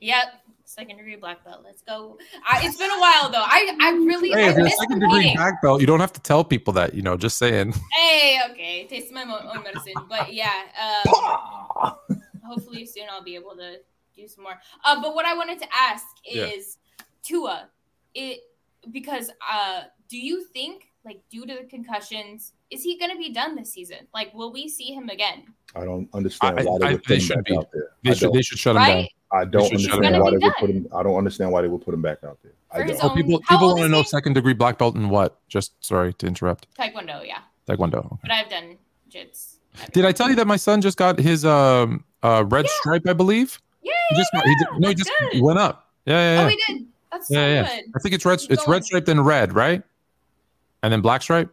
[0.00, 0.24] Yep.
[0.72, 1.60] Second degree black belt.
[1.62, 2.16] Let's go.
[2.48, 3.44] I, it's been a while though.
[3.44, 6.20] I I really Hey, I if you're second degree black belt, you don't have to
[6.20, 6.94] tell people that.
[6.94, 7.74] You know, just saying.
[7.92, 9.92] Hey, okay, taste my own medicine.
[10.08, 11.92] But yeah, um,
[12.42, 13.80] hopefully soon I'll be able to
[14.16, 14.58] do some more.
[14.82, 16.46] Uh, but what I wanted to ask Yeah.
[16.46, 16.78] is
[17.22, 17.68] Tua,
[18.14, 18.40] it
[18.90, 23.54] because uh, do you think like due to the concussions, is he gonna be done
[23.56, 23.98] this season?
[24.14, 25.44] Like, will we see him again?
[25.76, 27.56] I don't understand I- why they I- would put him back be.
[27.56, 27.90] out there.
[28.02, 28.34] They I should don't.
[28.34, 29.06] they should shut him down.
[29.34, 30.88] I don't should shut him understand why they He's would put him.
[30.94, 32.52] I don't understand why they would put him back out there.
[32.70, 33.12] I For his don't.
[33.12, 35.38] Oh, people people want to know second degree black belt in what?
[35.48, 36.66] Just sorry to interrupt.
[36.76, 37.38] Taekwondo, yeah.
[37.68, 38.18] Taekwondo.
[38.22, 38.76] But I've done
[39.10, 39.56] jits.
[39.92, 42.70] Did I tell you that my son just got his um uh red Yeah.
[42.80, 43.02] stripe?
[43.08, 43.58] I believe.
[43.82, 45.40] Yeah, He just got, he did, no, he just good.
[45.42, 45.90] went up.
[46.06, 46.44] Yeah, yeah, yeah.
[46.44, 46.86] Oh, we did.
[47.10, 47.62] That's so yeah, yeah.
[47.76, 47.84] good.
[47.96, 48.40] I think it's red.
[48.50, 49.82] It's red striped and red, right?
[50.82, 51.50] And then black stripe.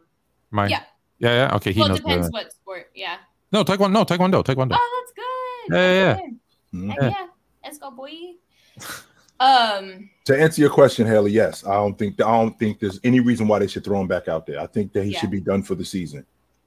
[0.51, 0.84] My Yeah.
[1.20, 1.55] Yeah, yeah.
[1.55, 1.99] Okay, he Well, it knows.
[1.99, 2.45] depends better.
[2.45, 2.89] what sport.
[2.95, 3.17] Yeah.
[3.51, 3.91] No, taekwondo.
[3.91, 4.43] No, taekwondo.
[4.43, 4.78] Taekwondo.
[4.80, 5.13] Oh, that's
[5.70, 5.76] good.
[5.76, 6.80] Yeah, yeah, That's good.
[6.82, 6.95] Mhm.
[7.11, 7.28] Yeah.
[7.63, 8.11] Let's go, boy.
[9.39, 10.09] Um.
[10.26, 13.47] To answer your question, Haley, yes, I don't think I don't think there's any reason
[13.47, 14.59] why they should throw him back out there.
[14.59, 15.20] I think that he Yeah.
[15.22, 16.26] should be done for the season.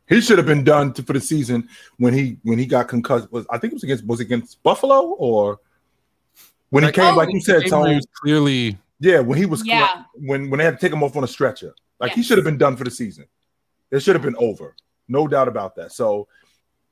[0.09, 3.31] He should have been done to, for the season when he when he got concussed.
[3.31, 5.61] Was I think it was against was it against Buffalo or
[6.71, 7.15] when he Like- came?
[7.15, 7.97] Oh, like you said, Game where he Tone.
[7.97, 8.79] was clearly.
[9.01, 10.05] Yeah, when he was Yeah.
[10.15, 11.75] when when they had to take him off on a stretcher.
[12.01, 13.27] Like he should have been done for the season.
[13.93, 14.75] It should have been over.
[15.07, 15.93] No doubt about that.
[15.93, 16.27] So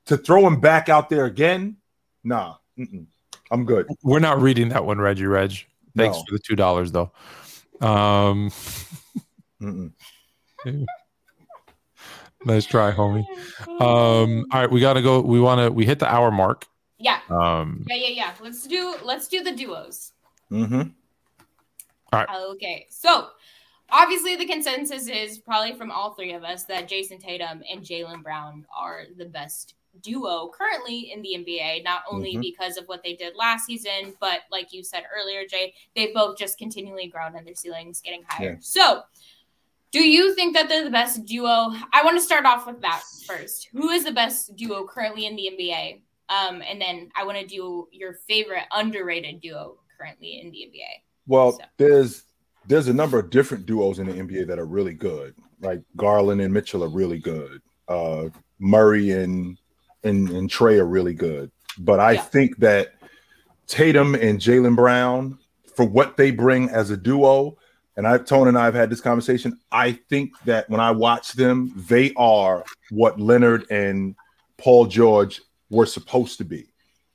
[0.05, 1.75] to throw him back out there again,
[2.23, 3.05] nah, mm-mm.
[3.51, 3.87] I'm good.
[4.03, 5.25] We're not reading that one, Reggie.
[5.25, 5.51] Reg.
[5.97, 6.23] Thanks No.
[6.23, 7.11] for the two dollars though.
[7.81, 8.51] Um.
[12.43, 13.23] Nice try, homie.
[13.79, 15.21] Um, all right, we gotta go.
[15.21, 15.71] We want to.
[15.71, 16.65] We hit the hour mark.
[16.97, 18.33] yeah, Um, yeah, yeah, yeah.
[18.41, 20.13] Let's do let's do the duos.
[20.51, 20.81] Mm-hmm.
[22.13, 22.27] All right.
[22.53, 23.27] Okay, so
[23.91, 28.23] obviously the consensus is probably from all three of us that Jayson Tatum and Jaylen
[28.23, 32.41] Brown are the best duo currently in the NBA, not only Mhm.
[32.41, 36.37] because of what they did last season, but like you said earlier, Jay, they both
[36.37, 38.53] just continually grown and their ceilings getting higher.
[38.53, 38.57] Yeah.
[38.61, 39.03] So
[39.91, 41.73] do you think that they're the best duo?
[41.91, 43.67] I want to start off with that first.
[43.73, 46.01] Who is the best duo currently in the NBA?
[46.29, 51.03] Um, and then I want to do your favorite underrated duo currently in the NBA.
[51.27, 52.23] Well, So- there's
[52.67, 55.35] there's a number of different duos in the NBA that are really good.
[55.61, 57.61] Like Garland and Mitchell are really good.
[57.87, 59.57] Uh, Murray and
[60.03, 61.51] and and Trae are really good.
[61.77, 62.21] But I Yeah.
[62.21, 62.93] think that
[63.67, 65.37] Tatum and Jaylen Brown,
[65.75, 67.57] for what they bring as a duo,
[67.97, 69.59] and I've Tone and I have had this conversation.
[69.71, 74.15] I think that when I watch them, they are what Leonard and
[74.57, 76.67] Paul George were supposed to be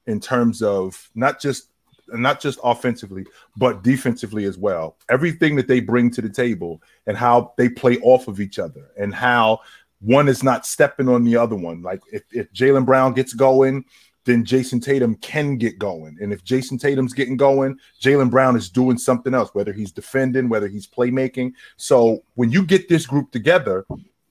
[0.06, 1.68] in terms of not just
[2.08, 3.26] not just offensively,
[3.56, 4.96] but defensively as well.
[5.08, 8.90] Everything that they bring to the table and how they play off of each other
[8.98, 9.60] and how
[10.00, 11.82] one is not stepping on the other one.
[11.82, 13.84] Like if, if Jaylen Brown gets going,
[14.24, 16.18] then Jayson Tatum can get going.
[16.20, 20.48] And if Jayson Tatum's getting going, Jaylen Brown is doing something else, whether he's defending,
[20.48, 21.52] whether he's playmaking.
[21.76, 23.86] So when you get this group together,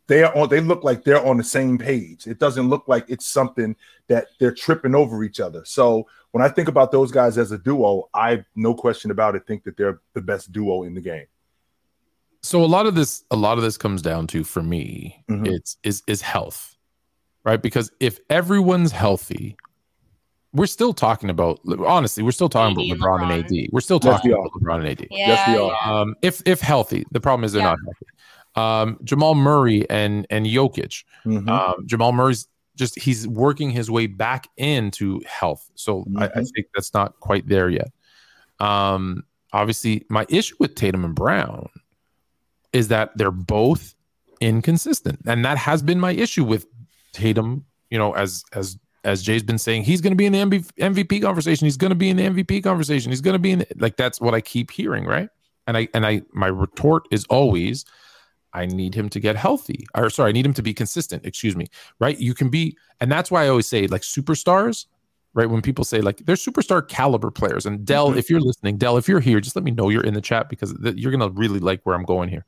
[0.08, 2.28] they are on they look like they're on the same page.
[2.28, 3.76] It doesn't look like it's something
[4.08, 5.64] that they're tripping over each other.
[5.66, 9.48] So when I think about those guys as a duo, I no question about it
[9.48, 11.26] think that they're the best duo in the game.
[12.44, 15.48] so a lot of this, a lot of this comes down to, for me, Mhm.
[15.48, 16.76] it's is is health,
[17.44, 17.60] right?
[17.62, 19.58] Because if everyone's healthy,
[20.54, 21.60] we're still talking about.
[21.86, 23.70] Honestly, we're still talking AD about and LeBron and AD.
[23.74, 25.08] We're still Yes, talking we about LeBron and AD.
[25.10, 26.02] Yeah, Yes, we are.
[26.02, 27.70] Um, if if healthy, the problem is they're Yeah.
[27.72, 28.06] not healthy.
[28.56, 31.04] Um, Jamal Murray and and Jokic.
[31.26, 31.50] Mhm.
[31.50, 35.70] Um, Jamal Murray's just he's working his way back into health.
[35.76, 36.52] So I, I Mhm.
[36.54, 37.92] think that's not quite there yet.
[38.60, 41.70] Um, obviously, my issue with Tatum and Brown
[42.74, 43.96] is that they're both
[44.42, 46.66] inconsistent, and that has been my issue with
[47.14, 47.66] Tatum.
[47.90, 50.68] You know, as as as Jay's been saying, he's going to be in the MV,
[50.80, 51.66] MVP conversation.
[51.66, 53.12] He's going to be in the MVP conversation.
[53.12, 55.30] He's going to be in the, like that's what I keep hearing, right?
[55.68, 57.86] And I and I my retort is always,
[58.56, 59.86] I need him to get healthy.
[59.96, 61.26] Or sorry, I need him to be consistent.
[61.26, 61.68] Excuse me.
[62.00, 62.18] Right?
[62.18, 64.86] You can be, and that's why I always say like superstars.
[65.34, 68.18] Right when people say like they're superstar caliber players, and Dell, Mhm.
[68.18, 70.48] if you're listening, Dell, if you're here, just let me know you're in the chat
[70.48, 72.46] because th- you're gonna really like where I'm going here.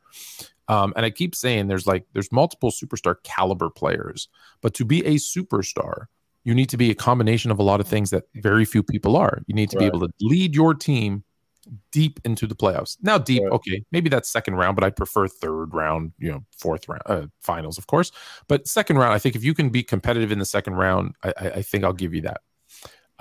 [0.69, 4.29] Um, and I keep saying there's like there's multiple superstar caliber players,
[4.61, 6.05] but to be a superstar,
[6.45, 9.17] you need to be a combination of a lot of things that very few people
[9.17, 9.43] are.
[9.47, 11.25] You need to be able to lead your team
[11.91, 12.97] deep into the playoffs.
[13.01, 13.51] Now, deep, Right.
[13.53, 17.27] okay, maybe that's second round, but I prefer third round, you know, fourth round, uh,
[17.41, 18.11] finals, of course.
[18.47, 21.33] But second round, I think if you can be competitive in the second round, I,
[21.39, 22.41] I, I think I'll give you that.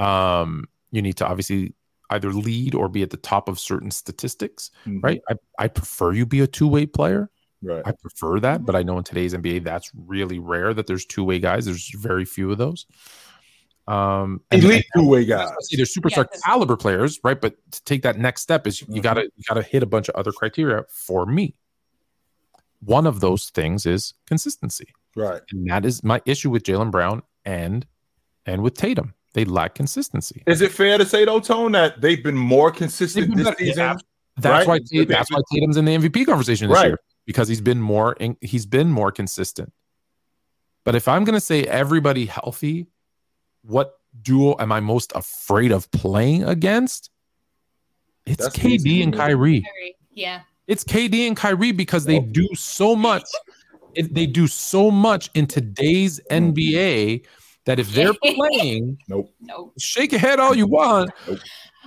[0.05, 1.75] Um, you need to obviously
[2.11, 5.03] either lead or be at the top of certain statistics, Mhm.
[5.03, 5.21] right?
[5.29, 7.31] I, I prefer you be a two way player.
[7.63, 7.83] Right.
[7.85, 11.25] I prefer that, but I know in today's NBA that's really rare that there's two
[11.25, 11.65] way guys.
[11.65, 12.87] There's very few of those.
[13.89, 15.51] Um, and- Elite two way guys.
[15.57, 17.41] was they're superstar Yeah, 'cause- caliber players, right?
[17.41, 19.05] But to take that next step is you, you Mhm.
[19.05, 21.55] gotta you gotta hit a bunch of other criteria for me.
[22.81, 25.41] One of those things is consistency, Right.
[25.53, 27.87] and that is my issue with Jaylen Brown and
[28.45, 29.15] and with Tatum.
[29.35, 30.43] They lack consistency.
[30.47, 33.59] Is it fair to say though, Tone, that they've been more consistent been this better.
[33.59, 33.79] season?
[33.79, 33.97] Yeah,
[34.39, 34.81] That's Right.
[34.93, 36.87] why that's why Tatum's in the MVP conversation this Right.
[36.89, 39.73] year because he's been more he's been more consistent.
[40.85, 42.89] But if I'm gonna say everybody healthy,
[43.67, 47.11] what duo am I most afraid of playing against?
[48.25, 49.19] It's That's KD to and do.
[49.19, 49.67] Kyrie.
[50.13, 50.41] Yeah.
[50.67, 53.25] It's KD and Kyrie because they do so much.
[53.95, 57.25] it- they do so much in today's NBA
[57.65, 59.33] that if they're playing, Nope.
[59.41, 59.73] No.
[59.79, 61.11] shake your head all you want.
[61.27, 61.39] Nope.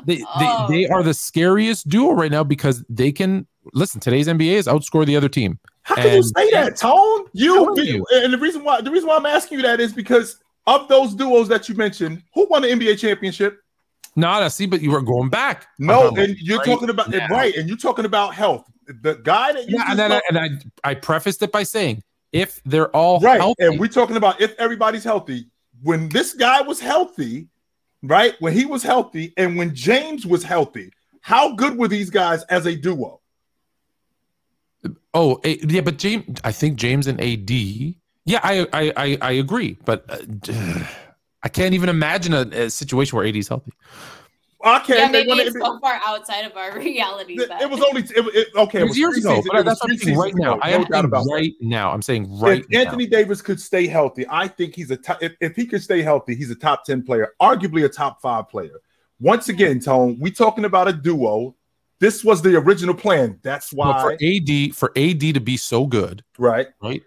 [0.06, 0.66] They, Oh.
[0.70, 4.00] they they are the scariest duo right now because they can listen.
[4.00, 5.60] Today's NBA is outscore the other team.
[5.84, 7.26] How can you say that, Tone?
[7.34, 8.06] You, Telling you.
[8.14, 10.40] and the reason why the reason why I'm asking you that is because
[10.70, 13.60] of those duos that you mentioned, who won the NBA championship?
[14.16, 15.68] Not see, but you were going back.
[15.78, 17.28] No, and you're right talking about now.
[17.28, 18.70] right, and you're talking about health.
[18.88, 20.50] The guy that you Yeah, and then I, and I
[20.84, 24.54] I prefaced it by saying if they're all right, healthy, and we're talking about if
[24.60, 25.48] everybody's healthy.
[25.82, 27.48] When this guy was healthy,
[28.04, 28.36] right?
[28.40, 30.92] When he was healthy, and when James was healthy,
[31.22, 33.22] how good were these guys as a duo?
[35.14, 37.96] Oh, eh, yeah, but James, I think James and AD.
[38.30, 40.84] Yeah, I I I, I agree, but uh,
[41.44, 43.72] I can't even imagine a, a situation where AD is healthy.
[44.64, 47.40] Okay, yeah, they maybe won the it's NBA so far outside of our reality.
[47.40, 48.82] It, it was only it, it, okay.
[48.82, 50.60] It was years ago, but that's what I'm saying right now.
[50.62, 51.32] I am doubt saying about that.
[51.34, 51.92] right now.
[51.92, 53.18] I'm saying right if Anthony now.
[53.18, 55.24] Davis could stay healthy, I think he's a top.
[55.24, 58.48] If, if he could stay healthy, he's a top ten player, arguably a top five
[58.48, 58.82] player.
[59.20, 61.56] Once again, Tone, we talking about a duo.
[62.00, 63.40] This was the original plan.
[63.44, 66.68] That's But why, for AD, for AD to be so good, right?
[66.82, 67.02] right?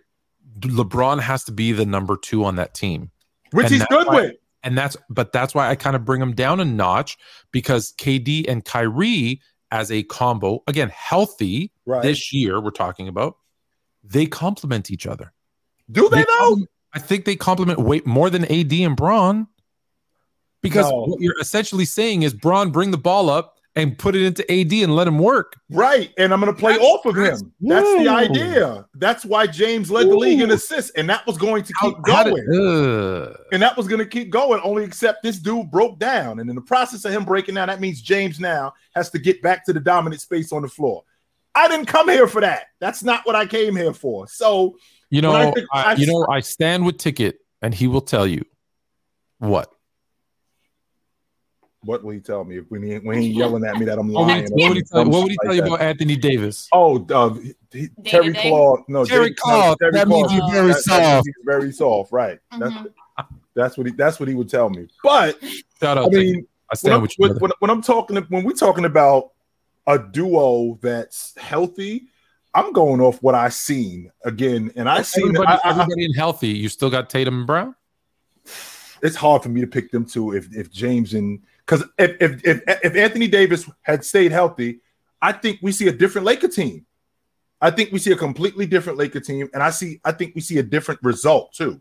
[0.61, 3.11] LeBron has to be the number two on that team.
[3.53, 4.37] Which And he's good why- with.
[4.65, 7.17] And that's but that's why I kind of bring him down a notch
[7.51, 9.41] because KD and Kyrie
[9.73, 12.03] as a combo, again, healthy Right?
[12.03, 13.37] this year, we're talking about,
[14.05, 15.33] they complement each other.
[15.91, 16.59] Do they They though?
[16.93, 19.49] I think they complement way more than AD and Bron.
[20.63, 21.07] Because No.
[21.07, 24.71] what you're essentially saying is Bron bring the ball up and put it into AD
[24.73, 25.57] and let him work.
[25.71, 26.13] Right.
[26.19, 27.53] And I'm going to play That's- off of that's- him.
[27.63, 28.87] That's the idea.
[28.97, 32.25] That's why James led the league in assists, and that was going to keep how
[32.25, 32.35] going.
[32.51, 34.61] did- and that was going to keep going.
[34.63, 37.81] Only except this dude broke down, and in the process of him breaking down, that
[37.81, 41.03] means James now has to get back to the dominant space on the floor.
[41.55, 42.67] I didn't come here for that.
[42.79, 44.27] That's not what I came here for.
[44.29, 44.77] So
[45.11, 48.45] You know, I, I- you know, I stand with Ticket, and he will tell you
[49.39, 49.73] what.
[51.85, 54.13] What will he tell me if when he when he yelling at me that I'm
[54.13, 54.47] What would lying?
[54.47, 55.67] he, or what would he tell, what would he like tell you that?
[55.69, 56.69] about Anthony Davis?
[56.73, 57.35] Oh, uh,
[57.73, 58.77] he, Terry Claw.
[58.89, 59.75] No, Terry Claw.
[59.81, 60.17] no, That Claw.
[60.17, 60.51] means you're Oh.
[60.51, 61.27] very That- that soft.
[61.27, 62.39] he's very soft, right?
[62.59, 62.87] That's Mhm.
[63.55, 64.87] that's what he that's what he would tell me.
[65.03, 65.39] But
[65.81, 67.29] Shout out, I mean, I when stand I'm, with you.
[67.29, 69.33] when, when, when I'm talking when we're talking about
[69.87, 72.05] a duo that's healthy,
[72.55, 76.05] I'm going off what I seen again, and I seen everybody, I, I, I, everybody
[76.05, 76.49] in healthy.
[76.49, 77.75] You still got Tatum and Brown.
[79.03, 81.41] it's hard for me to pick them two if if James and
[81.73, 84.81] because if, if if if Anthony Davis had stayed healthy,
[85.23, 86.85] I think we see a different Laker team.
[87.63, 90.43] I think we see a completely different Laker team, and I see I think we
[90.43, 91.81] see a different result too,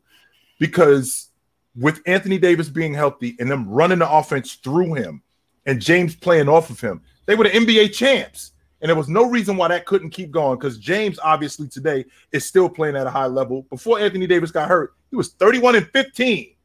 [0.59, 1.29] because
[1.75, 5.23] with Anthony Davis being healthy and them running the offense through him,
[5.65, 8.51] and James playing off of him, they were the NBA champs.
[8.79, 12.45] And there was no reason why that couldn't keep going because James obviously today is
[12.45, 13.61] still playing at a high level.
[13.69, 16.55] Before Anthony Davis got hurt, he was 31 and 15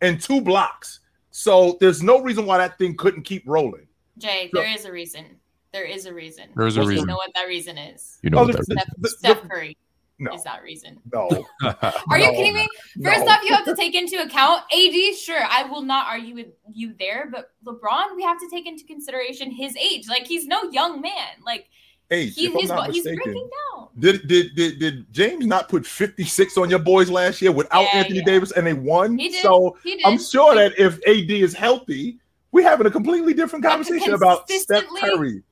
[0.00, 1.00] and two blocks.
[1.38, 3.86] So there's no reason why that thing couldn't keep rolling.
[4.16, 5.38] Jay, So- there is a reason.
[5.70, 6.48] There is a reason.
[6.56, 7.06] There is a You reason.
[7.06, 8.18] know what that reason is.
[8.22, 9.76] You know Oh, what that Steph, the- Steph the- Curry
[10.18, 10.98] No, is that reason.
[11.12, 11.28] no.
[11.62, 12.66] Are you No, kidding me?
[13.04, 13.32] First no.
[13.32, 15.14] off, you have to take into account AD.
[15.18, 18.84] Sure, I will not argue with you there, but LeBron, we have to take into
[18.86, 20.08] consideration his age.
[20.08, 21.28] Like he's no young man.
[21.44, 21.68] Like
[22.10, 23.22] Age, he, if I'm not he's mistaken.
[23.32, 23.88] breaking down.
[23.98, 28.00] Did, did did did James not put 56 on your boys last year without Yeah,
[28.00, 28.24] Anthony yeah.
[28.24, 29.18] Davis and they won?
[29.42, 29.76] So.
[30.04, 32.18] I'm sure that if AD is healthy,
[32.52, 35.42] we're having a completely different conversation about Steph consistently- Curry.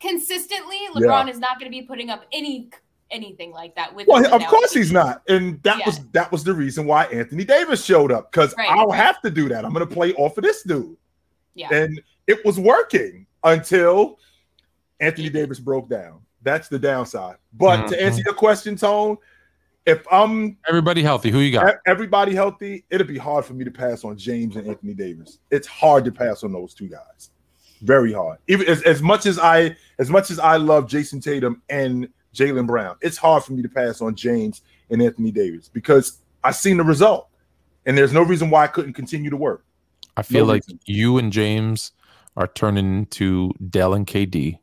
[0.00, 2.70] consistently, LeBron is not going to be putting up any
[3.10, 4.06] anything like that with.
[4.08, 5.86] Well, of course he's not, and that Yeah.
[5.86, 9.30] was that was the reason why Anthony Davis showed up because Right, I'll have to
[9.30, 9.64] do that.
[9.64, 10.96] I'm going to play off of this dude,
[11.54, 11.72] Yeah.
[11.72, 14.18] and it was working until
[15.04, 16.20] Anthony Davis broke down.
[16.42, 17.36] That's the downside.
[17.52, 18.06] But to mm-hmm.
[18.06, 19.16] answer your question, Tone,
[19.86, 21.30] if I'm Everybody healthy.
[21.30, 21.76] Who you got?
[21.86, 25.38] everybody healthy, it'd be hard for me to pass on James and Anthony Davis.
[25.50, 27.30] It's hard to pass on those two guys.
[27.82, 28.38] Very hard.
[28.48, 32.66] Even as, as much as I as much as I love Jayson Tatum and Jaylen
[32.66, 36.78] Brown, it's hard for me to pass on James and Anthony Davis because I've seen
[36.78, 37.28] the result.
[37.86, 39.66] And there's no reason why I couldn't continue to work.
[40.16, 40.80] I feel No like reason.
[40.86, 41.92] you and James
[42.36, 44.58] are turning into Dell and KD.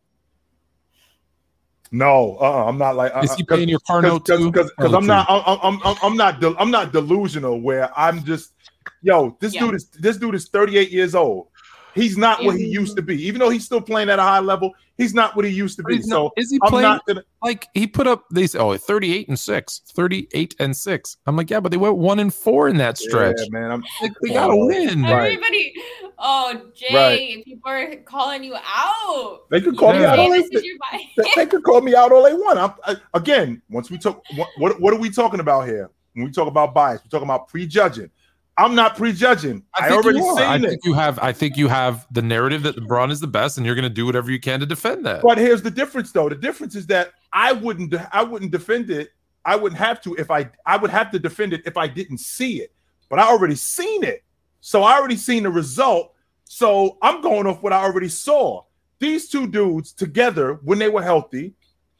[1.91, 4.51] No, uh, I'm not like uh, Is he paying your car note because too?
[4.51, 8.23] because Oh, I'm not I'm I'm I'm, I'm not del- I'm not delusional where I'm
[8.23, 8.53] just
[9.01, 9.61] yo this Yeah.
[9.61, 11.47] dude is this dude is 38 years old.
[11.95, 13.21] He's not what he used to be.
[13.25, 15.83] Even though he's still playing at a high level, he's not what he used to
[15.83, 15.95] be.
[15.97, 18.77] He's So is he I'm playing not gonna like he put up they say oh
[18.77, 22.69] 38 and 6 38 and 6 i'm like yeah but they went 1 and 4
[22.69, 23.71] in that stretch Yeah, man.
[23.71, 25.33] I'm like they gotta Oh, win Right.
[25.33, 25.73] Everybody,
[26.19, 27.45] oh Jay, Right.
[27.45, 29.49] people are calling you out.
[29.49, 31.11] they could call me out all Jay, they, this is your body.
[31.17, 32.59] they, they could call me out all they want.
[32.59, 35.89] I'm, I, again, once we talk what, what what are we talking about here?
[36.13, 38.11] When we talk about bias, we're talking about prejudging.
[38.57, 39.63] I'm not prejudging.
[39.73, 40.39] I, think already you are.
[40.43, 40.69] I seen it.
[40.69, 43.65] think you have I think you have the narrative that LeBron is the best and
[43.65, 45.21] you're going to do whatever you can to defend that.
[45.23, 46.29] But here's the difference, though.
[46.29, 49.11] The difference is that I wouldn't, I wouldn't defend it.
[49.45, 52.19] I wouldn't have to if I, I would have to defend it if I didn't
[52.19, 52.71] see it.
[53.09, 54.23] But I already seen it,
[54.59, 56.13] so I already seen the result.
[56.45, 58.63] So I'm going off what I already saw.
[58.99, 61.53] These two dudes together, when they were healthy,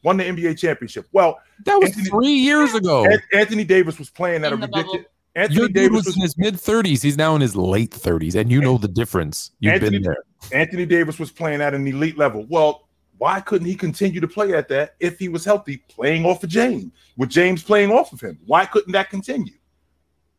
[0.04, 1.08] won the NBA championship.
[1.12, 3.06] Well, that was Anthony- 3 years ago.
[3.34, 4.88] Anthony Davis was playing at In a ridiculous.
[4.92, 5.06] bubble.
[5.36, 5.58] Ridiculous.
[5.58, 7.02] Anthony Your Davis was was in his mid 30s.
[7.04, 9.52] He's now in his late 30s and you know the difference.
[9.60, 10.24] You've Anthony- been there.
[10.52, 12.46] Anthony Davis was playing at an elite level.
[12.50, 12.88] Well,
[13.18, 16.50] why couldn't he continue to play at that if he was healthy, playing off of
[16.50, 18.40] James, with James playing off of him?
[18.48, 19.54] Why couldn't that continue?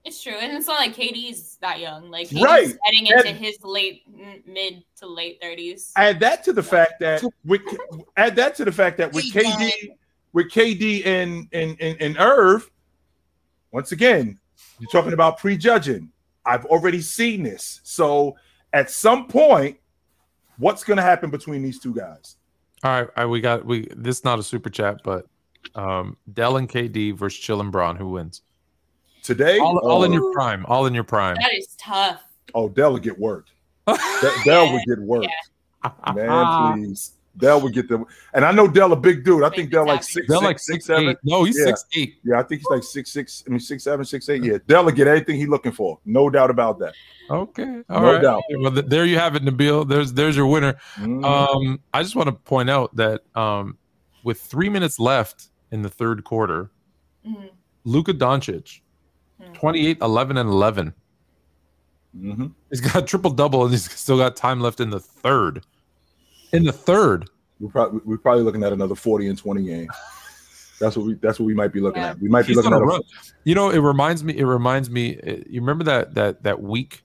[0.05, 2.11] It's true, and it's not like KD's that young.
[2.11, 2.77] Like he's Right.
[2.83, 4.03] heading into And- his late
[4.45, 5.93] mid to late thirties.
[5.97, 7.61] Add that to the fact that with
[8.17, 9.71] add that to the fact that with KD,
[10.33, 12.69] with KD and and and, and Irv,
[13.71, 14.41] once again,
[14.79, 16.11] you're talking about prejudging.
[16.45, 17.81] I've already seen this.
[17.85, 18.37] So
[18.73, 19.79] at some point,
[20.59, 22.37] what's going to happen between these two guys?
[22.85, 23.87] All right, all right, we got we.
[23.95, 25.27] This is not a super chat, but
[25.77, 27.95] um, Dell and KD versus Chill and Bron.
[27.97, 28.43] Who wins?
[29.23, 30.67] Today, All, all in oh, your prime.
[30.67, 31.37] All in your prime.
[31.37, 32.23] That is tough.
[32.55, 33.53] oh, Dell would get worked.
[33.87, 35.29] De- Dell would get worked.
[36.13, 37.13] Man, please.
[37.39, 38.05] Dell would get the
[38.35, 39.43] and I know Dell a big dude.
[39.43, 41.09] I think Dell like six, They're six, like six, six, seven.
[41.09, 41.17] eight.
[41.25, 41.65] No, he's Yeah.
[41.67, 42.17] six eight.
[42.25, 43.43] Yeah, I think he's like six six.
[43.47, 44.45] I mean six seven, six eight.
[44.45, 45.99] Yeah, Dell will get everything he's looking for.
[46.05, 46.95] No doubt about that.
[47.31, 48.23] Okay, all No right.
[48.23, 48.43] doubt.
[48.59, 49.89] Well, there you have it, Nabil.
[49.89, 50.75] There's there's your winner.
[50.97, 51.25] Mhm.
[51.25, 53.79] Um, I just want to point out that um,
[54.25, 56.71] with three minutes left in the third quarter,
[57.27, 57.49] Mhm.
[57.85, 58.81] Luka Doncic,
[59.41, 59.53] Hmm.
[59.55, 60.93] 28, 11, and 11.
[62.17, 62.53] Mhm.
[62.71, 65.65] He's got triple double, and he's still got time left in the third.
[66.53, 67.29] In the third,
[67.61, 69.89] We're probably we're probably looking at another forty and twenty game.
[70.81, 72.11] That's what we that's what we might be looking Yeah.
[72.11, 72.21] at.
[72.21, 73.03] We might be looking at a.
[73.45, 74.37] You know, it reminds me.
[74.37, 75.19] It reminds me.
[75.21, 77.05] uh, You remember that that that week,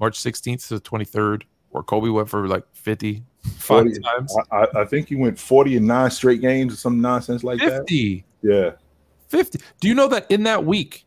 [0.00, 4.00] March 16th to the 23rd, where Kobe went for like 50 five 40.
[4.00, 4.36] times.
[4.50, 7.78] I, I, think he went forty and nine straight games or some nonsense like that.
[7.80, 8.24] 50.
[8.42, 8.70] Yeah.
[9.28, 9.58] 50.
[9.80, 11.04] Do you know that in that week?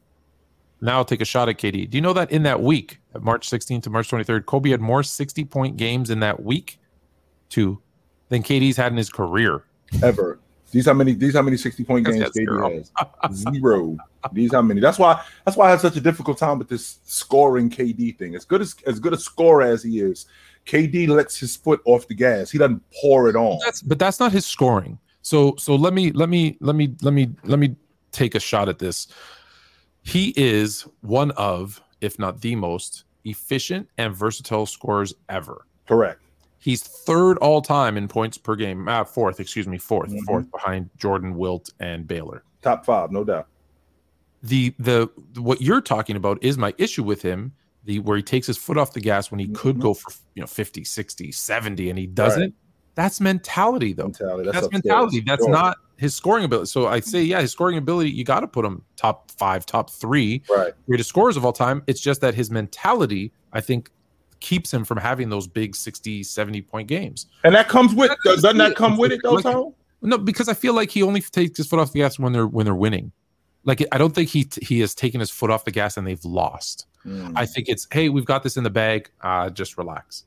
[0.79, 1.89] Now I'll take a shot at KD.
[1.89, 4.81] Do you know that in that week, at March 16th to March 23rd, Kobe had
[4.81, 6.79] more 60 point games in that week,
[7.51, 7.79] too,
[8.29, 9.65] than KD's had in his career.
[10.01, 10.39] Ever.
[10.71, 12.69] These how many these how many 60 point games got zero.
[12.69, 12.89] KD
[13.23, 13.35] has.
[13.35, 13.97] Zero.
[14.31, 14.79] These how many.
[14.79, 18.35] That's why that's why I had such a difficult time with this scoring KD thing.
[18.35, 20.27] As good as as good a scorer as he is,
[20.65, 22.49] KD lets his foot off the gas.
[22.49, 23.59] He doesn't pour it on.
[23.65, 24.97] That's but that's not his scoring.
[25.23, 27.75] So so let me let me let me let me let me
[28.13, 29.07] take a shot at this.
[30.03, 35.67] He is one of, if not the most efficient and versatile scorers ever.
[35.87, 36.21] Correct.
[36.61, 38.87] He's third all time in points per game.
[38.87, 40.23] Uh, fourth, excuse me, 4th Mhm.
[40.25, 42.43] fourth behind Jordan, Wilt, and Baylor.
[42.61, 43.47] Top five, no doubt.
[44.43, 47.51] The the what you're talking about is my issue with him.
[47.85, 49.81] The where he takes his foot off the gas when he could Mhm.
[49.81, 52.53] go for you know 50, 60, 70 and he doesn't.
[52.95, 54.05] That's mentality though.
[54.05, 54.45] Mentality.
[54.51, 54.83] That's, upstairs.
[54.83, 55.19] mentality.
[55.21, 55.51] That's Sure.
[55.51, 56.65] not his scoring ability.
[56.67, 59.89] So I say, yeah, his scoring ability, you got to put him top five, top
[59.89, 60.73] three right.
[60.87, 61.83] greatest scorers of all time.
[61.87, 63.91] It's just that his mentality, I think,
[64.41, 67.27] keeps him from having those big 60, 70 point games.
[67.45, 68.77] And that comes with doesn't that it.
[68.77, 69.73] come with it though, Like- Tone?
[70.01, 72.47] No, because I feel like he only takes his foot off the gas when they're
[72.47, 73.11] when they're winning.
[73.63, 76.25] Like I don't think he he has taken his foot off the gas and they've
[76.25, 76.87] lost.
[77.05, 77.33] Mm.
[77.35, 79.09] I think it's hey, we've got this in the bag.
[79.21, 80.25] Uh, just relax.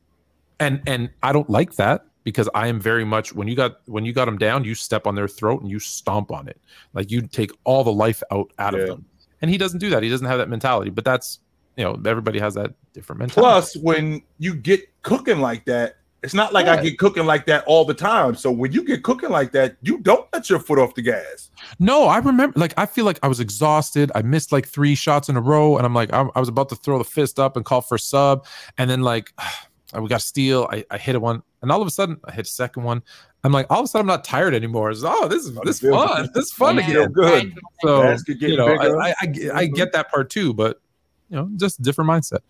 [0.60, 4.04] And and I don't like that because I am very much when you got when
[4.04, 6.60] you got them down, you step on their throat and you stomp on it.
[6.92, 8.80] Like you take all the life out out Yeah.
[8.82, 9.04] of them.
[9.42, 10.04] And he doesn't do that.
[10.04, 10.90] He doesn't have that mentality.
[10.90, 11.40] But that's
[11.76, 13.40] you know everybody has that different mentality.
[13.40, 17.64] Plus, when you get cooking like that, it's not like I get cooking like that
[17.66, 18.34] all the time.
[18.34, 21.50] So when you get cooking like that, you don't let your foot off the gas.
[21.78, 22.58] No, I remember.
[22.58, 24.10] Like, I feel like I was exhausted.
[24.14, 26.70] I missed like three shots in a row, and I'm like, I, I was about
[26.70, 28.46] to throw the fist up and call for a sub,
[28.78, 29.32] and then like,
[30.00, 30.66] we got steal.
[30.72, 33.02] I, I hit a one, and all of a sudden, I hit a second one.
[33.42, 34.90] I'm like, all of a sudden, I'm not tired anymore.
[34.90, 36.22] It's oh, this is Oh, this fun.
[36.22, 36.32] good.
[36.32, 36.86] This is fun Yeah.
[36.86, 37.12] Feel again.
[37.12, 37.54] good.
[37.82, 38.68] So you know.
[38.68, 40.80] I, I, I I get that part too, but
[41.30, 42.40] you know, just different mindset.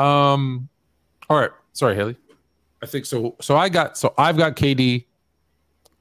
[0.00, 0.68] Um,
[1.28, 2.16] all right, sorry, Haley.
[2.82, 3.34] I think so.
[3.40, 5.04] So I got so I've got KD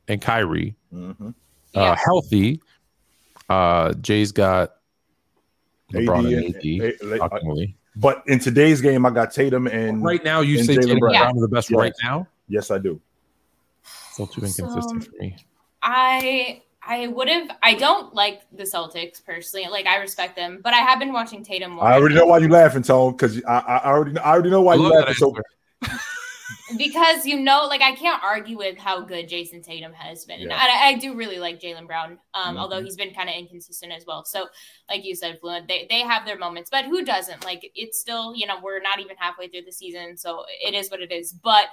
[0.08, 1.30] and Kyrie Mhm.
[1.30, 1.34] uh,
[1.74, 1.96] Yeah.
[1.96, 2.62] healthy.
[3.50, 4.74] Uh, Jay's got
[5.94, 6.82] LeBron AD and and- AD.
[7.02, 7.76] A- like, shockingly.
[7.96, 11.14] But in today's game, I got Tatum and Right now, you say Jaylen Tatum Brown.
[11.14, 11.78] Brown are the best Yes.
[11.78, 12.28] right now.
[12.48, 13.02] yes, I do.
[14.12, 15.36] Still too inconsistent So- for me.
[15.82, 17.50] I I would have.
[17.62, 19.68] I don't like the Celtics personally.
[19.70, 21.84] Like I respect them, but I have been watching Tatum more.
[21.84, 24.62] I already know why you're laughing, Tone, because I, I I already I already know
[24.62, 25.16] why you love that laughing.
[25.16, 25.38] So
[26.78, 30.54] because you know, like I can't argue with how good Jayson Tatum has been, and
[30.54, 32.20] I, I do really like Jaylen Brown.
[32.34, 32.60] Um, Mhm.
[32.60, 34.24] although he's been kind of inconsistent as well.
[34.24, 34.48] So,
[34.90, 37.44] like you said, Fluent, they they have their moments, but who doesn't?
[37.44, 40.90] Like it's still, you know, we're not even halfway through the season, so it is
[40.90, 41.34] what it is.
[41.34, 41.66] But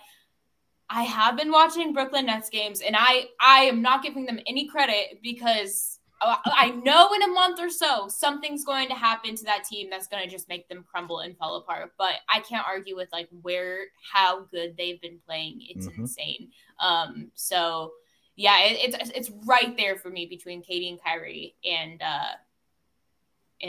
[0.90, 4.66] I have been watching Brooklyn Nets games, and I I am not giving them any
[4.68, 9.44] credit because I I know in a month or so something's going to happen to
[9.44, 11.92] that team that's going to just make them crumble and fall apart.
[11.98, 15.60] But I can't argue with like where how good they've been playing.
[15.70, 15.98] It's Mhm.
[16.00, 16.50] insane.
[16.80, 17.92] Um, so
[18.36, 22.32] yeah, it, it's it's right there for me between KD and Kyrie and uh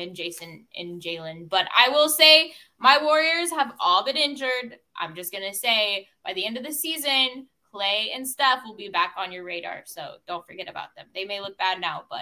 [0.02, 1.50] and Jayson and Jaylen.
[1.50, 4.78] But I will say my Warriors have all been injured.
[5.00, 8.90] I'm just gonna say by the end of the season, Clay and Steph will be
[8.90, 9.84] back on your radar.
[9.86, 11.08] So don't forget about them.
[11.14, 12.22] They may look bad now, but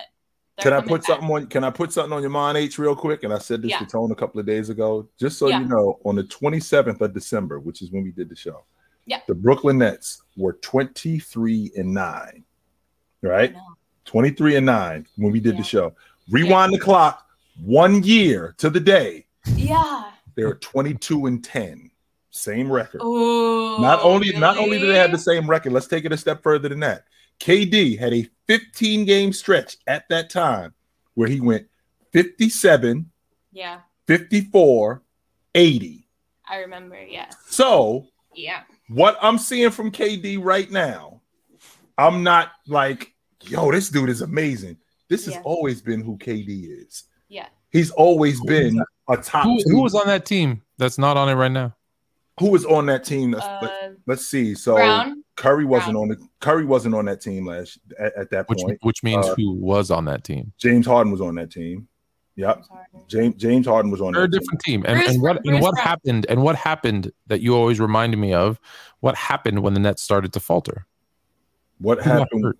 [0.59, 1.05] Can I put back.
[1.05, 1.47] something on?
[1.47, 3.23] Can I put something on your mind, H, real quick?
[3.23, 3.79] And I said this Yeah.
[3.79, 5.07] to Tone a couple of days ago.
[5.19, 5.59] Just so Yeah.
[5.61, 8.63] you know, on the 27th of December, which is when we did the show,
[9.05, 9.21] Yeah.
[9.27, 12.45] the Brooklyn Nets were 23 and nine.
[13.21, 13.55] Right,
[14.05, 15.61] 23 and nine when we did Yeah.
[15.61, 15.95] the show.
[16.29, 17.25] Rewind the clock
[17.61, 19.25] one year to the day.
[19.55, 20.11] Yeah.
[20.35, 21.91] They were 22 and 10.
[22.31, 23.01] Same record.
[23.03, 23.77] Oh.
[23.79, 26.41] not only not only do they have the same record, let's take it a step
[26.41, 27.03] further than that.
[27.39, 30.73] KD had a 15 game stretch at that time
[31.13, 31.67] where he went
[32.11, 33.09] 57,
[33.51, 35.03] Yeah, 54,
[35.53, 36.07] 80.
[36.49, 36.99] I remember.
[37.03, 37.29] Yeah.
[37.47, 38.61] So, Yeah.
[38.87, 41.21] what I'm seeing from KD right now,
[41.97, 43.13] I'm not like,
[43.43, 44.77] yo, this dude is amazing.
[45.07, 47.03] This has always been who KD is.
[47.73, 47.79] Yeah.
[47.79, 51.33] He's always been a top Who, who was on that team that's not on it
[51.33, 51.75] right now?
[52.39, 53.31] who was on that team?
[53.31, 54.55] Let's, let, Uh, let's see.
[54.55, 55.23] So Brown.
[55.35, 56.03] Curry wasn't Brown.
[56.03, 58.79] on the Curry wasn't on that team last at, at that Which point.
[58.81, 60.51] which means Uh, who was on that team?
[60.57, 61.87] James Harden was on that team.
[62.35, 62.63] Yep.
[63.07, 64.39] James James Harden was on They're a that team.
[64.39, 64.83] different team.
[64.87, 65.85] And, Bruce- and what and what Brown.
[65.85, 68.59] happened and what happened that you always reminded me of?
[69.01, 70.87] What happened when the Nets started to falter?
[71.79, 72.55] What happened?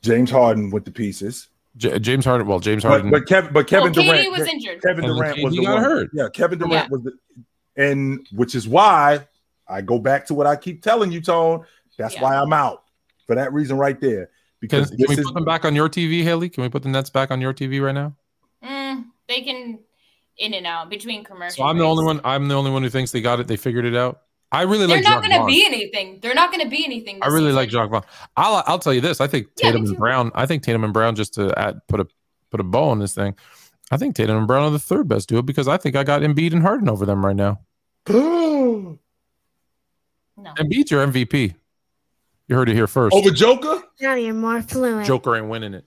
[0.00, 1.48] James Harden went to pieces.
[1.76, 2.46] J- James Harden.
[2.46, 3.10] Well, James But, Harden.
[3.10, 4.82] but Kevin but Kevin well, Durant was injured.
[4.82, 5.82] Kevin And Durant was the one.
[5.82, 6.10] hurt.
[6.12, 6.88] Yeah, Kevin Durant Yeah.
[6.90, 7.12] was the
[7.76, 9.26] and which is why
[9.68, 11.64] I go back to what I keep telling you, Tone.
[11.98, 12.22] That's Yeah.
[12.22, 12.82] why I'm out.
[13.26, 14.30] For that reason right there.
[14.60, 16.48] Because can this we is put them back on your TV, Haley?
[16.48, 18.14] Can we put the Nets back on your TV right now?
[18.62, 19.78] Mm, they can
[20.38, 21.56] in and out between commercials.
[21.56, 22.20] So I'm the only one.
[22.24, 23.46] I'm the only one who thinks they got it.
[23.48, 24.22] They figured it out.
[24.54, 26.18] I really like it They're not going to be anything.
[26.22, 27.18] They're not going to be anything.
[27.22, 27.56] I really season.
[27.56, 28.04] like Jacque Vaughn.
[28.36, 29.20] I'll I'll tell you this.
[29.20, 29.96] I think Yeah, Tatum and.
[29.96, 30.30] Brown.
[30.34, 32.06] I think Tatum and Brown just to add put a
[32.50, 33.34] put a bow on this thing.
[33.90, 36.22] I think Tatum and Brown are the third best duo because I think I got
[36.22, 37.60] Embiid and Harden over them right now.
[40.36, 40.52] No.
[40.54, 41.54] Embiid's your MVP.
[42.48, 43.14] You heard it here first.
[43.14, 43.82] over Joker.
[44.00, 45.06] Now you're more fluent.
[45.06, 45.86] Joker ain't winning it.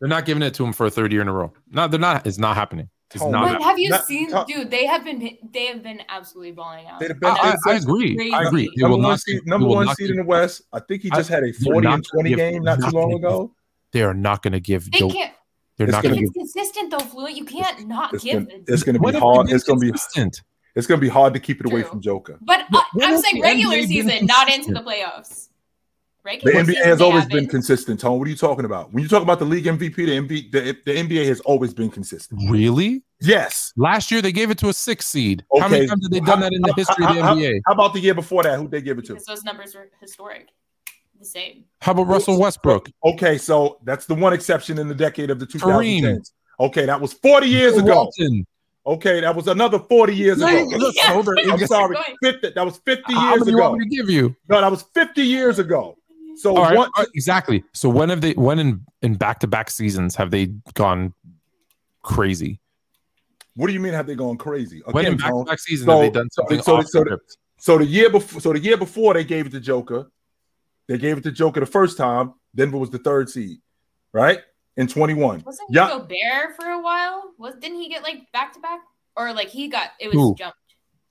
[0.00, 1.52] They're not giving it to him for a third year in a row.
[1.70, 2.26] No, they're not.
[2.26, 2.88] It's not happening.
[3.14, 3.52] It's not.
[3.58, 4.70] But have you Not- seen, top- dude?
[4.70, 6.98] They have been they have been absolutely balling out.
[7.00, 7.40] They're the I, best.
[7.42, 8.32] I, I That's agree.
[8.32, 8.70] I agree.
[8.76, 10.62] They Number will one not seed, number one seed in the West.
[10.72, 13.10] I think he I- just had a forty and twenty give- game not too long
[13.10, 13.54] gonna ago.
[13.92, 14.90] They are not going to give.
[14.90, 15.34] They Joe- can't.
[15.76, 16.40] they're It's not gonna If it's give.
[16.40, 19.50] consistent though, Fluent, you can't not It's give gonna, it's gonna be hard.
[19.50, 20.42] It's gonna be consistent?
[20.74, 22.38] it's gonna be hard to keep it away from Joker.
[22.40, 25.48] But uh, I'm saying regular season, not into the playoffs.
[26.24, 28.18] The NBA season, has always been consistent, Tone.
[28.18, 28.92] What are you talking about?
[28.92, 31.90] When you talk about the league MVP, the NBA, the, the NBA has always been
[31.90, 32.40] consistent.
[32.48, 33.02] Really?
[33.20, 33.72] Yes.
[33.76, 35.44] Last year they gave it to a six seed.
[35.58, 37.60] How many times have they done that in the history of the NBA?
[37.66, 38.58] How about the year before that?
[38.58, 39.14] Who they give it to?
[39.14, 40.48] because those numbers are historic.
[41.18, 41.64] The same.
[41.80, 42.88] How about Russell Westbrook?
[43.04, 46.02] Okay, so that's the one exception in the decade of the 2010s.
[46.02, 46.30] Kareem.
[46.60, 47.94] Okay, that was 40 years Bill ago.
[47.94, 48.46] Walton.
[48.84, 50.64] Okay, that was another 40 years ago.
[50.76, 51.12] Look, Yeah.
[51.52, 52.32] I'm sorry, going.
[52.34, 53.70] 50, that was 50 How years many you ago.
[53.70, 54.34] want me to give you?
[54.48, 55.96] No, that was 50 years ago.
[56.36, 57.62] So All right, one, all right, exactly.
[57.72, 58.32] So when have they?
[58.32, 61.12] When in in back to back seasons have they gone
[62.02, 62.58] crazy?
[63.54, 64.80] what do you mean have they gone crazy?
[64.92, 67.36] When in back to back seasons so- have they done something so- off so- script?
[67.58, 70.10] So the year before, so the year before they gave it to Joker,
[70.88, 72.34] they gave it to Joker the first time.
[72.56, 73.58] Denver was the third seed,
[74.12, 74.40] right?
[74.76, 75.42] In 21.
[75.46, 75.88] Wasn't Yeah.
[75.90, 77.34] Gobert for a while?
[77.38, 78.80] Was didn't he get like back to back,
[79.16, 80.34] or like he got it was Who?
[80.34, 80.56] jumped?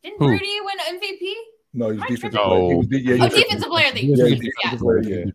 [0.03, 0.27] Didn't Who?
[0.29, 1.33] Rudy win MVP?
[1.73, 2.47] No, he was Am I defensive tripping?
[2.49, 2.69] player.
[2.69, 4.15] He was, de- yeah, he Oh, was defensive player of the year.
[4.17, 5.25] Yeah, Yeah, defensive player of the year.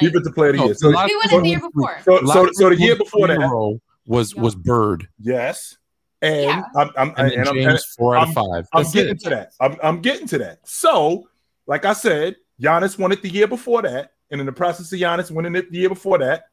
[0.00, 0.74] Defensive player of the year.
[0.74, 1.98] So, he won so- it the year before.
[2.04, 5.76] so, so, so the year before that, row was was Bird yes,
[6.20, 6.62] and Yeah.
[6.76, 8.68] I'm, I'm, and, then and I'm, James four out of I'm- five.
[8.72, 9.20] I'm getting it.
[9.20, 9.52] to that.
[9.60, 10.60] I'm, I'm getting to that.
[10.68, 11.28] So,
[11.66, 14.98] like I said, Giannis won it the year before that, and in the process of
[15.00, 16.44] Giannis winning it the year before that,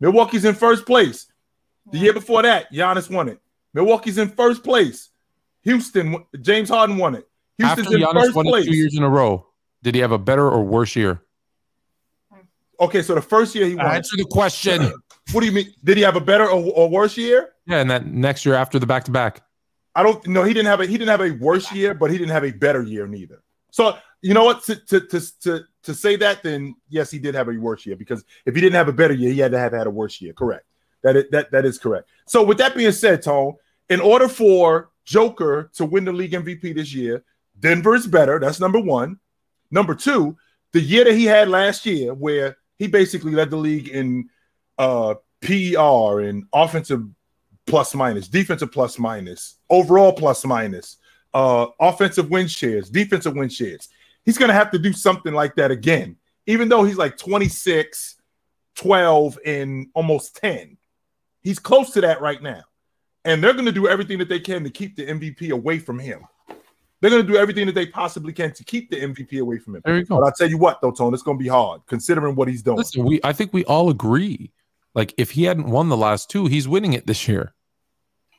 [0.00, 1.26] Milwaukee's in first place.
[1.92, 3.38] The year before that, Giannis won it.
[3.74, 5.10] Milwaukee's in first place.
[5.62, 7.27] Houston, James Harden won it.
[7.58, 8.66] Houston's After in Giannis first won it place.
[8.66, 9.46] two years in a row,
[9.82, 11.22] did he have a better or worse year?
[12.80, 13.86] Okay, so the first year he won.
[13.86, 13.88] it.
[13.90, 14.92] Answer the question.
[15.32, 15.74] What do you mean?
[15.82, 17.50] Did he have a better or, or worse year?
[17.66, 19.42] Yeah, and that next year after the back to back.
[19.94, 20.44] I don't know.
[20.44, 22.52] He didn't have a he didn't have a worse year, but he didn't have a
[22.52, 23.42] better year neither.
[23.72, 24.62] So you know what?
[24.64, 27.96] To to to to, to say that, then yes, he did have a worse year
[27.96, 30.20] because if he didn't have a better year, he had to have had a worse
[30.20, 30.32] year.
[30.32, 30.64] Correct.
[31.02, 32.08] That is, that that is correct.
[32.26, 33.54] So with that being said, Tone,
[33.88, 37.24] in order for Joker to win the league MVP this year,
[37.60, 38.38] Denver is better.
[38.38, 39.18] That's number one.
[39.70, 40.36] Number two,
[40.72, 44.28] the year that he had last year, where he basically led the league in
[44.78, 47.04] uh, PER and offensive
[47.66, 50.96] plus minus, defensive plus minus, overall plus minus,
[51.34, 53.88] uh, offensive win shares, defensive win shares.
[54.24, 56.16] He's going to have to do something like that again,
[56.46, 58.16] even though he's like 26,
[58.76, 60.76] 12, and almost 10.
[61.42, 62.62] He's close to that right now.
[63.24, 65.98] And they're going to do everything that they can to keep the MVP away from
[65.98, 66.24] him.
[67.00, 69.76] They're going to do everything that they possibly can to keep the MVP away from
[69.76, 69.82] him.
[69.84, 70.18] There you go.
[70.18, 72.62] But I'll tell you what, though, Tone, it's going to be hard considering what he's
[72.62, 72.76] doing.
[72.78, 74.52] Listen, we I think we all agree.
[74.94, 77.54] Like if he hadn't won the last two, he's winning it this year.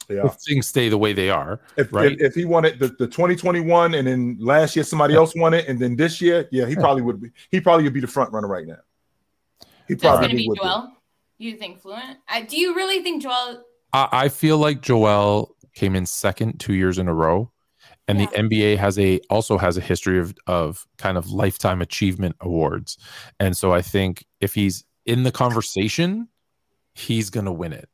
[0.09, 0.25] Yeah.
[0.25, 1.61] If things stay the way they are.
[1.77, 2.13] If, Right.
[2.13, 5.53] if if he won it the, the 2021 and then last year somebody else won
[5.53, 8.07] it and then this year, yeah, he probably would be he probably would be the
[8.07, 8.79] front runner right now.
[9.87, 10.61] He That's probably going to be would be.
[10.61, 10.93] Joel.
[11.37, 12.17] You think Fluent?
[12.27, 13.63] I, do you really think Joel?
[13.93, 17.51] I, I feel like Joel came in second two years in a row.
[18.09, 22.35] And the NBA has a also has a history of of kind of lifetime achievement
[22.41, 22.97] awards.
[23.39, 26.27] And so I think if he's in the conversation,
[26.93, 27.89] he's gonna win it.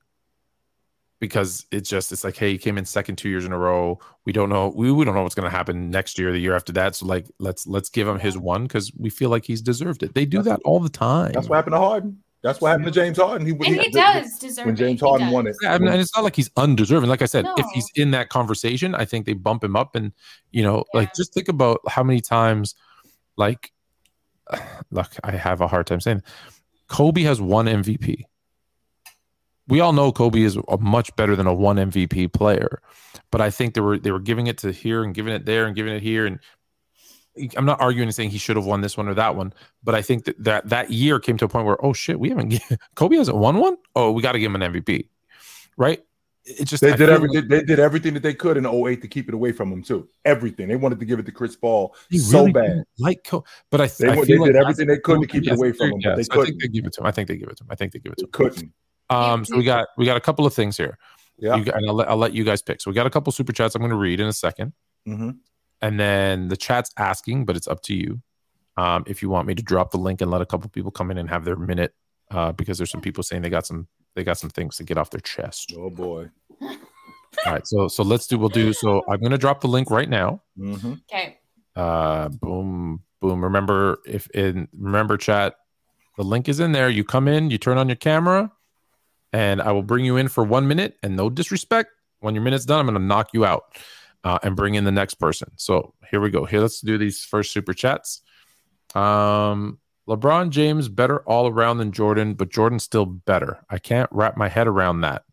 [1.19, 3.99] Because it's just it's like, hey, he came in second two years in a row.
[4.25, 6.73] We don't know we, we don't know what's gonna happen next year, the year after
[6.73, 6.95] that.
[6.95, 10.13] So like let's let's give him his one because we feel like he's deserved it.
[10.13, 11.33] They do that all the time.
[11.33, 12.23] That's what happened to Harden.
[12.45, 13.47] That's what happened to James Harden.
[13.47, 14.75] He, And he the- does deserve when.
[14.75, 15.55] James He Harden won it.
[15.63, 17.09] Yeah, I mean, and it's not like he's undeserving.
[17.09, 19.95] Like I said, if he's in that conversation, I think they bump him up.
[19.95, 20.13] And
[20.51, 22.75] you know, like just think about how many times,
[23.35, 23.71] like,
[24.91, 26.21] look, I have a hard time saying,
[26.87, 28.25] Kobe has one MVP.
[29.67, 32.79] We all know Kobe is a much better than a one MVP player,
[33.31, 35.65] but I think they were they were giving it to here and giving it there
[35.65, 36.39] and giving it here and.
[37.57, 39.53] I'm not arguing and saying he should have won this one or that one,
[39.83, 42.29] but I think that that, that year came to a point where oh shit, we
[42.29, 42.59] haven't
[42.95, 43.77] Kobe hasn't won one.
[43.95, 45.09] Oh, we got to give him an MVP,
[45.77, 46.01] right?
[46.45, 47.41] It just They I did everything.
[47.41, 49.81] like They did everything that they could in 08 to keep it away from him
[49.81, 50.07] too.
[50.23, 52.83] Everything they wanted to give it to Chris Paul so really bad.
[52.99, 55.27] like Kobe, but I, They, I they feel like did as everything they could to
[55.27, 57.07] keep it away from him, yes, they I think they give it to him.
[57.07, 57.67] I think they give it to him.
[57.71, 58.31] I think they give it to him.
[58.31, 58.71] couldn't.
[59.09, 60.97] Um, so we got we got a couple of things here.
[61.37, 61.55] Yeah.
[61.55, 62.79] You and I'll let, I'll let you guys pick.
[62.79, 64.73] So we got a couple super chats I'm going to read in a second,
[65.05, 65.31] hmm
[65.81, 68.21] and then the chat's asking, but it's up to you.
[68.77, 71.11] Um, if you want me to drop the link and let a couple people come
[71.11, 71.93] in and have their minute,
[72.31, 74.97] uh, because there's some people saying they got some they got some things to get
[74.97, 75.73] off their chest.
[75.77, 76.29] Oh boy.
[76.61, 79.01] All right, so so let's do we'll do so.
[79.09, 80.41] I'm going to drop the link right now.
[80.57, 81.37] hmm Okay.
[81.75, 85.55] uh boom boom remember if in remember chat
[86.17, 88.51] the link is in there you come in you turn on your camera
[89.33, 91.89] and i will bring you in for one minute and no disrespect
[92.19, 93.63] when your minute's done i'm going to knock you out
[94.25, 97.23] uh, and bring in the next person so here we go here let's do these
[97.23, 98.21] first super chats
[98.93, 104.35] um lebron james better all around than jordan but jordan's still better i can't wrap
[104.35, 105.23] my head around that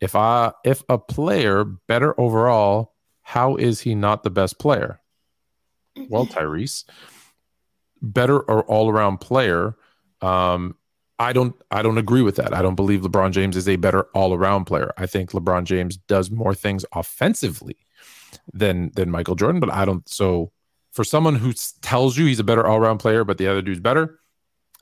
[0.00, 5.00] if i if a player better overall how is he not the best player
[6.08, 6.84] well, Tyrese,
[8.02, 9.76] better or all around player.
[10.20, 10.76] Um,
[11.18, 12.54] I don't I don't agree with that.
[12.54, 14.92] I don't believe LeBron James is a better all around player.
[14.98, 17.78] I think LeBron James does more things offensively
[18.52, 20.52] than than Michael Jordan, but I don't so
[20.92, 21.52] for someone who
[21.82, 24.18] tells you he's a better all around player, but the other dude's better,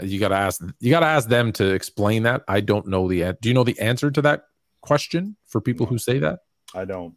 [0.00, 2.42] you gotta ask you gotta ask them to explain that.
[2.48, 4.44] I don't know the do you know the answer to that
[4.80, 6.40] question for people who say that?
[6.74, 7.14] I don't.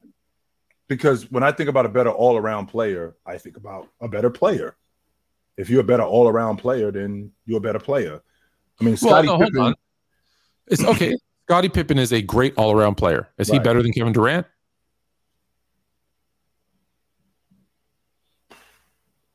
[0.87, 4.29] Because when I think about a better all around player, I think about a better
[4.29, 4.77] player.
[5.57, 8.21] If you're a better all around player, then you're a better player.
[8.79, 9.73] I mean, Well, no, Pippen.
[10.67, 11.17] It's okay.
[11.47, 13.29] Scottie Pippen is a great all around player.
[13.37, 14.45] Is he better than Kevin Durant?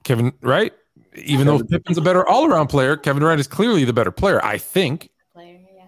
[0.04, 0.72] Kevin, right?
[1.14, 4.10] Even though Kevin- Pippen's a better all around player, Kevin Durant is clearly the better
[4.10, 5.10] player, I think.
[5.34, 5.84] Player, yeah.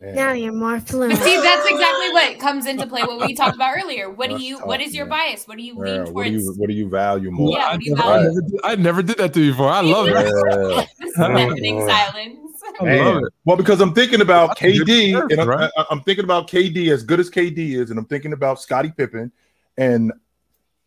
[0.00, 1.16] Man, Now you're more But fluent.
[1.18, 3.02] see, that's exactly what comes into play.
[3.02, 4.08] What we talked about earlier.
[4.10, 4.58] What do you?
[4.58, 5.30] tough, What is your man.
[5.30, 5.46] bias?
[5.48, 6.30] What do you yeah, lean what towards?
[6.30, 7.52] do you what do you value more?
[7.58, 9.70] Yeah, I, do you never, I, never did, I never did that to you before.
[9.70, 10.86] I love it.
[11.18, 11.26] Yeah.
[11.28, 12.38] Deafening oh, silence.
[12.80, 13.04] I Man.
[13.04, 13.32] love it.
[13.44, 15.70] Well, because I'm thinking about That's KD, comparison, and I'm, right?
[15.90, 19.32] I'm thinking about KD as good as KD is, and I'm thinking about Scottie Pippen,
[19.78, 20.12] and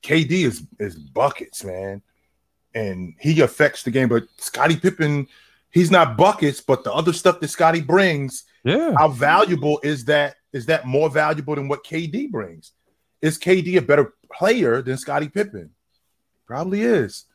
[0.04, 2.02] KD is is buckets, man,
[2.74, 4.10] and he affects the game.
[4.10, 5.28] But Scottie Pippen,
[5.72, 8.94] he's not buckets, but the other stuff that Scottie brings, Yeah.
[8.98, 10.36] how valuable is that?
[10.54, 12.72] Is that more valuable than what KD brings?
[13.22, 15.70] Is KD a better player than Scottie Pippen?
[16.48, 17.26] Probably is,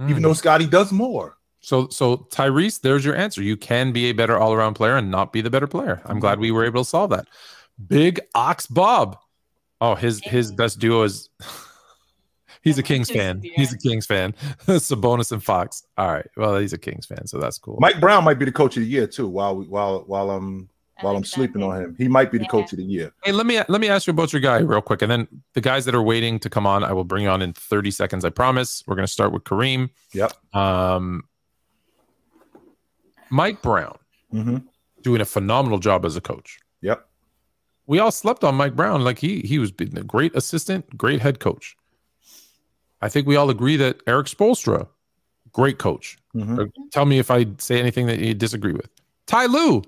[0.00, 0.22] even Mm.
[0.22, 1.36] though Scottie does more.
[1.60, 3.42] So, so Tyrese, there's your answer.
[3.42, 6.00] You can be a better all around player and not be the better player.
[6.04, 7.26] I'm glad we were able to solve that.
[7.88, 9.18] Big Ox Bob.
[9.80, 11.28] Oh, his his best duo is.
[12.62, 13.42] He's a Kings fan.
[13.42, 14.32] He's a Kings fan.
[14.66, 15.84] Sabonis and Fox.
[15.96, 16.26] All right.
[16.36, 17.78] Well, he's a Kings fan, so that's cool.
[17.80, 19.28] Mike Brown might be the coach of the year too.
[19.28, 20.68] While we, while while I'm
[20.98, 22.48] I while I'm sleeping on him, he might be the Yeah.
[22.50, 23.12] coach of the year.
[23.24, 25.60] Hey, let me let me ask you about your guy real quick, and then the
[25.60, 28.24] guys that are waiting to come on, I will bring you on in 30 seconds.
[28.24, 28.82] I promise.
[28.86, 29.90] We're gonna start with Kareem.
[30.12, 30.32] Yep.
[30.54, 31.22] Um,
[33.30, 33.96] Mike Brown
[34.34, 34.64] Mhm.
[35.02, 36.58] doing a phenomenal job as a coach.
[36.80, 37.04] Yep.
[37.86, 39.02] we all slept on Mike Brown.
[39.02, 41.74] Like he he was been a great assistant, great head coach.
[43.00, 44.86] I think we all agree that Erik Spoelstra,
[45.52, 46.18] great coach.
[46.34, 46.70] Mhm.
[46.90, 48.88] Tell me if I say anything that you disagree with.
[49.26, 49.82] Ty Lue,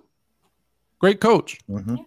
[0.98, 1.58] great coach.
[1.68, 2.04] Mhm.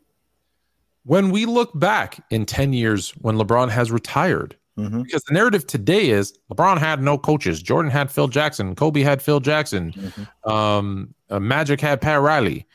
[1.05, 5.03] When we look back in 10 years when LeBron has retired, Mhm.
[5.03, 7.61] Because the narrative today is LeBron had no coaches.
[7.61, 8.73] Jordan had Phil Jackson.
[8.73, 9.91] Kobe had Phil Jackson.
[9.91, 10.51] Mhm.
[10.51, 12.65] Um, uh, Magic had Pat Riley.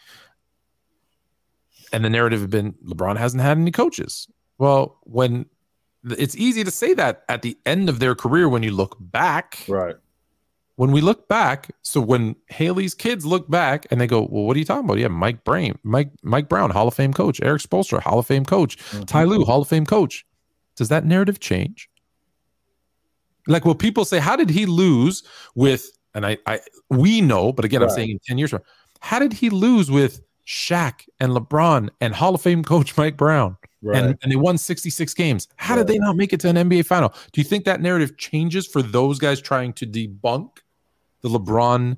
[1.93, 4.29] And the narrative had been LeBron hasn't had any coaches.
[4.59, 5.47] Well, when
[6.05, 9.65] it's easy to say that at the end of their career when you look back.
[9.69, 9.97] Right.
[10.77, 14.55] When we look back, so when Haley's kids look back and they go, "Well, what
[14.55, 17.63] are you talking about?" Yeah, Mike Brain, Mike Mike Brown, Hall of Fame coach, Erik
[17.63, 19.07] Spoelstra, Hall of Fame coach, Mhm.
[19.07, 20.25] Ty Lue, Hall of Fame coach.
[20.77, 21.91] Does that narrative change?
[23.49, 25.25] Like, will people say, "How did he lose
[25.57, 26.61] with?" And I, I,
[26.91, 28.63] we know, but again, I'm saying in ten years from,
[29.01, 33.57] how did he lose with Shaq and LeBron and Hall of Fame coach Mike Brown?
[33.81, 33.97] Right.
[34.03, 35.47] and, and they won 66 games.
[35.57, 37.15] How did they not make it to an NBA final?
[37.33, 40.59] Do you think that narrative changes for those guys trying to debunk
[41.21, 41.97] the LeBron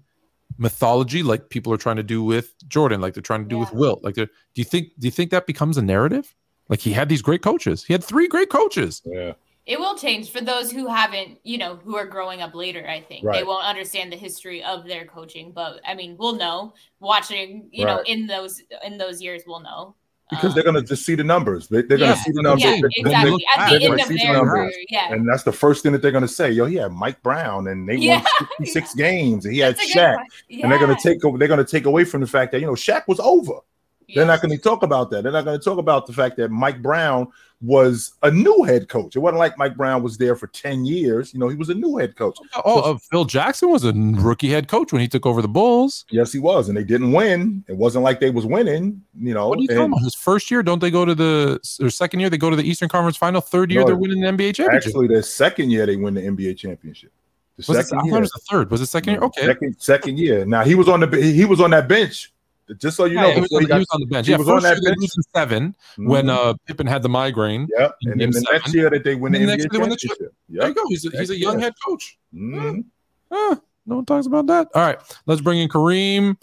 [0.59, 3.71] mythology like people are trying to do with Jordan, like they're trying to do with
[3.73, 3.79] Yeah.
[3.79, 4.05] Wilt?
[4.05, 6.35] Like, do you think do you think that becomes a narrative?
[6.69, 7.83] Like he had these great coaches.
[7.85, 9.03] He had three great coaches.
[9.05, 9.33] yeah.
[9.67, 12.89] It will change for those who haven't, you know, who are growing up later.
[12.89, 16.75] I think they won't understand the history of their coaching, but I mean, we'll know
[16.99, 17.69] watching.
[17.71, 19.95] You know, in those in those years, we'll know
[20.31, 21.67] Because Um, they're gonna just see the numbers.
[21.69, 22.63] They, they're gonna see the numbers.
[22.65, 23.31] Yeah, They're- exactly.
[23.33, 24.75] look At the end of see the their numbers.
[24.89, 25.13] yeah.
[25.13, 26.51] And that's the first thing that they're going to say.
[26.51, 28.19] Yo, yeah, Mike Brown, and they Yeah.
[28.41, 30.63] won 66 games, and he had That's good Shaq, point.
[30.63, 31.37] and they're going to take over.
[31.37, 33.55] They're going to take away from the fact that you know Shaq was over.
[34.15, 35.23] They're not going to talk about that.
[35.23, 37.29] They're not going to talk about the fact that Mike Brown
[37.63, 39.17] was a new head coach.
[39.17, 41.35] It wasn't like Mike Brown was there for 10 years.
[41.35, 42.39] You know, he was a new head coach.
[42.65, 46.07] Oh, uh, Phil Jackson was a rookie head coach when he took over the Bulls.
[46.11, 47.63] Yes, he was, and they didn't win.
[47.69, 49.03] It wasn't like they was winning.
[49.19, 50.03] You know, What are you and talking about?
[50.05, 52.31] His first year, don't they go to the or second year?
[52.31, 53.43] They go to the Eastern Conference Final.
[53.43, 54.89] Third year, No, they're winning the NBA championship.
[54.89, 57.13] actually, the second year they win the NBA championship.
[57.59, 58.17] The was it, I second thought year.
[58.17, 58.71] it was the third.
[58.71, 59.23] Was it second year?
[59.23, 59.45] Okay.
[59.45, 60.47] Second, second year.
[60.47, 62.33] Now he was on the he was on that bench.
[62.79, 64.07] Just so you Yeah, know, he, was on, he the- he got- was on the
[64.07, 64.27] bench.
[64.27, 65.01] he Yeah, was on first that year bench.
[65.01, 66.31] lose in seven when Mhm.
[66.31, 67.67] uh Pippen had the migraine.
[67.77, 69.69] Yeah, And then game the next year that they win the the NBA next year
[69.73, 70.35] they win the championship.
[70.49, 70.83] There you go.
[70.89, 71.61] He's a, he's a young year.
[71.63, 72.19] head coach.
[72.35, 72.85] Mhm.
[73.31, 74.69] Ah, no one talks about that.
[74.75, 76.37] All right, let's bring in Kareem.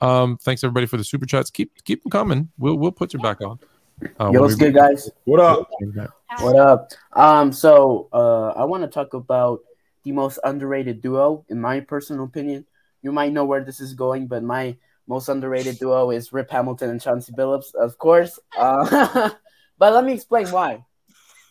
[0.00, 1.50] Um, thanks everybody for the super chats.
[1.50, 2.48] Keep keep them coming.
[2.58, 3.58] We'll we'll put you back on.
[4.18, 5.10] Uh, Yo, what's good, guys?
[5.24, 5.68] What up?
[6.40, 6.90] What up?
[7.12, 9.60] Um, so uh, I want to talk about
[10.04, 12.64] the most underrated duo, in my personal opinion.
[13.02, 16.90] You might know where this is going, but my most underrated duo is Rip Hamilton
[16.90, 18.38] and Chauncey Billups, of course.
[18.56, 19.30] Uh,
[19.78, 20.84] but let me explain why.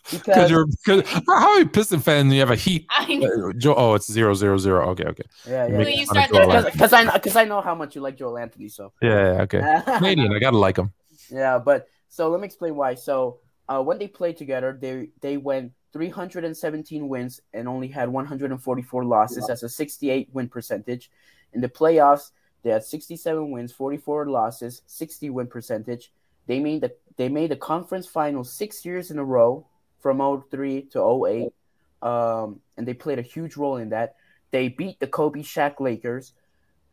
[0.10, 2.32] Because Because you're because how are you Piston fan?
[2.32, 2.88] You have a Heat.
[2.90, 3.50] I know.
[3.50, 4.90] Uh, Joe, oh, it's zero zero zero.
[4.90, 5.24] Okay, okay.
[5.48, 6.02] yeah, You yeah, make yeah.
[6.02, 6.62] you fun of start Joel there?
[6.64, 6.72] Embiid.
[6.72, 9.82] Because I because I know how much you like Joel Anthony, so Yeah, yeah, okay.
[9.98, 10.34] Canadian.
[10.34, 10.92] I gotta like him.
[11.30, 12.96] Yeah, but so let me explain why.
[12.96, 19.06] So uh, when they played together, they they went 317 wins and only had 144
[19.06, 19.46] losses.
[19.48, 21.12] That's a 68 win percentage.
[21.54, 22.32] In the playoffs,
[22.64, 26.12] they had 67 wins, 44 losses, 60 win percentage.
[26.48, 29.66] They made the they made the conference finals six years in a row
[30.00, 31.54] from 03 to 08.
[32.02, 34.16] Um, and they played a huge role in that.
[34.52, 36.34] They beat the Kobe Shaq Lakers.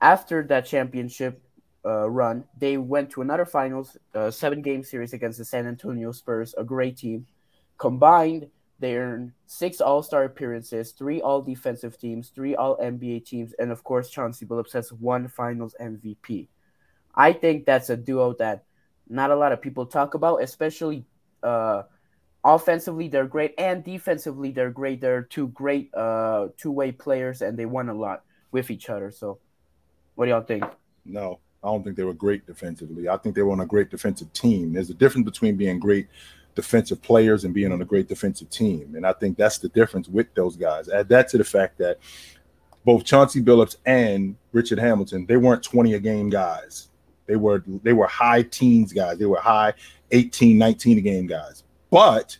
[0.00, 1.40] After that championship,
[1.84, 6.10] uh, run, they went to another finals, uh, seven game series against the San Antonio
[6.12, 7.26] Spurs, a great team.
[7.78, 13.54] Combined, they earned six All Star appearances, three All Defensive teams, three All NBA teams,
[13.54, 16.48] and of course, Chauncey Billups has one Finals MVP.
[17.14, 18.64] I think that's a duo that
[19.08, 21.06] not a lot of people talk about, especially
[21.42, 21.84] uh,
[22.44, 23.08] offensively.
[23.08, 25.00] They're great, and defensively, they're great.
[25.00, 29.10] They're two great uh, two way players, and they won a lot with each other.
[29.10, 29.38] So,
[30.16, 30.64] what do y'all think?
[31.06, 33.08] No, I don't think they were great defensively.
[33.08, 34.74] I think they were on a great defensive team.
[34.74, 36.08] There's a difference between being great
[36.56, 38.94] defensive players and being on a great defensive team.
[38.96, 40.88] And I think that's the difference with those guys.
[40.88, 41.98] Add that to the fact that
[42.84, 46.88] both Chauncey Billups and Richard Hamilton, they weren't 20 a game guys.
[47.26, 49.18] They were they were high teens guys.
[49.18, 49.74] They were high
[50.10, 51.64] 18, 19 a game guys.
[51.90, 52.36] But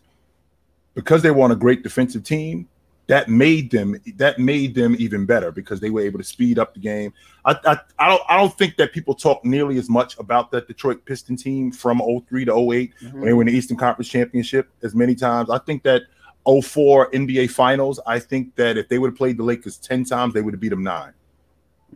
[0.94, 2.68] because they were on a great defensive team,
[3.08, 6.74] that made them that made them even better because they were able to speed up
[6.74, 7.12] the game.
[7.44, 10.66] I, I, I don't I don't think that people talk nearly as much about that
[10.66, 14.68] Detroit Piston team from 03 to 08 when they were in the Eastern Conference Championship
[14.82, 15.50] as many times.
[15.50, 16.02] I think that
[16.46, 20.34] 04 NBA Finals, I think that if they would have played the Lakers 10 times,
[20.34, 21.12] they would have beat them nine.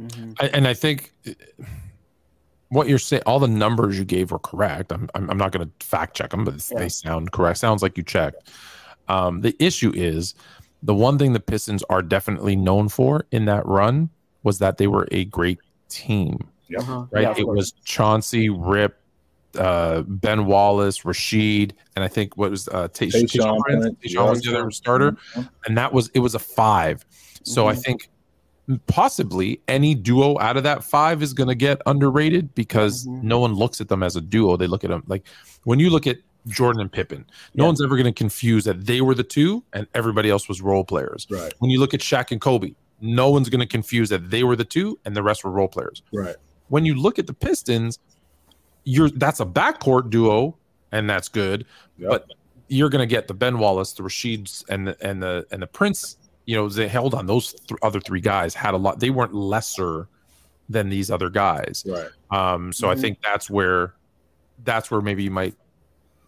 [0.01, 0.37] Mhm.
[0.41, 1.13] I, and I think
[2.69, 4.93] what you're saying, all the numbers you gave were correct.
[4.93, 6.79] I'm, I'm, I'm not going to fact check them, but Yeah.
[6.79, 7.59] they sound correct.
[7.59, 8.49] Sounds like you checked.
[9.09, 10.35] Um, the issue is
[10.83, 14.09] the one thing the Pistons are definitely known for in that run
[14.43, 15.59] was that they were a great
[15.89, 16.39] team,
[16.69, 16.81] Yep.
[16.81, 17.07] Uh-huh.
[17.11, 17.23] right?
[17.23, 17.57] Yeah, it course.
[17.57, 18.97] was Chauncey, Rip,
[19.59, 23.83] uh, Ben Wallace, Rasheed, and I think what was uh, Tay- Tayshaun Tayshaun Prince.
[23.85, 25.17] Prince, Tayshaun was the other starter
[25.67, 27.05] and that was it was a five.
[27.43, 27.83] So I Mhm.
[27.83, 28.11] think
[28.87, 33.23] possibly any duo out of that five is going to get underrated because Mhm.
[33.25, 34.57] no one looks at them as a duo.
[34.57, 35.25] They look at them like
[35.65, 37.25] when you look at Jordan and Pippen.
[37.55, 37.69] No Yeah.
[37.69, 40.85] one's ever going to confuse that they were the two and everybody else was role
[40.85, 41.27] players.
[41.31, 41.53] Right.
[41.59, 44.57] When you look at Shaq and Kobe, no one's going to confuse that they were
[44.57, 46.03] the two and the rest were role players.
[46.13, 46.37] Right.
[46.69, 47.99] When you look at the Pistons,
[48.85, 50.57] you're that's a backcourt duo
[50.93, 51.67] and that's good,
[51.99, 52.11] Yep.
[52.11, 52.27] but
[52.69, 55.67] you're going to get the Ben Wallace, the Rasheeds, and the and the and the
[55.67, 56.17] Prince.
[56.47, 57.27] You know, they held on.
[57.27, 58.99] Those th- other three guys had a lot.
[59.01, 60.09] They weren't lesser
[60.69, 61.85] than these other guys.
[61.87, 62.09] Right.
[62.31, 63.01] Um, so I Mhm.
[63.01, 63.95] think that's where
[64.65, 65.55] that's where maybe you might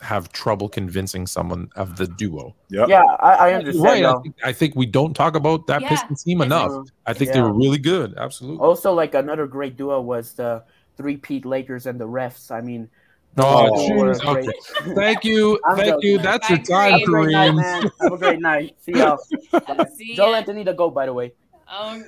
[0.02, 2.54] have trouble convincing someone of the duo.
[2.70, 2.88] Yep.
[2.88, 3.84] Yeah, I, I understand.
[3.84, 4.04] Right.
[4.04, 5.88] I think, I think we don't talk about that Yeah.
[5.88, 6.86] Pistons team Yes, enough.
[7.06, 7.44] I think they Yeah.
[7.44, 8.14] were really good.
[8.18, 8.58] Absolutely.
[8.58, 10.64] Also, like another great duo was the
[10.96, 12.50] three peat Lakers and the refs.
[12.50, 12.90] I mean,
[13.38, 14.28] Oh, Oh, they.
[14.28, 14.48] Okay.
[14.94, 15.58] Thank you.
[15.66, 16.10] I'm Thank joking.
[16.10, 16.18] you.
[16.18, 17.90] That's your Bye, time, Have a great night, Kareem.
[18.02, 18.76] Have a great night.
[18.80, 19.18] See y'all.
[19.96, 20.36] See Joel ya.
[20.36, 21.32] Anthony to go, by the way.
[21.66, 22.04] Um,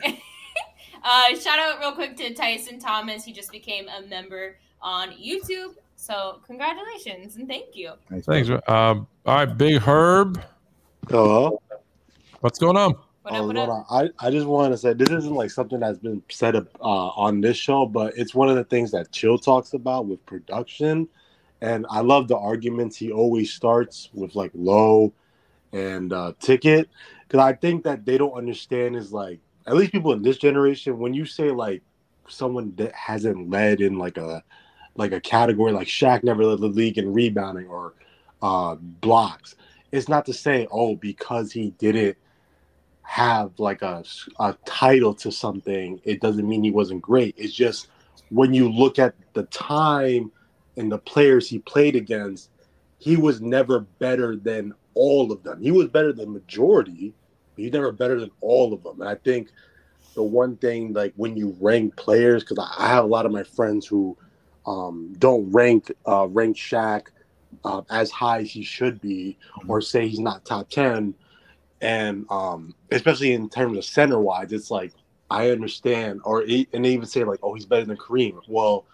[1.02, 3.24] uh, shout out real quick to Tyson Thomas.
[3.24, 5.76] He just became a member on YouTube.
[5.96, 7.92] So congratulations and thank you.
[8.10, 8.26] Thanks.
[8.26, 8.48] Thanks.
[8.68, 10.42] Um, all right, Big Herb.
[11.08, 11.60] Hello.
[12.40, 12.94] What's going on?
[13.22, 13.46] What Oh, up?
[13.46, 13.68] What up?
[13.68, 13.84] on.
[14.20, 17.08] I, I just wanted to say this isn't like something that's been said up, uh,
[17.08, 21.08] on this show, but it's one of the things that Chill talks about with production.
[21.62, 25.14] And I love the arguments he always starts with like low
[25.72, 26.90] and uh, ticket
[27.22, 30.98] because I think that they don't understand is like at least people in this generation
[30.98, 31.82] when you say like
[32.28, 34.42] someone that hasn't led in like a
[34.96, 37.94] like a category like Shaq never led the league in rebounding or
[38.42, 39.56] uh, blocks.
[39.92, 42.16] It's not to say oh because he didn't
[43.02, 44.02] have like a,
[44.40, 47.34] a title to something, it doesn't mean he wasn't great.
[47.36, 47.88] It's just
[48.30, 50.32] when you look at the time
[50.76, 52.50] and the players he played against,
[52.98, 55.60] he was never better than all of them.
[55.60, 57.12] He was better than majority,
[57.54, 59.00] but he's never better than all of them.
[59.00, 59.50] And I think
[60.14, 63.32] the one thing, like when you rank players, because I, I have a lot of
[63.32, 64.16] my friends who
[64.66, 67.08] um, don't rank uh, rank Shaq
[67.64, 69.38] uh, as high as he should be,
[69.68, 71.14] or say he's not top ten
[71.84, 74.92] and um, especially in terms of center wise, it's like
[75.30, 78.40] I understand, or and they even say like, oh, he's better than Kareem.
[78.48, 78.86] Well,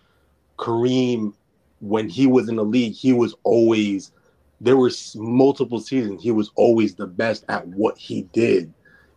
[0.59, 1.35] Kareem,
[1.81, 4.13] when he was in the league, he was always
[4.61, 6.23] there were multiple seasons.
[6.23, 8.73] He was always the best at what he did.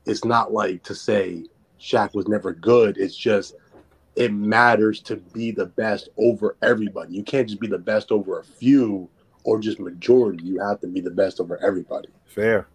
[0.06, 1.46] It's not like to say
[1.80, 2.98] Shaq was never good.
[2.98, 3.56] It's just
[4.16, 7.14] it matters to be the best over everybody.
[7.14, 9.10] You can't just be the best over a few
[9.44, 10.44] or just majority.
[10.44, 12.10] You have to be the best over everybody.
[12.26, 12.68] Fair.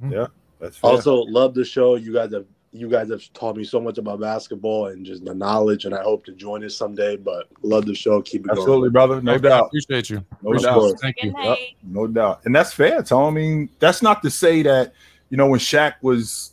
[0.00, 0.12] Hmm.
[0.12, 0.26] Yeah.
[0.60, 0.90] That's fair.
[0.90, 1.96] Also, love the show.
[1.96, 5.34] You guys have you guys have taught me so much about basketball and just the
[5.34, 7.16] knowledge, and I hope to join it someday.
[7.16, 8.22] But love the show.
[8.22, 8.58] Keep it going.
[8.58, 8.92] Absolutely, going.
[8.92, 9.22] brother.
[9.22, 9.48] No Thank you.
[9.50, 9.66] Doubt.
[9.66, 10.24] appreciate you.
[10.42, 10.80] No Appreciate doubt.
[10.80, 10.96] you.
[11.02, 11.32] Thank Good you.
[11.32, 11.76] night.
[11.82, 12.40] No doubt.
[12.46, 13.34] And that's fair, Tom.
[13.34, 14.94] I mean, that's not to say that,
[15.28, 16.51] you know, when Shaq was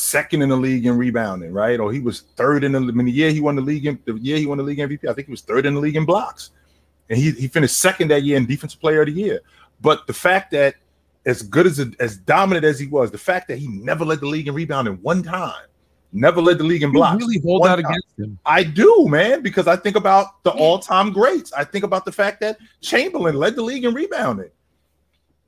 [0.00, 1.78] second in the league in rebounding, right?
[1.78, 3.98] Or he was third in the, I mean, the year he won the league, in,
[4.04, 5.96] the year he won the league MVP, I think he was third in the league
[5.96, 6.50] in blocks.
[7.08, 9.40] And he, he finished second that year in defensive player of the year.
[9.80, 10.76] But the fact that
[11.26, 14.26] as good as as dominant as he was, the fact that he never led the
[14.26, 15.66] league in rebounding one time,
[16.12, 17.22] never led the league in You blocks.
[17.22, 18.38] really hold that against him.
[18.46, 21.52] I do, man, because I think about the all-time greats.
[21.52, 24.50] I think about the fact that Chamberlain led the league in rebounding.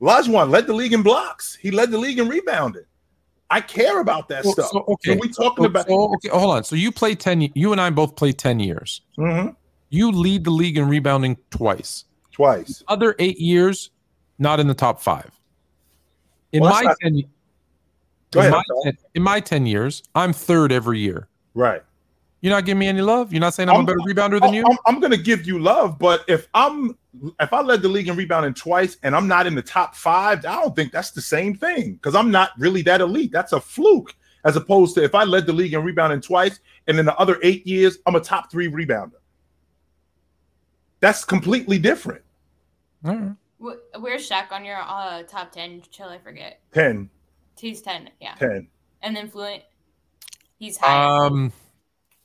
[0.01, 1.55] Olajuwon led the league in blocks.
[1.55, 2.83] He led the league in rebounding.
[3.53, 4.69] I care about that Well, stuff.
[4.71, 5.13] so, okay.
[5.13, 6.63] So we talking So- about so, okay, hold on.
[6.63, 9.01] So you play 10 y- you and I both play 10 years.
[9.17, 9.55] Mhm.
[9.91, 12.05] You lead the league in rebounding twice.
[12.31, 12.83] twice.
[12.87, 13.91] Other 8 years
[14.39, 15.29] not in the top 5.
[16.51, 17.21] In Well, my not- 10
[18.31, 18.51] Go in ahead.
[18.53, 21.27] my, 10, in my 10 years, I'm third every year.
[21.53, 21.83] Right.
[22.43, 23.31] You're not giving me any love.
[23.31, 24.65] You're not saying I'm, I'm- a better rebounder than you.
[24.69, 26.97] I'm, I'm going to give you love, but if I'm
[27.39, 30.39] if I led the league in rebounding twice and I'm not in the top five,
[30.45, 33.31] I don't think that's the same thing because I'm not really that elite.
[33.31, 34.13] That's a fluke.
[34.43, 37.39] As opposed to if I led the league in rebounding twice and in the other
[37.43, 39.13] eight years I'm a top three rebounder.
[40.99, 42.23] That's completely different.
[43.05, 43.31] All right.
[43.61, 45.83] Wh- Where's Shaq on your uh, top 10?
[45.91, 46.59] Chill, I forget.
[46.73, 47.09] 10,
[47.57, 48.35] He's 10, yeah.
[48.35, 48.67] 10.
[49.01, 49.63] And then Fluent,
[50.59, 51.25] he's high.
[51.25, 51.53] Um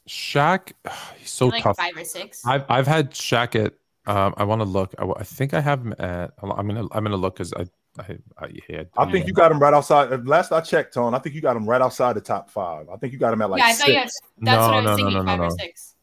[0.09, 0.72] Shaq
[1.18, 1.76] he's so like tough.
[1.76, 2.44] five or six.
[2.47, 3.74] I've I've had Shaq at
[4.06, 4.94] um I want to look.
[4.98, 7.66] I, I think I have him at I'm gonna I'm gonna look because I
[7.98, 10.12] I I, yeah, I think you got him right outside.
[10.12, 12.89] uh, Last I checked, Tone, I think you got him right outside the top five.
[12.89, 14.20] I think you got him at like yeah, I thought you had, six.
[14.40, 15.94] that's what I was No, no, no, thinking, no, no, five or six.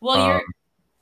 [0.00, 0.40] Well, Um,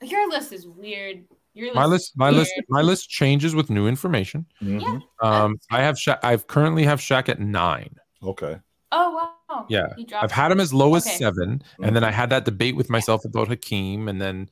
[0.02, 1.24] your your list is weird.
[1.54, 4.46] Your my list my list my list changes with new information.
[4.62, 5.02] Mhm.
[5.22, 7.94] Um I have Shaq I've currently have Shaq at nine.
[8.22, 8.58] Okay.
[8.92, 9.35] Oh wow.
[9.68, 9.86] Yeah.
[10.14, 11.16] I've had him as low as Okay.
[11.16, 14.48] seven, and then I had that debate with myself about Hakeem, and then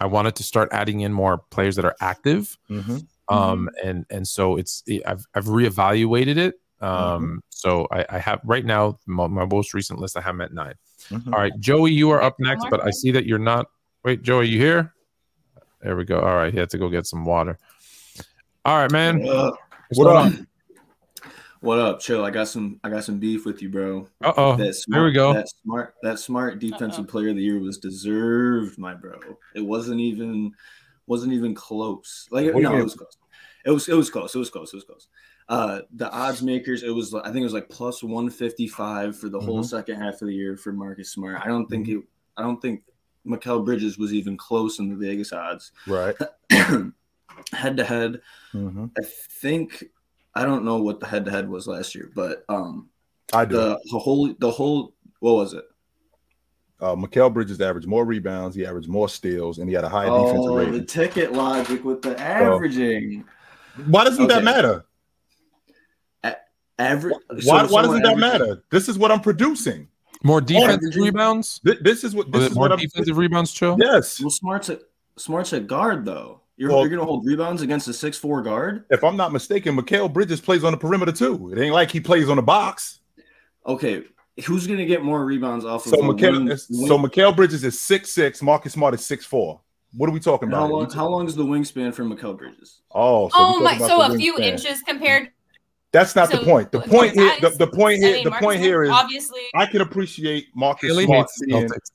[0.00, 2.56] I wanted to start adding in more players that are active.
[2.70, 3.06] Mhm.
[3.28, 6.60] Um, and and so it's I've I've reevaluated it.
[6.80, 10.40] Um, so I, I have right now my, my most recent list I have him
[10.42, 10.74] at 9
[11.10, 11.26] Mhm.
[11.32, 13.66] All right, Joey, you are up next, but I see that you're not.
[14.04, 14.94] Wait, Joey, you here?
[15.82, 16.20] There we go.
[16.20, 17.58] All right, he had to go get some water.
[18.64, 19.20] All right, man.
[19.22, 19.54] What up?
[19.90, 20.32] What's What up?
[21.62, 21.68] On?
[21.68, 22.00] What up?
[22.00, 22.24] Chill.
[22.24, 22.80] I got some.
[22.84, 24.08] I got some beef with you, bro.
[24.22, 24.56] Uh oh.
[24.56, 25.32] That There we go.
[25.32, 25.94] That smart.
[26.02, 27.10] That smart defensive Uh-oh.
[27.10, 29.18] player of the year was deserved, my bro.
[29.54, 30.52] It wasn't even.
[31.06, 32.28] Wasn't even close.
[32.30, 33.16] Like What no, it was close.
[33.64, 33.88] It was.
[33.88, 34.34] It was close.
[34.34, 34.72] It was close.
[34.72, 35.08] It was close.
[35.48, 36.82] Uh, the odds makers.
[36.82, 37.14] It was.
[37.14, 39.66] I think it was like plus one fifty five for the whole Mhm.
[39.68, 41.40] second half of the year for Marcus Smart.
[41.42, 41.98] I don't think Mm-hmm.
[42.00, 42.04] it.
[42.36, 42.82] I don't think
[43.26, 45.72] Mikal Bridges was even close in the Vegas odds.
[45.86, 46.14] Right.
[47.52, 48.20] head to head,
[48.52, 48.90] Mhm.
[48.98, 49.02] I
[49.40, 49.84] think
[50.34, 52.88] I don't know what the head to head was last year, but um
[53.32, 53.56] I do.
[53.56, 55.64] the, the whole the whole what was it?
[56.80, 60.06] uh, Mikal Bridges averaged more rebounds, he averaged more steals, and he had a higher
[60.10, 60.74] defensive Oh, rating.
[60.74, 63.24] the ticket logic with the averaging.
[63.86, 64.44] Why doesn't that Okay.
[64.44, 64.84] matter?
[66.80, 67.16] Average.
[67.44, 68.62] Why, why doesn't that matter?
[68.70, 69.88] This is what I'm producing.
[70.22, 71.60] More defensive Averaging- rebounds.
[71.66, 72.78] Th- This is what Was this it is more what I'm.
[72.78, 73.76] defensive rebounds, Chill?
[73.80, 74.20] Yes.
[74.20, 74.80] Well, smarts at
[75.16, 76.42] smarts at guard though.
[76.58, 78.84] You're, Well- you're gonna hold rebounds against a six four guard.
[78.90, 81.52] If I'm not mistaken, Mikal Bridges plays on the perimeter too.
[81.52, 82.98] It ain't like he plays on the box.
[83.66, 84.02] Okay,
[84.44, 87.80] who's gonna get more rebounds off of So a Mikal, wing- so Mikal Bridges is
[87.80, 88.42] six six.
[88.42, 89.60] Marcus Smart is six four.
[89.96, 90.70] What are we talking how about?
[90.72, 92.80] long, how long is the wingspan for Mikal Bridges?
[92.92, 93.78] Oh, so Oh my!
[93.78, 95.30] So a the few inches compared.
[95.92, 96.70] That's not the point.
[96.70, 99.40] The point here, the, the point I here, mean, the Marcus point here is obviously.
[99.54, 101.18] I can appreciate Marcus Haley Smart.
[101.20, 101.90] hates being- Celtics.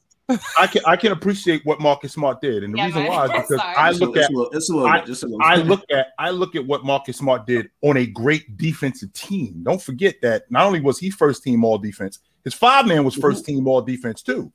[0.60, 3.31] I can I can appreciate what Marcus Smart did, and the Yeah, reason why is
[3.49, 5.41] because I look at a little, it's a little I- bit, just a little.
[5.43, 5.68] I bit.
[5.68, 9.61] look at I look at what Marcus Smart did on a great defensive team.
[9.64, 13.15] Don't forget that not only was he first team all defense, his five man was
[13.15, 14.51] first team all defense too.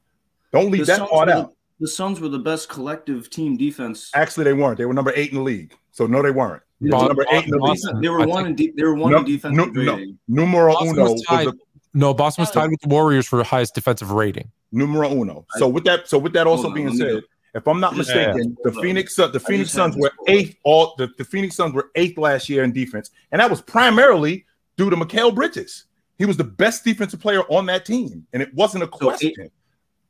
[0.52, 1.50] Don't leave The that Suns part out.
[1.50, 1.54] The,
[1.86, 4.10] the Suns were the best collective team defense.
[4.14, 4.78] Actually, they weren't.
[4.78, 5.74] They were number eight in the league.
[5.92, 6.62] So no, they weren't.
[6.80, 8.02] They were number eight in the league.
[8.02, 10.04] They were one in de- they were one No, in defensive no, no.
[10.28, 11.58] Numero uno was was the
[11.98, 14.50] No, Boston was tied with the Warriors for the highest defensive rating.
[14.70, 15.44] numero uno.
[15.56, 17.22] So with that, so with that also on, being said,
[17.54, 17.98] if I'm not Yeah.
[17.98, 20.56] mistaken, the Phoenix Sun- the Phoenix Suns were eighth.
[20.62, 24.44] All the, the Phoenix Suns were eighth last year in defense, and that was primarily
[24.76, 25.86] due to Mikal Bridges.
[26.18, 29.50] He was the best defensive player on that team, and it wasn't a So question.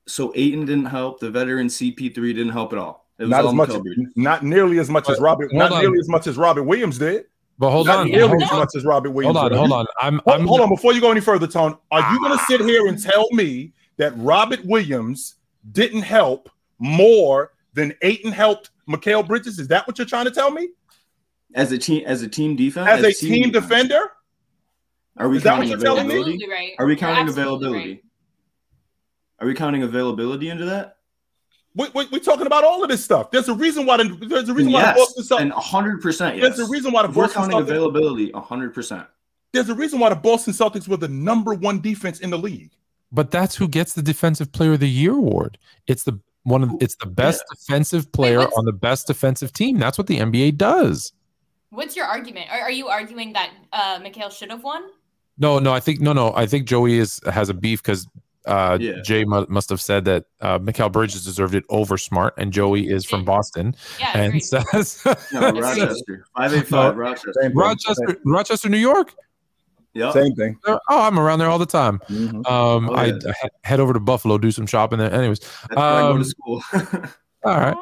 [0.07, 1.21] So Ayton didn't help.
[1.21, 3.07] The veteran CP3 didn't help at all.
[3.19, 4.13] It was not all as much, Bridges.
[4.17, 5.81] not nearly as much as Robert, not on.
[5.81, 7.27] nearly as much as Robert Williams did.
[7.59, 9.37] But hold on, nearly hold as on, much as Robert Williams.
[9.37, 9.87] hold on, hold on.
[10.01, 12.45] I'm, Hold, I'm hold on, before you go any further, Tone, are you going to
[12.45, 15.35] sit here and tell me that Robert Williams
[15.73, 16.49] didn't help
[16.79, 19.59] more than Ayton helped Mikal Bridges?
[19.59, 20.69] Is that what you're trying to tell me?
[21.55, 24.13] As a team, as a team defense, As a team defender?
[25.17, 26.15] Are we Is that what counting you're telling me?
[26.15, 26.49] availability?
[26.49, 26.73] Right.
[26.79, 27.89] Are we counting availability?
[27.91, 28.03] right.
[29.41, 30.98] Are we counting availability into that?
[31.75, 33.31] We, we, we're talking about all of this stuff.
[33.31, 36.37] There's a reason why the, there's a reason why the Boston Celtics, and hundred percent.
[36.37, 36.57] Yes.
[36.57, 39.07] there's a reason why the If we're Boston counting Celtics, availability, hundred percent.
[39.53, 42.71] there's a reason why the Boston Celtics were the number one defense in the league.
[43.13, 45.57] But that's who gets the Defensive Player of the Year award.
[45.87, 49.79] It's the one of it's the best defensive player what's- on the best defensive team.
[49.79, 51.13] That's what the NBA does.
[51.71, 52.47] What's your argument?
[52.51, 54.85] Are, are you arguing that uh, Mikal should have won?
[55.37, 56.33] No, no, I think no, no.
[56.35, 58.09] I think Joey is has a beef because
[58.49, 59.01] uh, Yeah.
[59.03, 62.89] Jay mu- must have said that uh, Mikal Bridges deserved it over Smart, and Joey
[62.89, 64.45] is from Boston Yeah, and great.
[64.45, 65.03] says
[65.33, 67.33] No, It's- Rochester, five eight five, Rochester.
[67.55, 69.15] Rochester, Rochester, New York.
[69.95, 70.13] Yep.
[70.13, 70.57] Same thing.
[70.67, 71.99] Oh, I'm around there all the time.
[72.09, 72.47] Mhm.
[72.49, 73.15] Um, Oh, I, yeah.
[73.27, 75.13] I he- head over to Buffalo, do some shopping there.
[75.13, 76.63] Anyways, That's where I go Um, to school.
[77.45, 77.77] all right.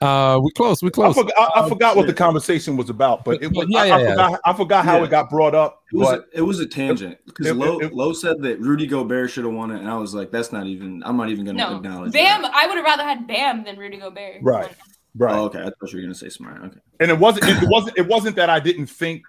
[0.00, 0.82] Uh, we close.
[0.82, 1.14] We I close.
[1.14, 3.94] forgot, I, I forgot what the conversation was about, but it was, Yeah, I, yeah,
[3.94, 4.10] I yeah.
[4.10, 5.04] forgot, I forgot how Yeah.
[5.04, 5.82] it got brought up.
[5.92, 7.78] It was But a, it was a tangent because it- Lowe,
[8.10, 10.66] it- said that Rudy Gobert should have won it, and I was like, that's not
[10.66, 11.02] even.
[11.04, 12.12] I'm not even going to No, acknowledge.
[12.12, 12.42] Bam.
[12.42, 12.52] That.
[12.54, 14.36] I would have rather had Bam than Rudy Gobert.
[14.42, 14.70] Right.
[15.14, 15.60] right, Oh, okay.
[15.60, 16.62] I thought you were going to say smart.
[16.64, 16.78] Okay.
[17.00, 19.24] and it wasn't, it wasn't, it wasn't that I didn't think.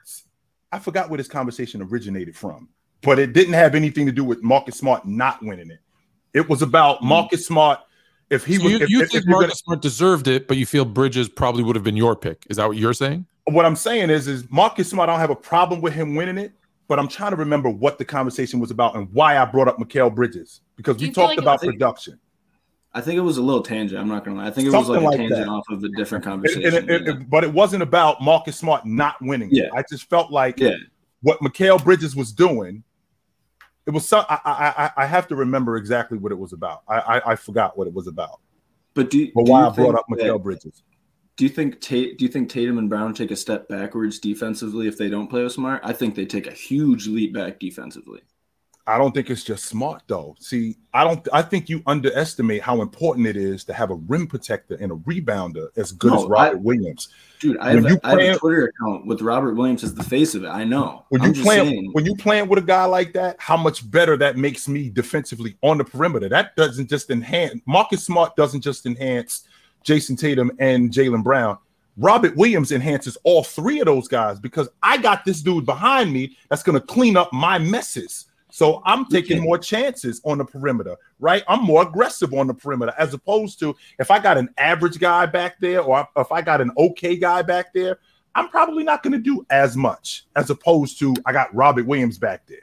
[0.71, 2.69] I forgot where this conversation originated from,
[3.01, 5.79] but it didn't have anything to do with Marcus Smart not winning it.
[6.33, 7.03] It was about Mm.
[7.03, 7.79] Marcus Smart.
[8.33, 10.27] If he So was, you, if, you if- think if you're gonna- Marcus Smart deserved
[10.27, 12.45] it, but you feel Bridges probably would have been your pick.
[12.49, 13.25] Is that what you're saying?
[13.47, 15.09] what I'm saying is, is Marcus Smart.
[15.09, 16.53] I don't have a problem with him winning it,
[16.87, 19.77] but I'm trying to remember what the conversation was about and why I brought up
[19.79, 22.19] Mikal Bridges because Do we you talked like about was- production.
[22.95, 23.99] I think it was a little tangent.
[23.99, 24.47] I'm not going to lie.
[24.47, 25.47] I think it was Something like a tangent that.
[25.49, 26.63] off of a different conversation.
[26.63, 27.11] and it- yeah.
[27.13, 29.49] it- but it wasn't about Marcus Smart not winning.
[29.49, 29.55] it.
[29.55, 29.69] Yeah.
[29.75, 30.75] I just felt like Yeah.
[31.21, 32.83] what Mikal Bridges was doing.
[33.85, 34.25] It was some.
[34.29, 36.83] I, I I have to remember exactly what it was about.
[36.87, 38.39] I I, I forgot what it was about.
[38.93, 40.83] but do, But do why you I brought think up Mikal Bridges?
[41.35, 44.87] Do you think Tate, do you think Tatum and Brown take a step backwards defensively
[44.87, 45.81] if they don't play with Smart?
[45.83, 48.21] I think they take a huge leap back defensively.
[48.85, 50.35] I don't think it's just smart though.
[50.39, 51.27] See, I don't.
[51.33, 54.95] I think you underestimate how important it is to have a rim protector and a
[54.95, 57.09] rebounder as good No, as Robert I- Williams.
[57.43, 60.03] Dude, I have, you a- I have a Twitter account with Robert Williams as the
[60.03, 60.47] face of it.
[60.47, 61.03] I know.
[61.09, 64.37] When you playing when you playing with a guy like that, how much better that
[64.37, 66.29] makes me defensively on the perimeter.
[66.29, 69.45] That doesn't just enhance Marcus Smart doesn't just enhance
[69.83, 71.57] Jayson Tatum and Jaylen Brown.
[71.97, 76.37] Robert Williams enhances all three of those guys because I got this dude behind me
[76.49, 78.25] that's going to clean up my messes.
[78.53, 81.43] So I'm taking more chances on the perimeter, right?
[81.47, 85.25] I'm more aggressive on the perimeter as opposed to if I got an average guy
[85.25, 87.97] back there or if I got an okay guy back there,
[88.35, 92.19] I'm probably not going to do as much as opposed to I got Robert Williams
[92.19, 92.62] back there.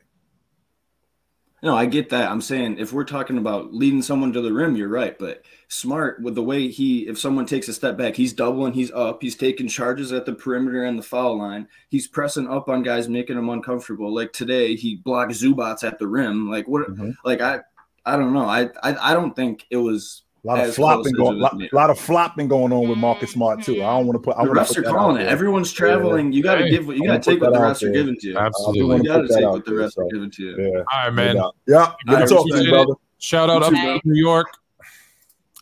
[1.63, 2.31] No, I get that.
[2.31, 5.19] I'm saying if we're talking about leading someone to the rim, you're right.
[5.19, 8.91] But smart with the way he, if someone takes a step back, he's doubling, he's
[8.93, 11.69] up, he's taking charges at the perimeter and the foul line.
[11.91, 14.15] He's pressing up on guys, making them uncomfortable.
[14.15, 16.51] Like today, he blocked Zubac at the rim.
[16.51, 16.89] Like what?
[16.89, 17.15] Mhm.
[17.25, 17.61] Like I,
[18.07, 18.47] I don't know.
[18.47, 20.23] I, I, I don't think it was.
[20.43, 23.33] A lot of flopping close going, it lot, lot of flopping going on with Marcus
[23.33, 23.83] Smart too.
[23.83, 24.37] I don't want to put.
[24.39, 25.27] I The wanna refs are calling it.
[25.29, 26.33] Everyone's traveling.
[26.33, 26.71] You got to Hey.
[26.71, 26.87] give.
[26.87, 28.39] You got wanna take what the that refs are giving to you.
[28.39, 28.97] Absolutely.
[28.97, 30.57] You got to take what the there, refs so, are giving to you.
[30.59, 30.79] Yeah.
[30.79, 31.37] All right, man.
[31.37, 31.43] Yeah.
[31.67, 31.93] Yeah.
[32.07, 32.73] Good I talk to appreciate you, it.
[32.73, 32.95] brother.
[33.19, 33.99] Shout out up Okay.
[34.01, 34.47] to New York.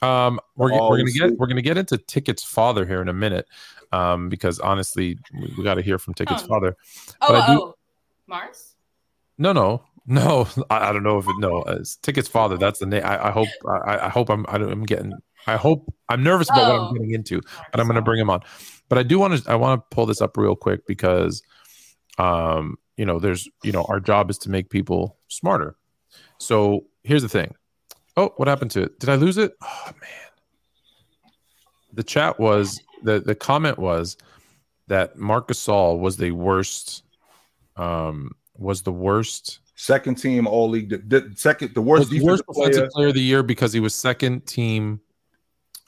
[0.00, 3.12] Um, we're, Oh, we're gonna get we're gonna get into tickets father here in a
[3.12, 3.48] minute,
[3.90, 6.46] um, because honestly, we, we got to hear from tickets Oh.
[6.46, 6.76] father.
[7.20, 7.74] Oh, But I do- oh,
[8.28, 8.76] Mars.
[9.38, 10.48] No, no, no.
[10.70, 11.62] I, I don't know if it no.
[11.62, 12.56] Uh, it's tickets father.
[12.56, 13.02] That's the name.
[13.04, 13.48] I, I hope.
[13.86, 14.44] I, I hope I'm.
[14.48, 15.12] I don't- I'm getting.
[15.46, 16.86] I hope I'm nervous about what Oh.
[16.88, 17.40] I'm getting into,
[17.70, 18.40] but I'm going to bring him on.
[18.88, 19.50] But I do want to.
[19.50, 21.42] I want to pull this up real quick because,
[22.18, 25.76] um, you know, there's you know, our job is to make people smarter.
[26.38, 27.54] So here's the thing.
[28.16, 28.98] Oh, what happened to it?
[28.98, 29.52] Did I lose it?
[29.62, 31.30] Oh man.
[31.94, 34.16] The chat was the the comment was
[34.88, 37.04] that Marcus Gasol was the worst.
[37.76, 40.88] Um, was the worst Second team all league.
[40.88, 43.72] The, the second, the worst the worst defensive defensive player, player of the year because
[43.72, 45.00] he was second team.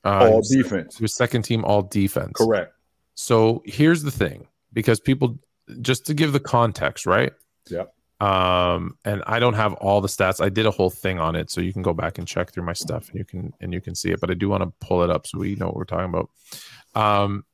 [0.04, 0.96] Uh, he, all was, defense.
[0.96, 2.30] he was second team all defense.
[2.36, 2.72] Correct.
[3.16, 5.40] So here's the thing, because people
[5.80, 7.32] just to give the context, right?
[7.68, 7.92] Yep.
[8.20, 10.40] Um, and I don't have all the stats.
[10.40, 12.66] I did a whole thing on it, so you can go back and check through
[12.66, 14.20] my stuff, and you can and you can see it.
[14.20, 16.30] But I do want to pull it up so we know what we're talking about.
[16.94, 17.44] Um,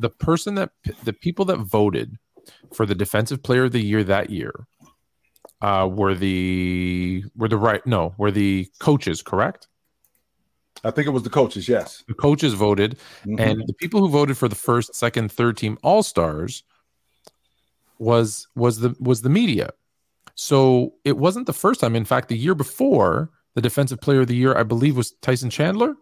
[0.00, 0.70] the person that
[1.04, 2.16] the people that voted
[2.72, 4.66] for the defensive player of the year that year
[5.62, 9.68] uh, were the were the right no were the coaches correct?
[10.84, 11.68] I think it was the coaches.
[11.68, 12.02] Yes.
[12.08, 13.38] The coaches voted, Mhm.
[13.40, 16.64] and the people who voted for the first, second, third team all stars
[17.98, 19.70] was was the was the media.
[20.34, 21.94] So it wasn't the first time.
[21.94, 25.50] In fact, the year before, the defensive player of the year, I believe, was Tyson
[25.50, 25.94] Chandler,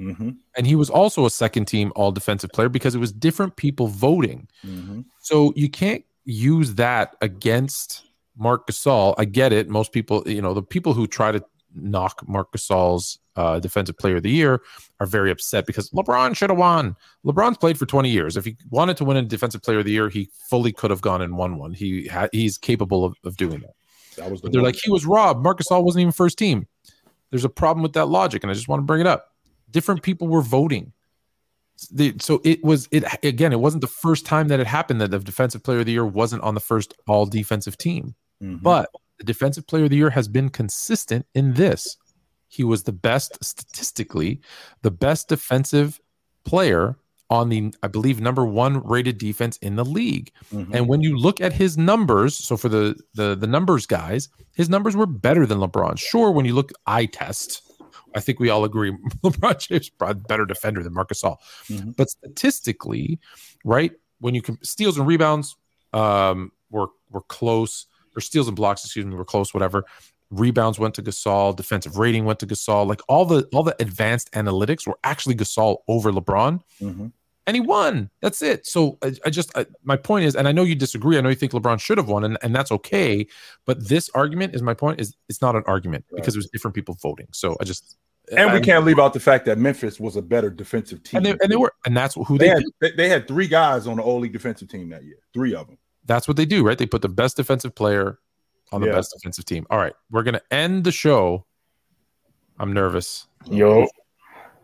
[0.00, 0.38] Mhm.
[0.56, 3.86] and he was also a second team all defensive player because it was different people
[3.86, 4.48] voting.
[4.64, 5.04] Mhm.
[5.20, 8.02] So you can't use that against
[8.38, 9.14] Mark Gasol.
[9.18, 9.68] I get it.
[9.68, 11.44] Most people, you know, the people who try to
[11.74, 14.62] knock Mark Gasol's uh, defensive player of the year
[15.00, 16.96] are very upset because LeBron should have won.
[17.24, 18.36] LeBron's played for 20 years.
[18.36, 21.00] If he wanted to win a defensive player of the year, he fully could have
[21.00, 21.72] gone and won one.
[21.72, 23.74] He ha- he's capable of, of doing that.
[24.16, 24.72] That was the they're one.
[24.72, 25.42] like, he was robbed.
[25.42, 26.66] Mark Gasol wasn't even first team.
[27.30, 29.34] There's a problem with that logic, and I just want to bring it up.
[29.70, 30.92] Different people were voting.
[31.92, 33.52] The, so it was it again.
[33.52, 36.06] It wasn't the first time that it happened that the defensive player of the year
[36.06, 38.16] wasn't on the first all defensive team.
[38.42, 38.62] Mhm.
[38.62, 41.96] But the defensive player of the year has been consistent in this.
[42.48, 44.40] He was the best statistically,
[44.82, 46.00] the best defensive
[46.44, 46.96] player
[47.30, 50.32] on the, I believe, number one rated defense in the league.
[50.50, 50.74] Mhm.
[50.74, 54.70] And when you look at his numbers, so for the the the numbers guys, his
[54.70, 55.98] numbers were better than LeBron.
[55.98, 57.60] Sure, when you look eye test,
[58.14, 58.92] I think we all agree
[59.24, 61.38] LeBron James is probably a better defender than Marcus All.
[61.68, 61.94] Mhm.
[61.96, 63.18] But statistically,
[63.62, 65.54] right, when you can steals and rebounds
[65.92, 67.84] um were were close,
[68.18, 69.84] or steals and blocks, excuse me, were close, whatever.
[70.30, 72.86] Rebounds went to Gasol, defensive rating went to Gasol.
[72.86, 77.12] Like all the all the advanced analytics were actually Gasol over LeBron Mhm.
[77.46, 78.10] and he won.
[78.20, 78.66] That's it.
[78.66, 81.16] So I, I just I, my point is, and I know you disagree.
[81.16, 83.26] I know you think LeBron should have won, and, and that's okay.
[83.64, 86.74] But this argument is my point is it's not an argument because it was different
[86.74, 87.28] people voting.
[87.32, 87.96] So I just
[88.36, 91.18] And we can't leave out the fact that Memphis was a better defensive team.
[91.18, 93.48] and they, and they were and that's who They they, had, they, they had three
[93.48, 95.20] guys on the all league defensive team that year.
[95.32, 95.78] Three of them.
[96.08, 96.76] That's what they do, right?
[96.76, 98.18] They put the best defensive player
[98.72, 98.94] on the Yeah.
[98.94, 99.66] best defensive team.
[99.70, 101.46] All right, we're gonna end the show.
[102.58, 103.28] I'm nervous.
[103.48, 103.86] Yo,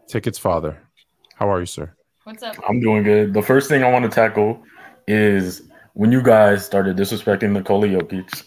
[0.08, 0.82] Tickets, father.
[1.36, 1.94] How are you, sir?
[2.24, 2.56] What's up?
[2.68, 3.32] I'm doing good.
[3.34, 4.62] The first thing I want to tackle
[5.06, 5.62] is
[5.92, 8.44] when you guys started disrespecting Nikola Jokic.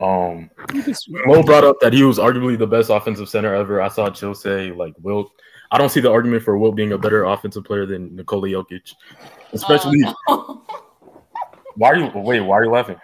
[0.00, 0.50] Um,
[1.26, 3.82] Mo brought up that he was arguably the best offensive center ever.
[3.82, 5.30] I saw Chill say like Wilt.
[5.70, 8.92] I don't see the argument for Wilt being a better offensive player than Nikola Jokic,
[9.52, 10.00] especially.
[10.28, 10.62] Oh,
[11.76, 12.40] Why are you wait?
[12.40, 12.96] Why are you laughing?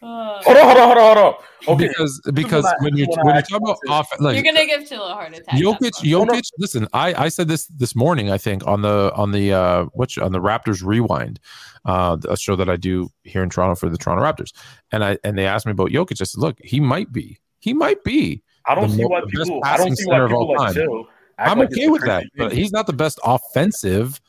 [0.00, 1.74] Uh, Hold on, hold on, hold on, hold on.
[1.74, 4.44] Okay, Because because when you this when I you talk about actually off, like, You're
[4.44, 5.56] gonna give Chill a heart attack.
[5.58, 6.08] Jokic, that's why.
[6.08, 6.50] Jokic.
[6.58, 8.30] Listen, I I said this this morning.
[8.30, 11.40] I think on the on the uh which on the Raptors Rewind,
[11.84, 14.52] uh, a show that I do here in Toronto for the Toronto Raptors,
[14.92, 16.20] and I and they asked me about Jokic.
[16.20, 18.44] I said, look, he might be, he might be.
[18.66, 19.60] I don't see mo- why people.
[19.64, 20.74] I don't see center why people like time.
[20.74, 21.08] Chill.
[21.38, 24.20] I'm like okay a with that, but he's not the best offensive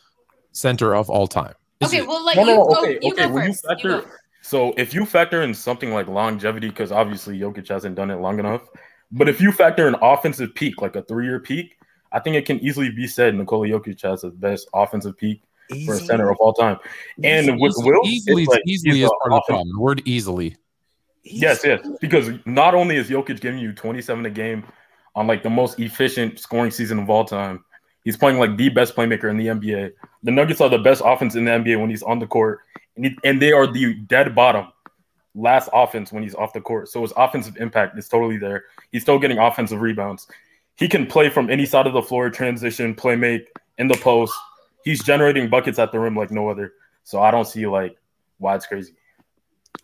[0.52, 1.54] center of all time.
[1.82, 2.82] Is Okay, it- we'll let No, you no, go.
[2.82, 3.28] okay, you okay.
[3.28, 3.66] go When you first.
[3.84, 4.06] You go.
[4.42, 8.38] so if you factor in something like longevity, because obviously Jokic hasn't done it long
[8.40, 8.64] enough,
[9.12, 11.78] but if you factor in offensive peak, like a three-year peak,
[12.12, 15.42] I think it can easily be said Nikola Jokic has the best offensive peak
[15.86, 16.78] for a center of all time.
[17.24, 19.70] And with Easily- Wilt, easily, like easily is part of the problem.
[19.72, 20.58] The word easily.
[21.24, 21.80] Yes, yes.
[22.02, 24.66] Because not only is Jokic giving you 27 a game
[25.16, 27.64] on like the most efficient scoring season of all time,
[28.04, 29.92] he's playing like the best playmaker in the NBA.
[30.24, 32.60] The Nuggets are the best offense in the NBA when he's on the court,
[32.96, 34.68] and, he, and they are the dead bottom
[35.36, 36.90] last offense when he's off the court.
[36.90, 38.66] So his offensive impact is totally there.
[38.92, 40.28] He's still getting offensive rebounds.
[40.76, 44.34] He can play from any side of the floor, transition, play make in the post.
[44.84, 46.74] He's generating buckets at the rim like no other.
[47.04, 47.98] So I don't see like
[48.38, 48.94] why it's crazy.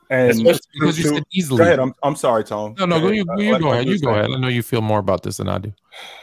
[0.10, 1.58] And Especially Because you said easily.
[1.60, 1.80] go ahead.
[1.80, 2.76] I'm, I'm sorry, Tom.
[2.78, 3.88] no, no, go, you, you let- go ahead.
[3.88, 4.30] You go ahead.
[4.32, 5.74] I know you feel more about this than I do.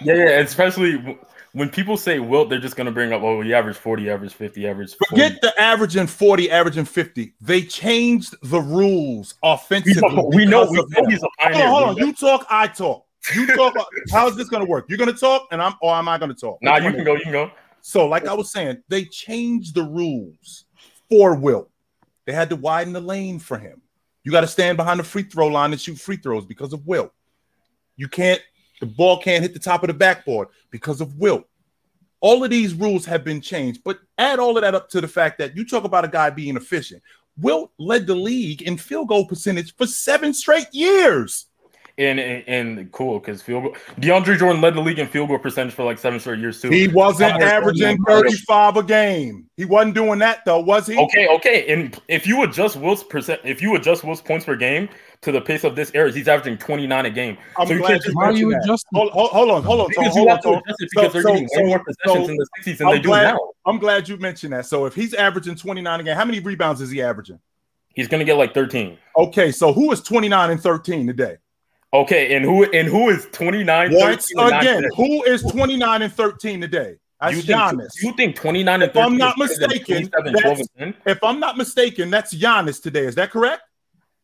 [0.02, 0.24] Yeah, yeah.
[0.40, 1.18] Especially w-
[1.52, 4.66] when people say Wilt, they're just gonna bring up, oh, he averaged 40, average 50,
[4.66, 5.10] average 40.
[5.10, 7.34] Forget the averaging 40, averaging 50.
[7.40, 10.14] They changed the rules we offensively.
[10.14, 11.96] know, we know, we know he's a Hold on, hold on.
[11.96, 13.06] You talk, I talk.
[13.34, 13.76] You talk.
[13.76, 14.86] Uh, how is this going to work?
[14.88, 16.58] You're going to talk, and I'm, or am I going to talk?
[16.62, 17.50] Nah, Which you can go, you can go.
[17.80, 20.64] So, like I was saying, they changed the rules
[21.08, 21.70] for Wilt.
[22.26, 23.82] They had to widen the lane for him.
[24.24, 26.86] You got to stand behind the free throw line and shoot free throws because of
[26.86, 27.12] Wilt.
[27.96, 28.40] You can't,
[28.82, 31.44] the ball can't hit the top of the backboard because of Wilt.
[32.20, 35.06] All of these rules have been changed, but add all of that up to the
[35.06, 37.00] fact that you talk about a guy being efficient.
[37.38, 41.46] Wilt led the league in field goal percentage for seven straight years.
[41.98, 42.44] And, and,
[42.78, 43.76] and cool, because field goal.
[44.00, 46.70] DeAndre Jordan led the league in field goal percentage for like seven straight years, too.
[46.70, 49.46] He wasn't averaging 35 a game.
[49.58, 50.96] He wasn't doing that though, was he?
[50.96, 51.66] Okay, okay.
[51.72, 54.88] And if you adjust Wilt's percent, if you adjust Wilt's points per game
[55.20, 57.36] to the pace of this era, he's averaging 29 a game.
[57.58, 58.78] I'm so you glad can't you just you mentioned that.
[58.94, 60.62] Hold, hold, on, hold on, because hold you on, have to Tom.
[60.66, 62.86] adjust it because So- they're so- getting so- more possessions so in the 60s than
[62.88, 63.38] I'm they do glad- now.
[63.66, 64.64] I'm glad you mentioned that.
[64.66, 67.38] So if he's averaging 29 a game, how many rebounds is he averaging?
[67.94, 68.96] He's gonna get like 13.
[69.16, 71.36] Okay, so who is 29 and 13 today?
[71.94, 76.12] Okay, and who and who is 29 Once 13 and again, who is 29 and
[76.12, 76.96] 13 today?
[77.20, 77.88] That's you think, Giannis.
[78.02, 80.94] you think 29 and If I'm not is better than mistaken, 27, 12, that's- and
[80.94, 81.02] 10?
[81.06, 83.04] if I'm not mistaken, that's Giannis today.
[83.04, 83.62] Is that correct?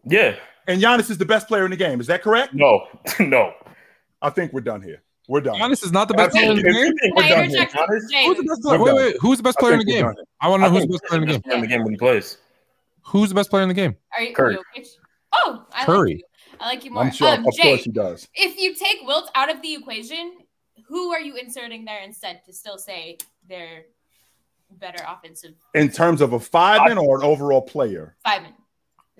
[0.04, 0.34] Yeah.
[0.66, 2.00] And Giannis is the best player in the game.
[2.00, 2.54] Is that correct?
[2.54, 2.86] No,
[3.20, 3.52] no.
[4.20, 5.02] I think we're done here.
[5.28, 5.56] We're done.
[5.60, 6.74] Giannis is not the best player in the game.
[7.14, 8.26] we're done here, interject, Giannis- Jay?
[8.26, 8.82] Who's the best player?
[8.82, 9.16] Wait, wait.
[9.20, 10.06] Who's the best player in the game?
[10.40, 11.52] I want to know who's the best player in the game.
[11.52, 12.38] In the game when he plays.
[13.02, 13.94] Who's the best player in the game?
[14.16, 14.56] Are you Kurt.
[14.56, 14.88] Jokic?
[15.34, 16.24] Oh, I Curry.
[16.60, 16.66] Like you.
[16.66, 17.02] I like you more.
[17.04, 18.28] I'm sure, um, of Jay, course he does.
[18.34, 20.38] if you take Wilt out of the equation,
[20.86, 23.18] who are you inserting there instead to still say
[23.48, 23.84] they're
[24.70, 28.16] better offensive In terms of a five man or an overall player?
[28.24, 28.52] five men?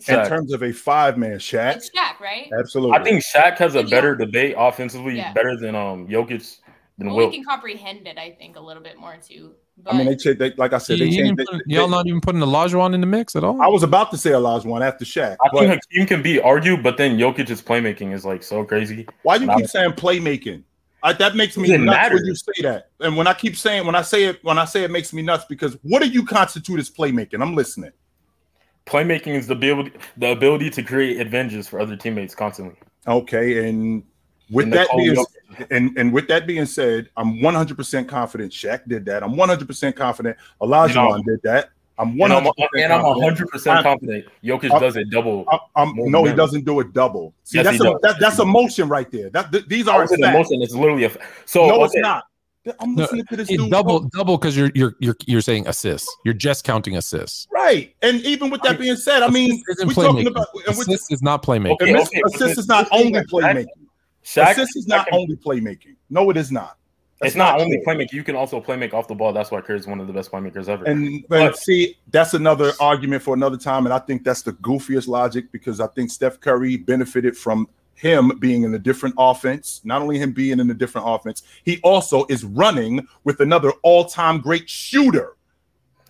[0.06, 1.76] In terms of a five man, Shaq.
[1.76, 2.48] It's Shaq, right?
[2.56, 2.96] Absolutely.
[2.96, 3.88] I think Shaq has a Yeah.
[3.88, 5.32] better debate offensively, Yeah.
[5.32, 6.60] better than um Jokic
[6.98, 7.30] than Well, Wilt.
[7.32, 9.54] we can comprehend it, I think, a little bit more too.
[9.84, 11.36] But I mean, they, cha- they like I said, You- they you changed.
[11.38, 13.60] didn't They, put- y'all they- not even putting Elijah in the mix at all.
[13.62, 16.82] I was about to say Olajuwon after Shaq, I but think Hakeem can be argued,
[16.82, 19.06] but then Jokic's playmaking is like so crazy.
[19.22, 19.56] why do you Nah.
[19.56, 20.62] keep saying playmaking?
[21.02, 22.14] I, that makes me Doesn't nuts matter.
[22.16, 22.90] when you say that.
[22.98, 25.22] And when I keep saying when I say it when I say it makes me
[25.22, 27.40] nuts because what do you constitute as playmaking?
[27.40, 27.92] I'm listening.
[28.86, 32.74] Playmaking is the ability the ability to create advantages for other teammates constantly.
[33.06, 34.02] Okay, and
[34.50, 38.80] with And that being Jokic- and and with that being said, I'm 100% confident Shaq
[38.86, 39.22] did that.
[39.22, 41.70] I'm 100% confident Olajuwon did that.
[42.00, 43.24] I'm And I'm, 100% and I'm confident.
[43.24, 45.44] 100 percent confident Jokic I'm- does it double.
[45.50, 47.34] I- I'm, no, he doesn't do it double.
[47.44, 47.94] See, Yes, that's a does.
[48.02, 49.30] that, that's emotion right there.
[49.30, 50.34] That th- these are was in facts.
[50.34, 50.62] emotion.
[50.62, 51.08] It's literally a.
[51.08, 51.84] f- So no, okay.
[51.86, 52.24] it's not.
[52.80, 53.70] I'm No, listening to this dude.
[53.70, 56.14] double double because you're you're you're you're saying assists.
[56.24, 57.48] You're just counting assists.
[57.50, 57.94] Right.
[58.02, 61.10] And even with that being said, I mean, Assist isn't we're talking about and Assist
[61.12, 61.80] is not playmaking.
[61.80, 63.66] Okay, okay, but assist is not only playmaking.
[64.34, 65.96] Shaq, assist is not Shaq- only playmaking.
[66.10, 66.76] No, it is not.
[67.20, 67.84] That's It's not, only true.
[67.94, 68.12] playmaking.
[68.12, 69.32] You can also play make off the ball.
[69.32, 70.84] That's why Curry's one of the best playmakers ever.
[70.84, 73.86] And But- see, that's another argument for another time.
[73.86, 78.30] And I think that's the goofiest logic because I think Steph Curry benefited from him
[78.38, 79.80] being in a different offense.
[79.82, 84.40] Not only him being in a different offense, he also is running with another all-time
[84.40, 85.32] great shooter.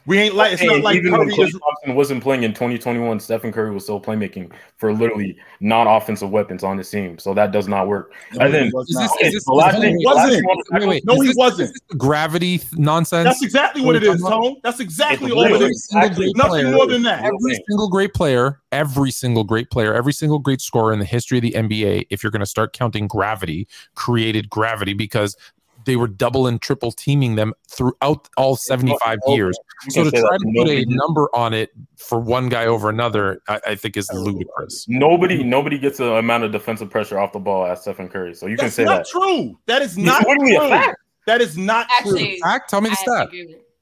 [0.08, 2.42] We ain't like it's Okay, not like even when Curry Klay is Thompson wasn't playing
[2.42, 7.18] in 2021, Stephen Curry was still playmaking for literally non-offensive weapons on his team.
[7.18, 8.12] So that does not work.
[8.40, 9.02] and then was Is not.
[9.18, 10.46] this, is this, the last thing- wasn't.
[10.46, 11.78] last wait, wait, No, he this- wasn't.
[11.98, 13.24] gravity nonsense.
[13.24, 14.56] That's exactly what it is, Tone.
[14.64, 15.56] That's exactly all it real.
[15.56, 15.62] is.
[15.62, 17.24] Every single Actually, great Nothing player- more than that.
[17.24, 21.36] Every single great player, every single great player, every single great scorer in the history
[21.38, 25.36] of the NBA, if you're going to start counting gravity, created gravity because
[25.84, 29.34] they were double and triple teaming them throughout all 75 okay.
[29.36, 29.58] years.
[29.90, 33.60] So to try to put a number on it for one guy over another, I,
[33.68, 34.86] I think is ludicrous.
[34.88, 38.34] Nobody, nobody gets the amount of defensive pressure off the ball as Stephen Curry.
[38.34, 39.32] So you can say That's not that.
[39.34, 39.58] true.
[39.66, 40.68] That is not literally true.
[40.68, 40.98] fact.
[41.26, 42.16] That is not true.
[42.16, 42.70] actually, Fact?
[42.70, 43.28] Tell me the have stat.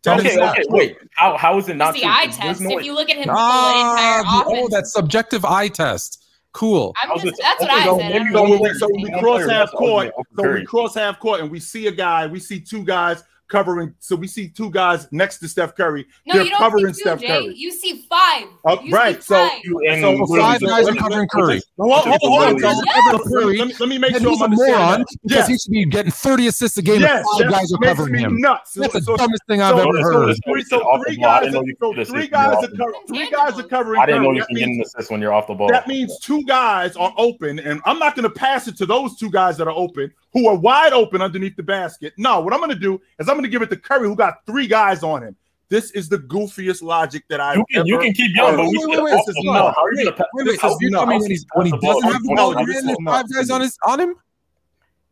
[0.04, 0.96] That Okay, okay, wait.
[1.14, 2.12] How how is it not It's the true?
[2.12, 2.60] eye There's test.
[2.60, 5.66] no if way- you look at him Ah, full entire the- oh, that subjective eye
[5.68, 6.24] test.
[6.56, 6.94] Cool.
[7.02, 8.22] I'm just, it- that's what I so said.
[8.32, 10.06] So we, so we cross half left, court.
[10.16, 12.26] Uncle So we cross half court, and we see a guy.
[12.26, 13.94] We see two guys covering.
[13.98, 16.06] So we see two guys next to Steph Curry.
[16.26, 17.26] No, They're you don't covering see two, Steph Jay.
[17.28, 17.54] Curry.
[17.56, 18.44] You see five.
[18.64, 19.60] Oh, You right, See so five.
[19.64, 21.62] You- and So literally five just- guys are me- covering Curry.
[21.78, 22.56] Hold hold hold on.
[22.56, 25.06] Literally Let me- Let me, let me make And sure he's I'm a moron understanding.
[25.22, 25.48] because Yes.
[25.48, 27.88] he should be getting 30 assists a game Yes, if five that guys are makes
[27.96, 28.40] covering me him.
[28.40, 28.72] nuts.
[28.74, 30.36] That's the So- dumbest thing I've so- ever so heard.
[30.46, 33.30] three, so three guys, are, you so three assists when you're guys are the three
[33.30, 34.00] guys are covering.
[34.00, 35.68] I didn't know you can get an assist when you're off the ball.
[35.68, 39.16] That means two guys are open, and I'm not going to pass it to those
[39.16, 42.12] two guys that are open, who are wide open underneath the basket.
[42.18, 44.16] No, what I'm going to do is I'm going to give it to Curry, who
[44.16, 45.36] got three guys on him.
[45.68, 48.70] This is the goofiest logic that I've you can you can keep yelling, but heard.
[48.70, 49.54] we Wait, said wait, off this the is ball.
[49.54, 49.76] nuts.
[49.76, 51.22] How are you gonna pa- Wait, wait, This you're telling me nuts.
[51.22, 51.94] when, he's, when he Pass the ball.
[52.00, 54.14] doesn't have the ball, no, and this is there's five guys on his on him?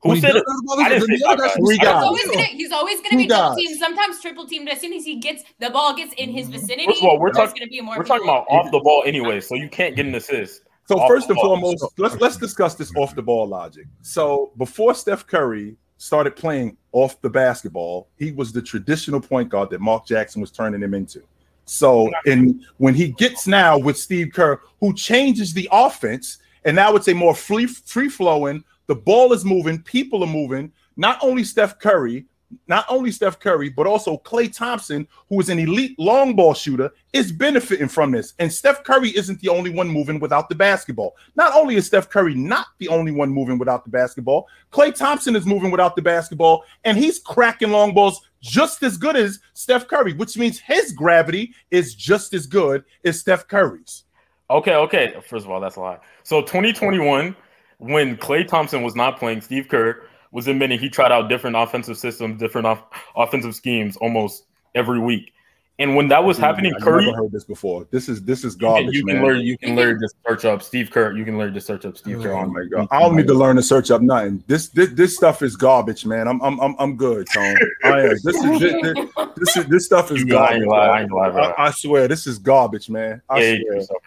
[0.02, 0.44] Who When said it?
[0.46, 1.56] ball, I didn't say five guys guys.
[1.56, 1.94] Three can guys.
[1.96, 4.68] He's always gonna he's always gonna be double teamed, sometimes triple teamed.
[4.68, 7.30] As soon as he gets the ball gets in his vicinity, First of all, we're
[7.32, 10.06] talking- gonna be more We're talking about off the ball anyway, so you can't get
[10.06, 10.62] an assist.
[10.86, 13.86] So first and foremost, let's let's discuss this off the ball logic.
[14.02, 19.70] So before Steph Curry started playing off the basketball, he was the traditional point guard
[19.70, 21.22] that Mark Jackson was turning him into.
[21.66, 26.94] So and when he gets now with Steve Kerr, who changes the offense, and now
[26.96, 28.62] it's a more free free flowing.
[28.86, 30.72] The ball is moving, people are moving.
[30.96, 32.26] Not only Steph Curry,
[32.66, 36.90] not only Steph Curry, but also Klay Thompson, who is an elite long ball shooter,
[37.12, 38.34] is benefiting from this.
[38.38, 41.16] And Steph Curry isn't the only one moving without the basketball.
[41.36, 45.36] Not only is Steph Curry not the only one moving without the basketball, Klay Thompson
[45.36, 49.88] is moving without the basketball, and he's cracking long balls just as good as Steph
[49.88, 54.04] Curry, which means his gravity is just as good as Steph Curry's.
[54.50, 55.14] Okay, okay.
[55.26, 55.98] First of all, that's a lie.
[56.22, 57.34] So 2021,
[57.78, 60.02] when Klay Thompson was not playing, Steve Kerr
[60.34, 62.82] was admitting he tried out different offensive systems, different off-
[63.16, 64.44] offensive schemes almost
[64.74, 65.30] every week.
[65.78, 67.84] And when that was happening, I've Curry, never heard this before.
[67.90, 69.24] This is this is garbage, you can man.
[69.24, 71.16] learn, you can learn to search up Steve Kerr.
[71.16, 72.86] You can learn to search up Steve oh Kerr Oh my god!
[72.92, 74.44] I don't need to learn to search up nothing.
[74.46, 76.28] This this, this stuff is garbage, man.
[76.28, 77.56] I'm I'm I'm, I'm good, Tone.
[77.84, 78.08] I am.
[78.10, 80.68] This is this, this, this is this stuff is You- garbage.
[80.72, 81.06] I.
[81.08, 83.20] I, I swear, this is garbage, man.
[83.28, 83.98] I Yeah, swear.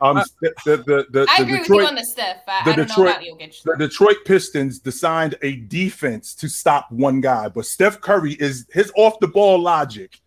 [0.00, 0.16] Yourself.
[0.16, 2.36] Um, the the the, the, I the agree with you Detroit on the Steph.
[2.48, 3.62] I, the I don't Detroit- know about Jokic.
[3.64, 8.92] the Detroit Pistons designed a defense to stop one guy, but Steph Curry is his
[8.96, 10.18] off the ball logic.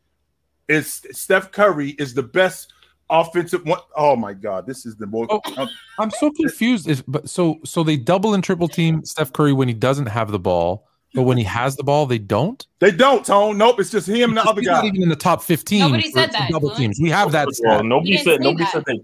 [0.68, 2.74] Is Steph Curry is the best
[3.10, 3.80] offensive one?
[3.96, 5.30] Oh my god, this is the most.
[5.32, 5.68] Oh.
[5.98, 6.88] I'm so confused.
[6.88, 10.32] Is but so so they double and triple team Steph Curry when he doesn't have
[10.32, 12.68] the ball, but when he has the ball, they don't.
[12.78, 13.58] They don't, Tone.
[13.58, 14.72] Nope, it's just him and the Because other guy.
[14.74, 15.80] not even in the top 15.
[15.80, 17.00] Nobody said that, double teams.
[17.02, 17.46] We have that.
[17.48, 17.86] First of all, stat.
[17.86, 18.72] nobody said nobody that.
[18.72, 19.00] said they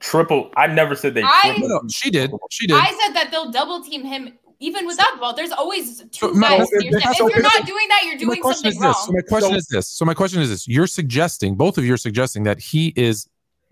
[0.00, 0.50] triple.
[0.56, 2.30] I never said they I- No, no, she did.
[2.50, 2.76] She did.
[2.76, 5.34] I said that they'll double team him even without the ball.
[5.34, 7.16] There's always two So, guys it- near Steph.
[7.16, 8.96] so If you're not doing that, you're So my doing question something is this.
[8.96, 9.14] So wrong.
[9.16, 9.88] my question So- is this.
[9.88, 10.68] So my question is this.
[10.68, 13.28] You're suggesting, both of you are suggesting that he is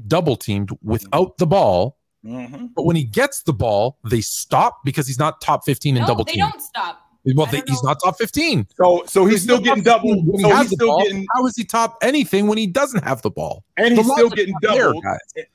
[0.07, 2.71] double teamed without the ball, Mhm.
[2.75, 6.09] but when he gets the ball, they stop because he's not top 15 in No,
[6.09, 7.01] double they don't stop.
[7.35, 8.69] Well, I they, he's not top 15.
[8.77, 10.15] So so he's still getting top double.
[10.15, 11.03] 15 when he So has he's the still ball.
[11.03, 13.65] getting How is he top anything when he doesn't have the ball?
[13.77, 15.05] and he's The still getting not there, doubled,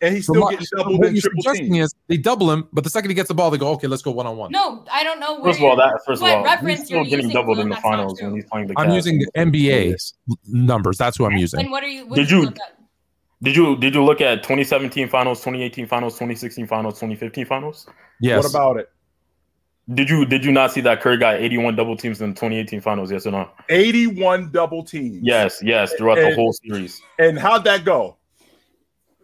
[0.02, 1.81] and he's still my- getting so doubled what in you're suggesting team.
[1.84, 4.02] is they double him, but the second he gets the ball, they go, okay, let's
[4.02, 4.52] go one on one.
[4.52, 5.35] No, I don't know.
[5.39, 7.69] Where First of all, that first of all, reference he's still you're getting doubled in
[7.69, 8.73] the finals when he's playing the.
[8.77, 9.95] I'm using the NBA
[10.48, 10.98] numbers.
[10.98, 11.60] That's who I'm using.
[11.60, 11.72] And using.
[11.72, 12.06] what are you?
[12.06, 12.77] What Did did you you- look at?
[13.43, 17.88] Did you did you look at 2017 finals, 2018 finals, 2016 finals, 2015 finals?
[18.22, 18.43] Yes.
[18.43, 18.89] What about it?
[19.93, 22.81] Did you did you not see that Curry got 81 double teams in the 2018
[22.81, 23.11] finals?
[23.11, 23.49] Yes or no?
[23.69, 25.19] 81 double teams.
[25.23, 27.01] Yes, yes, throughout the whole series.
[27.19, 28.18] And how'd that go?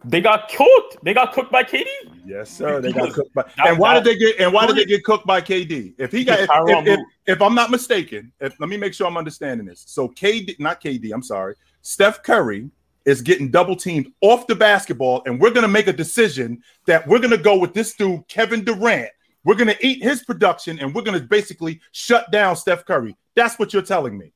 [0.04, 0.98] They got cooked.
[1.02, 1.84] They got cooked by KD.
[2.24, 2.80] Yes, sir.
[2.80, 3.42] They got cooked by.
[3.56, 4.40] that- and why that- did they get?
[4.40, 5.94] And why did they get cooked by KD?
[5.98, 9.06] If he got, if, if, if, if I'm not mistaken, if, let me make sure
[9.06, 9.84] I'm understanding this.
[9.86, 11.12] So KD, not KD.
[11.12, 11.54] I'm sorry.
[11.82, 12.70] Steph Curry
[13.06, 17.18] is getting double teamed off the basketball, and we're gonna make a decision that we're
[17.20, 19.10] gonna go with this dude, Kevin Durant.
[19.48, 23.16] We're gonna eat his production, and we're gonna basically shut down Steph Curry.
[23.34, 24.34] That's what you're telling me.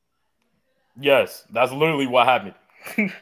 [0.99, 2.55] Yes, that's literally what happened.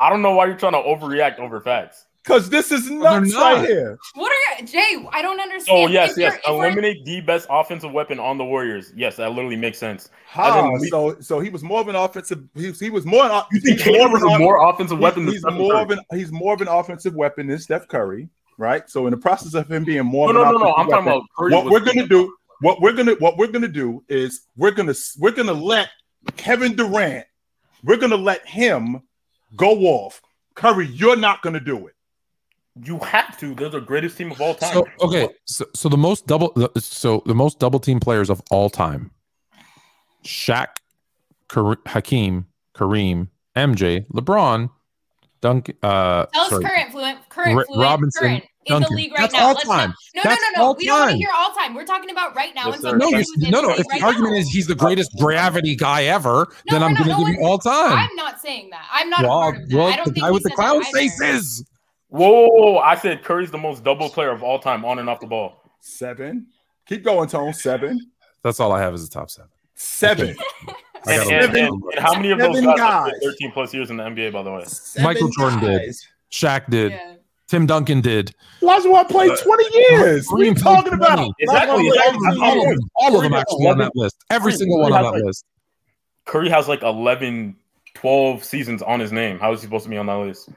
[0.00, 2.06] I don't know why you're trying to overreact over facts.
[2.24, 3.58] Because this is nuts not.
[3.58, 3.96] right here.
[4.14, 5.06] What are you, Jay?
[5.12, 5.78] I don't understand.
[5.78, 8.92] Oh yes, If yes, eliminate the best offensive weapon on the Warriors.
[8.96, 10.10] Yes, that literally makes sense.
[10.26, 10.68] How?
[10.80, 12.42] we- So, so he was more of an offensive.
[12.56, 13.24] He was, he was more.
[13.52, 15.58] You think he's KD of was an a more offensive He- weapon than he's Stephen
[15.58, 15.82] more Curry?
[15.82, 18.28] of an he's more of an offensive weapon than Steph Curry,
[18.60, 18.88] right?
[18.88, 20.74] So in the process of him being more No, no, no, no.
[20.74, 24.04] I'm talking weapon, about what we're gonna do, what we're gonna what we're gonna do
[24.08, 25.88] is we're gonna we're gonna let
[26.36, 27.26] Kevin Durant,
[27.82, 29.02] we're gonna let him
[29.56, 30.20] go off.
[30.54, 31.94] Curry, you're not gonna do it.
[32.84, 33.54] You have to.
[33.54, 34.74] They're the greatest team of all time.
[34.74, 38.40] So okay, so, so the most double, the- so the most double team players of
[38.50, 39.10] all time:
[40.24, 40.68] Shaq,
[41.48, 44.70] Kar- Hakeem, Kareem, MJ, LeBron,
[45.40, 45.70] Dunk.
[45.82, 48.88] Uh, Tell us sorry, current fluent, current Ro- fluent, Robinson, current in Duncan.
[48.90, 49.46] the league right That's now.
[49.48, 49.90] all Let's time.
[49.90, 50.64] Not, no, That's no, no, no.
[50.68, 51.74] all We don't want to hear all time.
[51.74, 52.66] We're talking about right now.
[52.68, 53.68] Yes, and no, you're, no, no.
[53.68, 54.40] play If the right argument now.
[54.40, 57.44] is he's the greatest gravity guy ever, No, then I'm going to no give you
[57.44, 57.92] all time.
[57.98, 58.86] I'm not saying that.
[58.92, 59.76] I'm not a well, part of that.
[59.76, 60.98] well, I don't the think guy with the clown that either.
[60.98, 61.64] faces.
[62.08, 62.78] Whoa!
[62.78, 65.62] I said Curry's the most double player of all time, on and off the ball.
[65.80, 66.46] Seven.
[66.86, 67.52] Keep going, Tone.
[67.54, 67.98] Seven.
[68.42, 69.48] That's all I have is the top seven.
[69.74, 70.36] Seven.
[71.06, 73.12] I And, gotta and, and, and how many of those guys guys.
[73.22, 74.32] 13 plus years in the NBA?
[74.32, 74.64] By the way,
[75.02, 75.78] Michael Jordan did.
[75.86, 76.06] guys.
[76.30, 76.92] Shaq did.
[76.92, 77.14] Yeah.
[77.50, 78.32] Tim Duncan did.
[78.62, 80.24] Olajuwon played 20 years.
[80.28, 81.34] What are you talking about?
[81.40, 81.90] Exactly, exactly.
[81.90, 84.16] played 18 All of them, all of them actually on that list.
[84.30, 85.44] Every single one on that list.
[86.26, 87.56] Curry has like 11,
[87.94, 89.40] 12 seasons on his name.
[89.40, 90.48] How is he supposed to be on that list?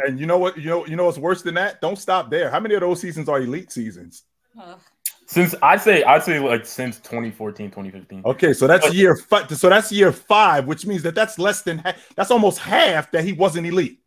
[0.00, 0.58] And you know what?
[0.58, 1.80] You know, you know what's worse than that?
[1.80, 2.50] Don't stop there.
[2.50, 4.24] How many of those seasons are elite seasons?
[4.60, 4.80] Ugh.
[5.26, 8.22] Since I'd say I'd say like since 2014, 2015.
[8.24, 9.56] Okay, so that's year five.
[9.56, 13.22] So that's year five, which means that that's less than ha- that's almost half that
[13.22, 14.00] he wasn't elite.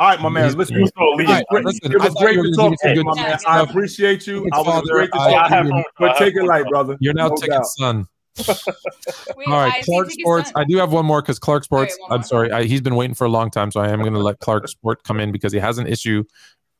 [0.00, 0.44] All right, my man.
[0.44, 1.28] He's- Listen, He was so elite.
[1.28, 3.38] All right, great- listen, it I was great to talk to you, my man.
[3.46, 4.48] I appreciate you.
[4.50, 5.72] I was great to talk to have you.
[5.72, 5.84] fun.
[5.98, 6.96] But I take it light, brother.
[7.00, 7.66] You're now No ticket doubt.
[7.66, 8.06] son.
[8.48, 10.52] Wait, All why right, is he Clark Sports.
[10.56, 11.98] I do have one more because Clark Sports.
[12.00, 14.14] one I'm sorry, I, he's been waiting for a long time, so I am going
[14.14, 16.24] to let Clark Sport come in because he has an issue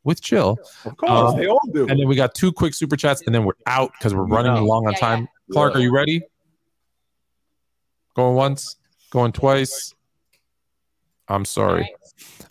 [0.02, 0.56] with chill.
[0.86, 1.86] Of course, Um, they all do.
[1.88, 4.54] And then we got two quick super chats, and then we're out because we're running
[4.54, 4.60] Yeah.
[4.62, 5.28] long on Yeah, time.
[5.52, 6.22] Clark, are you ready?
[8.16, 8.76] Going once,
[9.10, 9.94] going twice.
[11.28, 11.94] I'm sorry.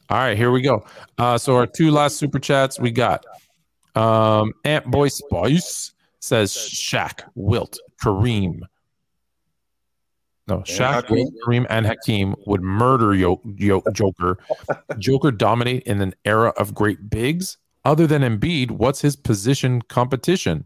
[0.10, 0.86] All right, here we go.
[1.18, 3.26] Uh, so our two last super chats we got.
[3.95, 8.61] Um, Ant Boy Spice says Shaq, Wilt, Kareem.
[10.48, 11.15] No, Shaq, Hakeem.
[11.18, 14.40] Wilt, Kareem, and Hakeem would murder Yo- Yo- Joker.
[14.98, 17.57] Joker dominate in an era of great bigs.
[17.86, 20.65] Other than Embiid, what's his position competition?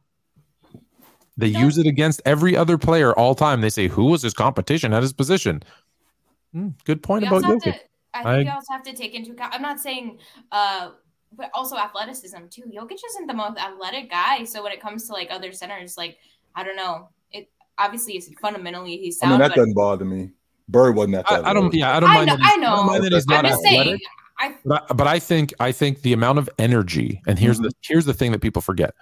[1.35, 1.59] They No.
[1.59, 3.61] use it against every other player all time.
[3.61, 5.63] They say, "Who was his competition at his position?"
[6.53, 7.79] Hmm, good point We about also have Jokic.
[8.13, 9.53] To, I think I- you also have to take into account.
[9.53, 10.19] I'm not saying,
[10.51, 10.91] uh,
[11.35, 12.63] but also athleticism too.
[12.73, 16.17] Jokic isn't the most athletic guy, so when it comes to like other centers, like
[16.55, 20.29] I don't know, it obviously is fundamentally he's I mean, that but doesn't bother me.
[20.69, 21.31] Bird wasn't that.
[21.31, 21.73] I, I don't.
[21.73, 22.27] Yeah, I don't I mind.
[22.27, 22.75] know, that I know.
[22.77, 23.85] don't mind that he's I'm not just athletic.
[23.85, 23.99] saying.
[24.39, 27.71] I But I, but I think I think the amount of energy, and here's the
[27.81, 28.93] here's the thing that people forget.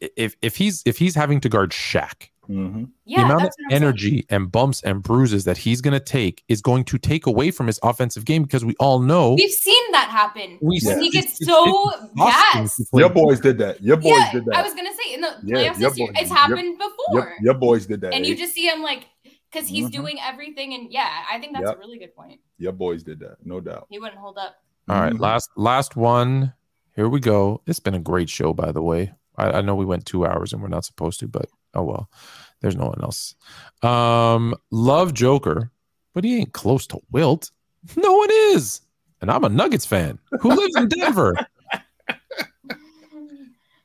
[0.00, 2.90] If if he's if he's having to guard Shaq, Mhm.
[3.06, 3.82] yeah, the amount of that's saying.
[3.82, 7.50] energy and bumps and bruises that he's going to take is going to take away
[7.50, 10.58] from his offensive game because we all know We've seen that happen.
[10.60, 12.82] We when see- he gets it's- so it's exhausting gassed.
[12.92, 13.82] Your boys did that.
[13.82, 14.56] Your boys Yeah, did that.
[14.56, 16.78] I was gonna say in the Yeah, playoffs your this year, boys- it's your- happened
[16.78, 16.94] before.
[17.12, 18.12] your, your boys did that.
[18.14, 18.28] and eh?
[18.28, 19.06] you just see him like
[19.50, 19.92] because he's Mhm.
[19.92, 21.76] doing everything, and yeah, I think that's Yep.
[21.76, 22.40] a really good point.
[22.58, 23.86] your boys did that, no doubt.
[23.88, 24.56] He wouldn't hold up.
[24.88, 25.20] All right, Mhm.
[25.20, 26.52] last last one.
[26.96, 27.62] Here we go.
[27.66, 29.12] It's been a great show, by the way.
[29.36, 32.10] I, I know we went two hours and we're not supposed to, but oh well.
[32.60, 33.34] There's no one else.
[33.82, 35.70] Um, love Joker,
[36.14, 37.50] but he ain't close to Wilt.
[37.96, 38.80] No one is,
[39.20, 41.34] and I'm a Nuggets fan who lives in Denver.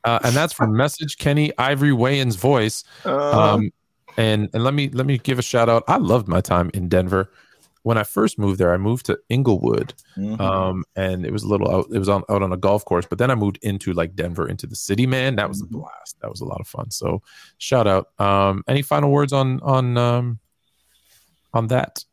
[0.04, 2.84] Uh, and that's from message Keenen Ivory Wayans voice.
[3.04, 3.70] Uh, Um,
[4.16, 5.84] and and let me let me give a shout out.
[5.88, 7.30] I loved my time in Denver.
[7.82, 10.38] When I first moved there, I moved to Englewood, mhm.
[10.38, 11.86] um, and it was a little out.
[11.90, 14.46] It was on out on a golf course, but then I moved into like Denver,
[14.46, 15.06] into the city.
[15.06, 15.70] Man, that was a Mhm.
[15.70, 16.20] blast.
[16.20, 16.90] That was a lot of fun.
[16.90, 17.22] So,
[17.56, 18.10] shout out.
[18.20, 20.40] Um, any final words on on um,
[21.54, 22.04] on that?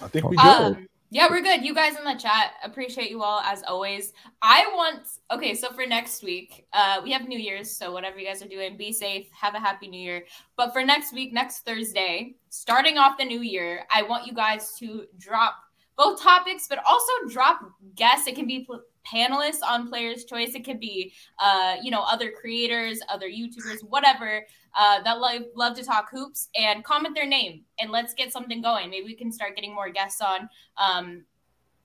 [0.00, 0.46] I think we good.
[0.76, 1.64] Um, yeah, we're good.
[1.64, 4.12] You guys in the chat, appreciate you all as always.
[4.42, 8.26] I want okay, so for next week, uh, we have New Year's, so whatever you
[8.26, 10.24] guys are doing, be safe, have a happy New Year.
[10.56, 14.74] But for next week, next Thursday, starting off the new year, I want you guys
[14.80, 15.54] to drop
[15.96, 17.60] both topics, but also drop
[17.94, 18.26] guests.
[18.26, 18.66] It can be
[19.06, 20.54] panelists on Players' Choice.
[20.54, 24.44] It could be, uh, you know, other creators, other YouTubers, whatever
[24.78, 28.60] uh, that love, love to talk hoops and comment their name and let's get something
[28.62, 28.90] going.
[28.90, 30.48] Maybe we can start getting more guests on.
[30.78, 31.24] Um,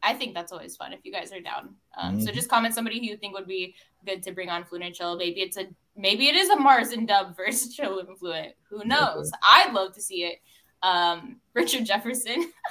[0.01, 1.75] I think that's always fun if you guys are down.
[1.97, 2.33] Um, So Mhm.
[2.35, 3.75] just comment somebody who you think would be
[4.05, 5.17] good to bring on Fluent and Chill.
[5.17, 5.67] Maybe it's a
[5.97, 8.53] maybe it is a Mars and Dub versus Chill and Fluent.
[8.69, 9.29] Who knows?
[9.43, 10.41] I'd love to see it.
[10.81, 12.51] Um, Richard Jefferson.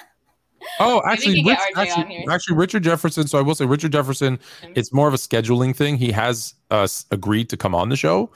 [0.80, 3.26] Oh, actually, Rich, get RJ on actually, actually, Richard Jefferson.
[3.26, 4.38] So I will say, Richard Jefferson.
[4.74, 5.96] It's more of a scheduling thing.
[5.96, 8.30] He has uh, agreed to come on the show.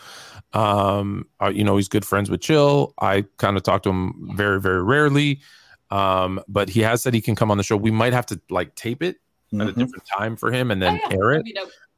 [0.52, 2.94] Um, uh, you know, he's good friends with Chill.
[3.00, 5.40] I kind of talk to him very, very rarely.
[5.90, 7.76] Um, but he has said he can come on the show.
[7.76, 9.16] We might have to like tape it
[9.54, 9.74] at a Mhm.
[9.76, 11.46] different time for him and then Oh, yeah, air it.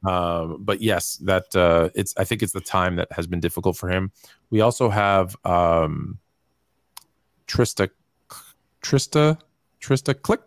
[0.05, 2.13] Um, but yes, that uh, it's.
[2.17, 4.11] I think it's the time that has been difficult for him.
[4.51, 6.19] We also have um,
[7.47, 7.89] Trysta,
[8.83, 9.39] Trysta,
[9.85, 10.39] Trysta Krick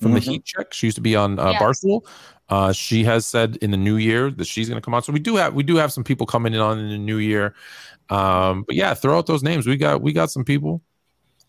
[0.00, 0.24] from the Mhm.
[0.24, 0.72] Heat Check.
[0.74, 1.58] She used to be on uh, Yeah.
[1.58, 2.02] Barstool.
[2.48, 5.02] Uh, she has said in the new year that she's going to come on.
[5.02, 7.18] So we do have we do have some people coming in on in the new
[7.18, 7.54] year.
[8.08, 9.66] Um, but yeah, throw out those names.
[9.66, 10.80] We got we got some people.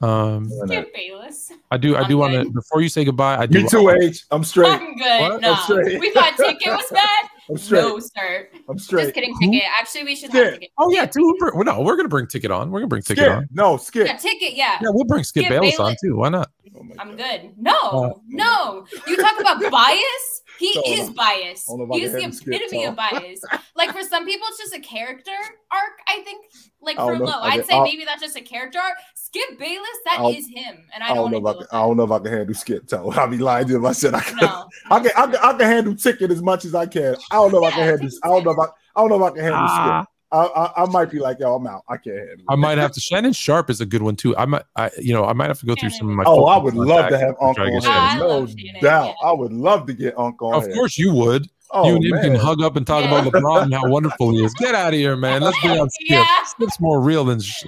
[0.01, 1.51] Um, Skip Bayless.
[1.71, 1.95] I do.
[1.95, 2.49] I I'm do want to.
[2.51, 3.63] Before you say goodbye, I do.
[3.63, 4.25] Me too, H.
[4.31, 4.69] I'm straight.
[4.71, 5.21] I'm good.
[5.21, 5.41] What?
[5.41, 5.99] No, I'm straight.
[5.99, 7.25] we thought ticket was bad.
[7.49, 7.81] I'm straight.
[7.81, 8.49] No, sir.
[8.69, 8.77] I'm straight.
[8.77, 9.13] Just straight.
[9.13, 9.51] kidding, Who?
[9.51, 9.69] ticket.
[9.79, 10.43] Actually, we should Skip.
[10.43, 10.71] have ticket.
[10.77, 11.35] Oh yeah, too.
[11.55, 12.71] Well, no, we're gonna bring ticket on.
[12.71, 13.37] We're gonna bring ticket Skip.
[13.37, 13.47] on.
[13.51, 14.07] No, skip.
[14.07, 14.53] Yeah, ticket.
[14.55, 14.77] Yeah.
[14.81, 16.17] Yeah, we'll bring Skip, Skip Bayless, on too.
[16.17, 16.49] Why not?
[16.75, 17.17] Oh my I'm God.
[17.17, 17.51] good.
[17.57, 18.85] No, Uh, no.
[19.07, 20.36] You talk about bias.
[20.59, 21.69] He So, is biased.
[21.69, 23.41] I don't know if He is the epitome of bias.
[23.75, 25.31] Like for some people, it's just a character
[25.71, 25.99] arc.
[26.07, 26.45] I think.
[26.81, 28.93] Like I for don't Low, I I'd say I'll- maybe that's just a character arc.
[29.15, 31.67] Skip Bayless, that I'll- is him, and I I don't, don't know if I can,
[31.71, 33.11] I don't know if I can handle skip toe.
[33.15, 34.38] I'll be lying to you if I said I can.
[34.38, 37.15] No, I can, I can I can handle ticket as much as I can.
[37.31, 38.09] I don't know if I can handle.
[38.23, 38.63] I don't know if I
[38.95, 40.09] I don't know if I can handle Ah, skip.
[40.31, 41.83] I, I I might be like yo, I'm out.
[41.87, 42.45] I can't handle.
[42.49, 42.99] I might have to.
[42.99, 44.35] Shannon Sharpe is a good one too.
[44.35, 44.63] I might.
[44.75, 46.23] I you know I might have to go through some of my.
[46.27, 48.09] Oh, I would love to have and try Uncle to on get I.
[48.15, 48.27] Shannon.
[48.27, 49.05] No Shannon, doubt.
[49.21, 49.27] yeah.
[49.29, 50.73] I would love to get Uncle Of here.
[50.73, 51.47] course you would.
[51.71, 53.19] Oh you and him can hug up and talk Yeah.
[53.19, 54.53] about LeBron and how wonderful he is.
[54.55, 55.41] Get out of here, man.
[55.41, 56.09] Let's bring out Skip.
[56.09, 56.25] Yeah.
[56.45, 57.65] Skip's more real than sh-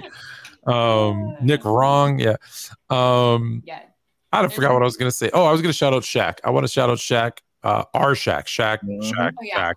[0.66, 1.64] um, Nick.
[1.64, 2.18] Wrong.
[2.18, 2.36] Yeah.
[2.88, 3.80] Um, Yeah.
[4.32, 5.28] I forgot what I was gonna say.
[5.32, 6.38] Oh, I was gonna shout out Shaq.
[6.44, 7.38] I want to shout out Shaq.
[7.62, 9.02] Uh, our Shaq, Shaq, Mhm.
[9.12, 9.72] Shaq, Oh, yeah.
[9.72, 9.74] Shaq.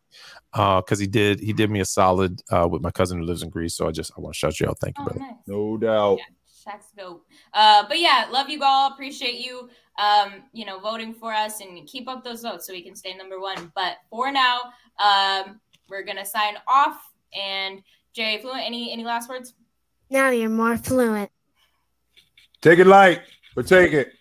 [0.54, 3.42] Uh, because he did he did me a solid uh with my cousin who lives
[3.42, 3.76] in Greece.
[3.76, 4.78] So I just I want to shout you out.
[4.80, 5.20] Thank you, Oh, brother.
[5.20, 5.36] nice.
[5.48, 6.20] No doubt.
[6.66, 7.26] Shaq's dope.
[7.54, 8.94] Uh, but yeah, love you all.
[8.94, 9.70] Appreciate you,
[10.00, 13.14] um, you know, voting for us and keep up those votes so we can stay
[13.16, 13.72] number one.
[13.76, 14.60] But for now,
[15.04, 15.60] um,
[15.90, 16.98] we're gonna sign off.
[17.36, 17.82] And
[18.14, 19.54] Jay Fluent, any any last words?
[20.12, 21.32] Now you're more fluent.
[22.62, 23.22] Take it light,
[23.56, 24.14] but take it.